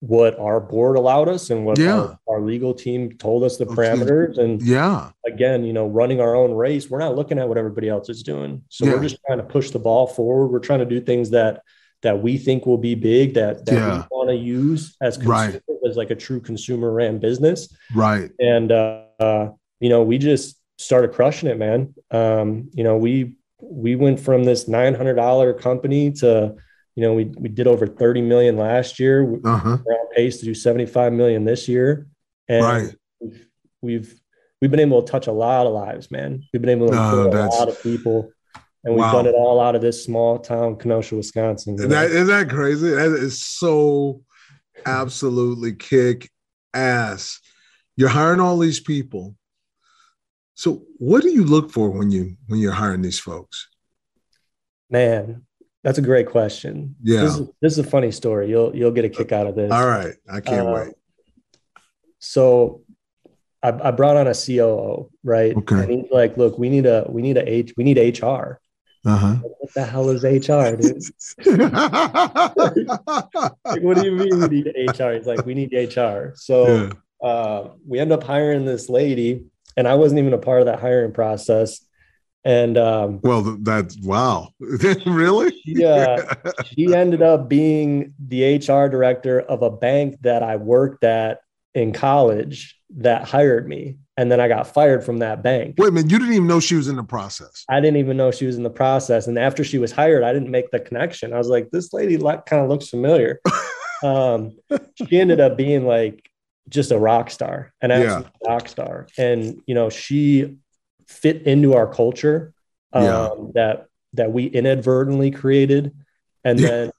what 0.00 0.38
our 0.38 0.60
board 0.60 0.96
allowed 0.96 1.30
us 1.30 1.48
and 1.48 1.64
what 1.64 1.78
yeah. 1.78 1.94
our, 1.94 2.18
our, 2.28 2.40
legal 2.42 2.74
team 2.74 3.10
told 3.12 3.42
us 3.42 3.56
the 3.56 3.64
parameters. 3.64 4.36
And 4.36 4.60
yeah, 4.60 5.10
again, 5.26 5.64
you 5.64 5.72
know, 5.72 5.86
running 5.86 6.20
our 6.20 6.34
own 6.36 6.52
race, 6.52 6.90
we're 6.90 6.98
not 6.98 7.16
looking 7.16 7.38
at 7.38 7.48
what 7.48 7.56
everybody 7.56 7.88
else 7.88 8.10
is 8.10 8.22
doing. 8.22 8.62
So 8.68 8.84
yeah. 8.84 8.92
we're 8.92 9.02
just 9.02 9.16
trying 9.26 9.38
to 9.38 9.44
push 9.44 9.70
the 9.70 9.78
ball 9.78 10.06
forward. 10.06 10.48
We're 10.48 10.58
trying 10.58 10.80
to 10.80 10.84
do 10.84 11.00
things 11.00 11.30
that 11.30 11.62
that 12.02 12.22
we 12.22 12.36
think 12.36 12.66
will 12.66 12.78
be 12.78 12.94
big 12.94 13.32
that, 13.32 13.64
that 13.64 13.74
yeah. 13.74 13.94
we 13.94 14.02
want 14.10 14.28
to 14.28 14.36
use 14.36 14.94
as 15.00 15.18
right. 15.24 15.58
as 15.88 15.96
like 15.96 16.10
a 16.10 16.14
true 16.14 16.38
consumer 16.38 16.92
ran 16.92 17.18
business. 17.18 17.74
Right. 17.94 18.30
And 18.38 18.70
uh, 18.70 19.52
you 19.84 19.90
know, 19.90 20.02
we 20.02 20.16
just 20.16 20.58
started 20.78 21.12
crushing 21.12 21.50
it, 21.50 21.58
man. 21.58 21.92
Um, 22.10 22.70
you 22.72 22.82
know, 22.82 22.96
we 22.96 23.36
we 23.60 23.96
went 23.96 24.18
from 24.18 24.44
this 24.44 24.66
nine 24.66 24.94
hundred 24.94 25.16
dollar 25.16 25.52
company 25.52 26.10
to 26.12 26.54
you 26.96 27.02
know, 27.02 27.12
we 27.12 27.24
we 27.36 27.50
did 27.50 27.66
over 27.66 27.86
30 27.86 28.22
million 28.22 28.56
last 28.56 28.98
year. 28.98 29.24
Uh-huh. 29.44 29.76
We're 29.84 29.92
on 29.92 30.14
pace 30.14 30.38
to 30.38 30.46
do 30.46 30.54
75 30.54 31.12
million 31.12 31.44
this 31.44 31.68
year. 31.68 32.06
And 32.48 32.64
right. 32.64 32.96
we've, 33.20 33.46
we've 33.82 34.20
we've 34.62 34.70
been 34.70 34.80
able 34.80 35.02
to 35.02 35.12
touch 35.12 35.26
a 35.26 35.32
lot 35.32 35.66
of 35.66 35.74
lives, 35.74 36.10
man. 36.10 36.42
We've 36.50 36.62
been 36.62 36.70
able 36.70 36.88
to 36.88 36.98
oh, 36.98 37.28
a 37.28 37.48
lot 37.48 37.68
of 37.68 37.82
people. 37.82 38.32
And 38.84 38.94
we've 38.94 39.04
wow. 39.04 39.12
done 39.12 39.26
it 39.26 39.34
all 39.34 39.60
out 39.60 39.74
of 39.74 39.82
this 39.82 40.02
small 40.02 40.38
town, 40.38 40.76
Kenosha, 40.76 41.14
Wisconsin. 41.14 41.74
Isn't 41.74 41.90
that, 41.90 42.10
isn't 42.10 42.26
that 42.28 42.48
crazy? 42.48 42.88
That 42.88 43.12
is 43.12 43.44
so 43.44 44.22
absolutely 44.86 45.74
kick 45.74 46.30
ass. 46.72 47.38
You're 47.96 48.08
hiring 48.08 48.40
all 48.40 48.56
these 48.58 48.80
people. 48.80 49.36
So 50.54 50.82
what 50.98 51.22
do 51.22 51.30
you 51.30 51.44
look 51.44 51.70
for 51.70 51.90
when 51.90 52.10
you 52.10 52.36
when 52.46 52.60
you're 52.60 52.72
hiring 52.72 53.02
these 53.02 53.18
folks? 53.18 53.68
Man, 54.90 55.44
that's 55.82 55.98
a 55.98 56.02
great 56.02 56.28
question. 56.30 56.96
Yeah. 57.02 57.20
This 57.22 57.34
is, 57.34 57.48
this 57.60 57.72
is, 57.72 57.78
a 57.80 57.84
funny 57.84 58.10
story. 58.10 58.48
You'll 58.48 58.74
you'll 58.74 58.92
get 58.92 59.04
a 59.04 59.08
kick 59.08 59.32
out 59.32 59.46
of 59.46 59.56
this. 59.56 59.70
All 59.72 59.86
right. 59.86 60.14
I 60.30 60.40
can't 60.40 60.68
uh, 60.68 60.72
wait. 60.72 60.94
So 62.20 62.82
I, 63.62 63.88
I, 63.88 63.90
brought 63.90 64.16
on 64.16 64.26
a 64.26 64.34
COO, 64.34 65.10
right? 65.22 65.56
Okay. 65.56 65.74
And 65.74 65.90
he's 65.90 66.10
like, 66.10 66.36
look, 66.36 66.58
we 66.58 66.68
need 66.68 66.86
a 66.86 67.06
we 67.08 67.22
need 67.22 67.36
a 67.36 67.46
H 67.48 67.74
we 67.76 67.84
need 67.84 67.98
HR. 67.98 68.60
Uh-huh. 69.06 69.34
What 69.34 69.74
the 69.74 69.84
hell 69.84 70.08
is 70.08 70.22
HR, 70.24 70.76
dude? 70.76 71.02
like, 73.64 73.82
what 73.82 73.96
do 73.98 74.04
you 74.04 74.12
mean 74.12 74.40
we 74.40 74.48
need 74.48 74.66
HR? 74.98 75.10
He's 75.10 75.26
like, 75.26 75.44
we 75.44 75.52
need 75.54 75.74
HR. 75.74 76.32
So 76.34 76.66
yeah. 76.66 77.28
uh, 77.28 77.70
we 77.86 77.98
end 77.98 78.12
up 78.12 78.22
hiring 78.22 78.64
this 78.64 78.88
lady, 78.88 79.44
and 79.76 79.88
I 79.88 79.94
wasn't 79.94 80.20
even 80.20 80.32
a 80.32 80.38
part 80.38 80.60
of 80.60 80.66
that 80.66 80.80
hiring 80.80 81.12
process. 81.12 81.80
And 82.44 82.76
um, 82.76 83.20
well, 83.22 83.42
that's 83.60 83.98
wow, 83.98 84.50
really? 84.60 85.60
Yeah, 85.64 86.34
she 86.66 86.94
ended 86.94 87.22
up 87.22 87.48
being 87.48 88.12
the 88.18 88.56
HR 88.56 88.88
director 88.88 89.40
of 89.40 89.62
a 89.62 89.70
bank 89.70 90.16
that 90.20 90.42
I 90.42 90.56
worked 90.56 91.04
at 91.04 91.40
in 91.74 91.92
college 91.92 92.78
that 92.96 93.26
hired 93.26 93.66
me. 93.66 93.96
And 94.16 94.30
then 94.30 94.40
I 94.40 94.46
got 94.46 94.68
fired 94.68 95.02
from 95.02 95.18
that 95.18 95.42
bank. 95.42 95.74
Wait 95.76 95.88
a 95.88 95.90
minute, 95.90 96.10
you 96.10 96.18
didn't 96.18 96.34
even 96.34 96.46
know 96.46 96.60
she 96.60 96.76
was 96.76 96.86
in 96.86 96.94
the 96.94 97.02
process. 97.02 97.64
I 97.68 97.80
didn't 97.80 97.96
even 97.96 98.16
know 98.16 98.30
she 98.30 98.46
was 98.46 98.56
in 98.56 98.62
the 98.62 98.70
process. 98.70 99.26
And 99.26 99.36
after 99.38 99.64
she 99.64 99.78
was 99.78 99.90
hired, 99.90 100.22
I 100.22 100.32
didn't 100.32 100.50
make 100.50 100.70
the 100.70 100.78
connection. 100.78 101.32
I 101.32 101.38
was 101.38 101.48
like, 101.48 101.70
this 101.70 101.92
lady 101.92 102.16
like, 102.16 102.46
kind 102.46 102.62
of 102.62 102.68
looks 102.68 102.88
familiar. 102.88 103.40
um, 104.04 104.56
she 104.96 105.18
ended 105.18 105.40
up 105.40 105.56
being 105.56 105.84
like 105.84 106.30
just 106.68 106.92
a 106.92 106.98
rock 106.98 107.30
star, 107.30 107.72
an 107.80 107.90
absolute 107.90 108.26
yeah. 108.42 108.50
rock 108.52 108.68
star. 108.68 109.06
And, 109.18 109.60
you 109.66 109.74
know, 109.74 109.90
she 109.90 110.56
fit 111.06 111.42
into 111.42 111.74
our 111.74 111.86
culture 111.86 112.54
um, 112.92 113.04
yeah. 113.04 113.28
that 113.54 113.86
that 114.14 114.32
we 114.32 114.44
inadvertently 114.46 115.30
created, 115.30 115.92
and 116.44 116.58
yeah. 116.58 116.68
then 116.68 116.92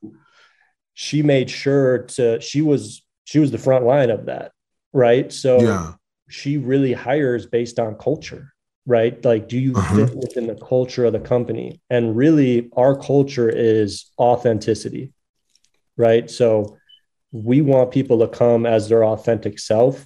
she 0.93 1.23
made 1.23 1.49
sure 1.49 1.99
to 1.99 2.41
she 2.41 2.61
was 2.61 3.01
she 3.23 3.39
was 3.39 3.51
the 3.51 3.57
front 3.57 3.85
line 3.85 4.09
of 4.09 4.25
that, 4.25 4.51
right? 4.93 5.31
So 5.31 5.61
yeah. 5.61 5.93
she 6.29 6.57
really 6.57 6.93
hires 6.93 7.45
based 7.45 7.79
on 7.79 7.95
culture, 7.95 8.53
right? 8.85 9.23
Like, 9.23 9.47
do 9.47 9.57
you 9.57 9.75
uh-huh. 9.75 10.07
fit 10.07 10.15
within 10.15 10.47
the 10.47 10.55
culture 10.55 11.05
of 11.05 11.13
the 11.13 11.19
company? 11.19 11.81
And 11.89 12.15
really, 12.15 12.69
our 12.75 12.95
culture 12.97 13.49
is 13.49 14.11
authenticity, 14.19 15.13
right? 15.95 16.29
So 16.29 16.77
we 17.31 17.61
want 17.61 17.91
people 17.91 18.19
to 18.19 18.27
come 18.27 18.65
as 18.65 18.89
their 18.89 19.03
authentic 19.03 19.59
self. 19.59 20.05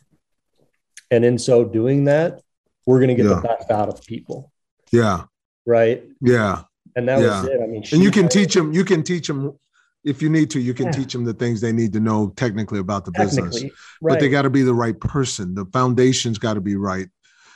And 1.12 1.26
in 1.26 1.38
so 1.38 1.66
doing 1.66 2.06
that, 2.06 2.42
we're 2.86 3.00
going 3.00 3.10
to 3.10 3.16
get 3.16 3.26
yeah. 3.26 3.36
the 3.36 3.42
best 3.42 3.72
out 3.72 3.90
of 3.90 4.04
people. 4.06 4.52
Yeah. 4.92 5.24
Right. 5.66 6.04
Yeah. 6.22 6.64
And 6.96 7.08
that 7.08 7.20
yeah. 7.20 7.42
was 7.42 7.50
it. 7.50 7.62
I 7.62 7.68
mean, 7.68 7.84
and 7.92 8.04
you 8.04 8.12
can 8.12 8.28
teach 8.28 8.54
them, 8.54 8.74
you 8.74 8.84
can 8.84 9.04
teach 9.04 9.28
them 9.28 9.58
if 10.04 10.22
you 10.22 10.30
need 10.30 10.50
to, 10.52 10.60
you 10.60 10.74
can 10.74 10.88
yeah. 10.88 10.92
teach 10.92 11.14
them 11.14 11.24
the 11.24 11.34
things 11.34 11.62
they 11.62 11.72
need 11.72 11.94
to 11.94 12.00
know 12.00 12.34
technically 12.36 12.80
about 12.80 13.06
the 13.06 13.12
business. 13.12 13.62
Right. 13.62 13.72
But 14.02 14.20
they 14.20 14.30
got 14.30 14.44
to 14.44 14.50
be 14.50 14.64
the 14.64 14.74
right 14.74 15.00
person. 15.00 15.54
The 15.56 15.66
foundation's 15.66 16.38
got 16.38 16.56
to 16.56 16.62
be 16.62 16.76
right. 16.76 17.08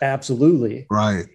Absolutely. 0.01 0.85
Right. 0.89 1.25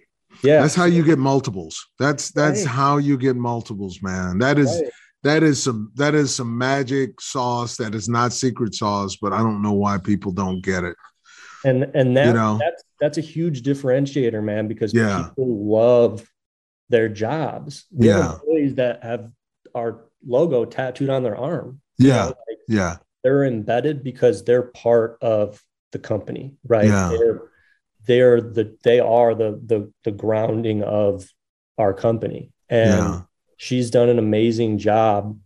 Yeah. 0.43 0.61
That's 0.61 0.75
how 0.75 0.85
you 0.85 1.03
get 1.03 1.19
multiples. 1.19 1.87
That's 1.97 2.31
that's 2.31 2.65
right. 2.65 2.69
how 2.69 2.97
you 2.97 3.17
get 3.17 3.35
multiples, 3.35 4.01
man. 4.01 4.39
That 4.39 4.59
is 4.59 4.69
right. 4.81 4.91
That 5.23 5.43
is 5.43 5.61
some 5.61 5.91
that 5.95 6.15
is 6.15 6.33
some 6.33 6.57
magic 6.57 7.19
sauce 7.19 7.77
that 7.77 7.93
is 7.93 8.07
not 8.07 8.33
secret 8.33 8.73
sauce, 8.73 9.17
but 9.21 9.33
I 9.33 9.39
don't 9.39 9.61
know 9.61 9.73
why 9.73 9.97
people 9.97 10.31
don't 10.31 10.61
get 10.61 10.83
it. 10.83 10.95
And 11.65 11.83
and 11.93 12.15
that, 12.15 12.27
you 12.27 12.33
know? 12.33 12.57
that's 12.57 12.83
that's 12.99 13.17
a 13.17 13.21
huge 13.21 13.63
differentiator, 13.63 14.43
man, 14.43 14.67
because 14.67 14.93
yeah. 14.93 15.29
people 15.29 15.65
love 15.65 16.29
their 16.89 17.09
jobs. 17.09 17.85
We 17.91 18.07
yeah. 18.07 18.33
employees 18.33 18.75
that 18.75 19.03
have 19.03 19.31
our 19.75 20.05
logo 20.25 20.65
tattooed 20.65 21.09
on 21.09 21.23
their 21.23 21.37
arm. 21.37 21.81
Yeah. 21.97 22.15
Know, 22.15 22.27
like 22.27 22.59
yeah. 22.67 22.97
They're 23.23 23.43
embedded 23.43 24.03
because 24.03 24.43
they're 24.43 24.63
part 24.63 25.17
of 25.21 25.61
the 25.91 25.99
company, 25.99 26.55
right? 26.65 26.87
Yeah. 26.87 27.09
They're 27.09 27.41
they're 28.05 28.41
the 28.41 28.77
they 28.83 28.99
are 28.99 29.35
the 29.35 29.61
the 29.63 29.91
the 30.03 30.11
grounding 30.11 30.83
of 30.83 31.27
our 31.77 31.93
company. 31.93 32.51
And 32.69 32.89
yeah. 32.91 33.21
She's 33.59 33.91
done 33.91 34.07
an 34.07 34.17
amazing 34.17 34.77
job 34.77 35.37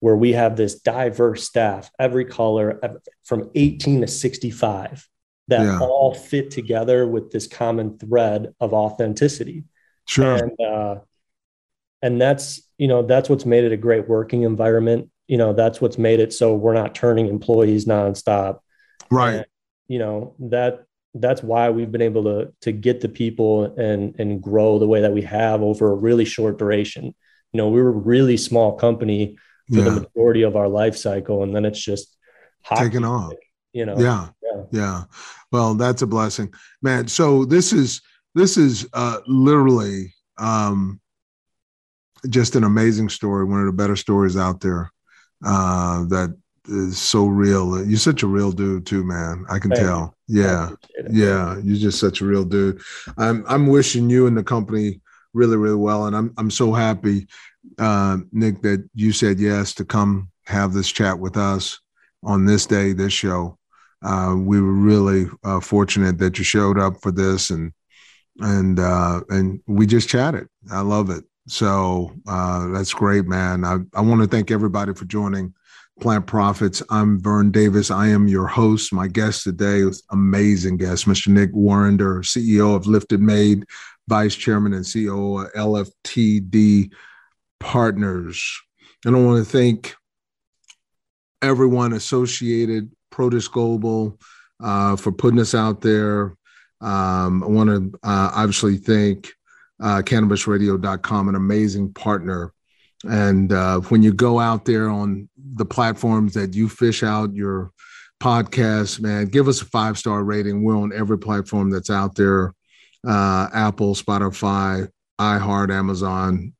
where 0.00 0.16
we 0.16 0.32
have 0.32 0.56
this 0.56 0.80
diverse 0.80 1.44
staff, 1.44 1.90
every 1.98 2.24
color 2.24 2.80
from 3.22 3.50
18 3.54 4.00
to 4.00 4.06
65 4.08 5.08
that 5.48 5.62
yeah. 5.62 5.78
all 5.80 6.12
fit 6.12 6.50
together 6.50 7.06
with 7.06 7.30
this 7.30 7.46
common 7.46 7.98
thread 7.98 8.52
of 8.60 8.74
authenticity. 8.74 9.64
Sure. 10.06 10.36
And 10.36 10.60
uh, 10.60 11.00
and 12.02 12.20
that's 12.20 12.62
you 12.78 12.88
know 12.88 13.02
that's 13.02 13.28
what's 13.30 13.46
made 13.46 13.64
it 13.64 13.72
a 13.72 13.76
great 13.76 14.08
working 14.08 14.42
environment. 14.42 15.10
You 15.28 15.36
know 15.36 15.52
that's 15.52 15.80
what's 15.80 15.98
made 15.98 16.18
it 16.18 16.32
so 16.32 16.54
we're 16.54 16.74
not 16.74 16.94
turning 16.96 17.28
employees 17.28 17.84
nonstop. 17.84 18.58
Right. 19.10 19.34
And, 19.34 19.46
you 19.86 20.00
know 20.00 20.34
that 20.40 20.84
that's 21.14 21.42
why 21.42 21.70
we've 21.70 21.92
been 21.92 22.02
able 22.02 22.24
to 22.24 22.52
to 22.62 22.72
get 22.72 23.00
the 23.00 23.08
people 23.08 23.64
and 23.76 24.18
and 24.18 24.42
grow 24.42 24.78
the 24.78 24.88
way 24.88 25.02
that 25.02 25.12
we 25.12 25.22
have 25.22 25.62
over 25.62 25.90
a 25.90 25.94
really 25.94 26.24
short 26.24 26.58
duration. 26.58 27.14
You 27.52 27.58
know, 27.58 27.68
we 27.68 27.82
were 27.82 27.88
a 27.88 27.92
really 27.92 28.36
small 28.36 28.76
company 28.76 29.36
for 29.68 29.78
yeah. 29.78 29.84
the 29.84 30.00
majority 30.02 30.42
of 30.42 30.56
our 30.56 30.68
life 30.68 30.96
cycle, 30.96 31.42
and 31.42 31.54
then 31.54 31.64
it's 31.64 31.82
just 31.82 32.16
taken 32.64 33.04
off. 33.04 33.32
you 33.72 33.86
know? 33.86 33.98
Yeah, 33.98 34.28
yeah. 34.42 34.62
Yeah. 34.70 35.04
Well 35.52 35.74
that's 35.74 36.02
a 36.02 36.06
blessing. 36.06 36.52
Man 36.82 37.08
so 37.08 37.44
this 37.44 37.72
is 37.72 38.02
this 38.34 38.56
is 38.56 38.88
uh 38.92 39.18
literally 39.26 40.14
um 40.38 41.00
just 42.28 42.54
an 42.54 42.64
amazing 42.64 43.08
story 43.08 43.44
one 43.44 43.60
of 43.60 43.66
the 43.66 43.72
better 43.72 43.96
stories 43.96 44.36
out 44.36 44.60
there 44.60 44.90
uh 45.44 46.04
that 46.04 46.36
is 46.68 46.98
so 46.98 47.26
real. 47.26 47.84
You're 47.84 47.98
such 47.98 48.22
a 48.22 48.26
real 48.26 48.52
dude 48.52 48.86
too 48.86 49.02
man. 49.02 49.44
I 49.48 49.58
can 49.58 49.70
Thank 49.70 49.82
tell. 49.82 50.14
you. 50.28 50.42
yeah. 50.42 50.70
yeah. 51.10 51.58
You're 51.62 51.78
just 51.78 51.98
such 51.98 52.20
a 52.20 52.26
real 52.26 52.44
dude. 52.44 52.80
I'm 53.16 53.44
i'm 53.48 53.66
wishing 53.66 54.10
you 54.10 54.26
and 54.26 54.36
the 54.36 54.44
company 54.44 55.00
really 55.32 55.56
really 55.56 55.76
well 55.76 56.06
and 56.06 56.16
i'm 56.16 56.32
i'm 56.38 56.50
so 56.50 56.72
happy 56.72 57.26
uh 57.78 58.18
nick 58.32 58.60
that 58.62 58.86
you 58.94 59.12
said 59.12 59.38
yes 59.38 59.74
to 59.74 59.84
come 59.84 60.28
have 60.46 60.72
this 60.72 60.90
chat 60.90 61.18
with 61.18 61.36
us 61.36 61.80
on 62.22 62.44
this 62.44 62.66
day 62.66 62.92
this 62.92 63.12
show 63.12 63.56
uh, 64.02 64.34
we 64.36 64.60
were 64.60 64.72
really 64.72 65.26
uh, 65.44 65.60
fortunate 65.60 66.18
that 66.18 66.38
you 66.38 66.44
showed 66.44 66.78
up 66.78 67.00
for 67.02 67.12
this 67.12 67.50
and 67.50 67.72
and 68.40 68.80
uh, 68.80 69.20
and 69.28 69.60
we 69.66 69.86
just 69.86 70.08
chatted. 70.08 70.48
I 70.70 70.80
love 70.80 71.10
it. 71.10 71.24
So 71.46 72.12
uh, 72.28 72.68
that's 72.68 72.94
great, 72.94 73.26
man. 73.26 73.64
I, 73.64 73.78
I 73.94 74.00
want 74.00 74.22
to 74.22 74.28
thank 74.28 74.50
everybody 74.50 74.94
for 74.94 75.04
joining 75.04 75.54
Plant 76.00 76.26
Profits. 76.26 76.82
I'm 76.90 77.20
Vern 77.20 77.50
Davis. 77.50 77.90
I 77.90 78.08
am 78.08 78.28
your 78.28 78.46
host. 78.46 78.92
My 78.92 79.08
guest 79.08 79.44
today 79.44 79.84
was 79.84 80.02
amazing 80.10 80.76
guest, 80.76 81.06
Mr. 81.06 81.28
Nick 81.28 81.52
Warrender, 81.52 82.22
CEO 82.22 82.74
of 82.74 82.86
Lifted 82.86 83.20
Made, 83.20 83.64
Vice 84.10 84.34
Chairman 84.34 84.72
and 84.72 84.84
CEO 84.84 85.46
of 85.46 85.52
LFTD 85.52 86.90
Partners. 87.60 88.60
And 89.06 89.14
I 89.14 89.20
want 89.20 89.46
to 89.46 89.50
thank 89.50 89.94
everyone 91.40 91.92
associated 91.92 92.90
Protis 93.12 93.48
Global 93.48 94.18
uh, 94.60 94.96
for 94.96 95.12
putting 95.12 95.38
us 95.38 95.54
out 95.54 95.80
there. 95.80 96.36
Um, 96.80 97.44
I 97.44 97.46
want 97.46 97.70
to 97.70 97.98
uh, 98.02 98.32
obviously 98.34 98.78
thank 98.78 99.32
uh, 99.80 100.02
CannabisRadio.com, 100.02 101.28
an 101.28 101.36
amazing 101.36 101.92
partner. 101.92 102.52
And 103.04 103.52
uh, 103.52 103.78
when 103.78 104.02
you 104.02 104.12
go 104.12 104.40
out 104.40 104.64
there 104.64 104.90
on 104.90 105.28
the 105.54 105.64
platforms 105.64 106.34
that 106.34 106.54
you 106.54 106.68
fish 106.68 107.04
out 107.04 107.32
your 107.32 107.70
podcast, 108.20 109.00
man, 109.00 109.26
give 109.26 109.46
us 109.46 109.62
a 109.62 109.66
five 109.66 109.98
star 109.98 110.24
rating. 110.24 110.64
We're 110.64 110.76
on 110.76 110.92
every 110.92 111.18
platform 111.18 111.70
that's 111.70 111.90
out 111.90 112.16
there 112.16 112.54
uh, 113.06 113.48
Apple, 113.52 113.94
Spotify, 113.94 114.88
iHeart, 115.20 115.72
Amazon, 115.72 116.52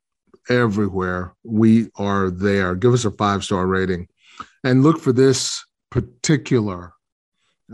everywhere. 0.48 1.34
We 1.44 1.88
are 1.96 2.30
there. 2.30 2.74
Give 2.74 2.92
us 2.92 3.04
a 3.04 3.10
five 3.10 3.44
star 3.44 3.66
rating 3.66 4.08
and 4.64 4.82
look 4.82 5.00
for 5.00 5.12
this 5.12 5.64
particular 5.90 6.92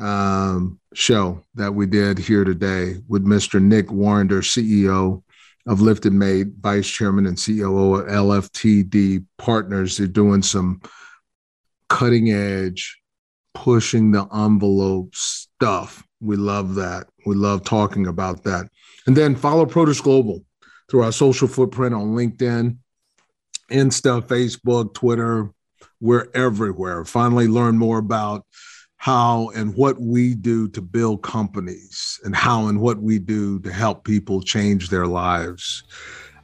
um, 0.00 0.78
show 0.94 1.42
that 1.54 1.74
we 1.74 1.86
did 1.86 2.18
here 2.18 2.44
today 2.44 2.96
with 3.08 3.24
Mr. 3.24 3.60
Nick 3.60 3.86
Warrender, 3.88 4.42
CEO 4.42 5.22
of 5.66 5.80
Lifted 5.80 6.12
Made, 6.12 6.54
Vice 6.60 6.88
Chairman 6.88 7.26
and 7.26 7.42
COO 7.42 7.96
of 7.96 8.06
LFTD 8.06 9.24
Partners. 9.38 9.96
They're 9.96 10.06
doing 10.06 10.42
some 10.42 10.80
cutting 11.88 12.30
edge, 12.30 13.00
pushing 13.54 14.12
the 14.12 14.26
envelope 14.32 15.14
stuff. 15.14 16.05
We 16.20 16.36
love 16.36 16.74
that. 16.76 17.06
We 17.26 17.34
love 17.36 17.64
talking 17.64 18.06
about 18.06 18.44
that. 18.44 18.68
And 19.06 19.16
then 19.16 19.36
follow 19.36 19.66
Protis 19.66 20.02
Global 20.02 20.44
through 20.88 21.02
our 21.02 21.12
social 21.12 21.48
footprint 21.48 21.94
on 21.94 22.14
LinkedIn, 22.14 22.76
Insta, 23.70 24.22
Facebook, 24.22 24.94
Twitter. 24.94 25.50
We're 26.00 26.28
everywhere. 26.34 27.04
Finally, 27.04 27.48
learn 27.48 27.78
more 27.78 27.98
about 27.98 28.44
how 28.96 29.50
and 29.54 29.74
what 29.76 30.00
we 30.00 30.34
do 30.34 30.68
to 30.68 30.82
build 30.82 31.22
companies 31.22 32.18
and 32.24 32.34
how 32.34 32.66
and 32.66 32.80
what 32.80 32.98
we 32.98 33.18
do 33.18 33.60
to 33.60 33.72
help 33.72 34.04
people 34.04 34.40
change 34.40 34.88
their 34.88 35.06
lives. 35.06 35.84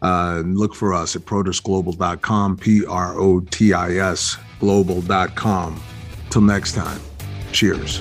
Uh, 0.02 0.42
look 0.44 0.74
for 0.74 0.92
us 0.92 1.14
at 1.14 1.22
protisglobal.com, 1.22 2.56
P 2.56 2.84
R 2.86 3.18
O 3.18 3.40
T 3.40 3.72
I 3.72 3.96
S 3.96 4.36
global.com. 4.58 5.80
Till 6.30 6.42
next 6.42 6.72
time, 6.72 7.00
cheers. 7.52 8.00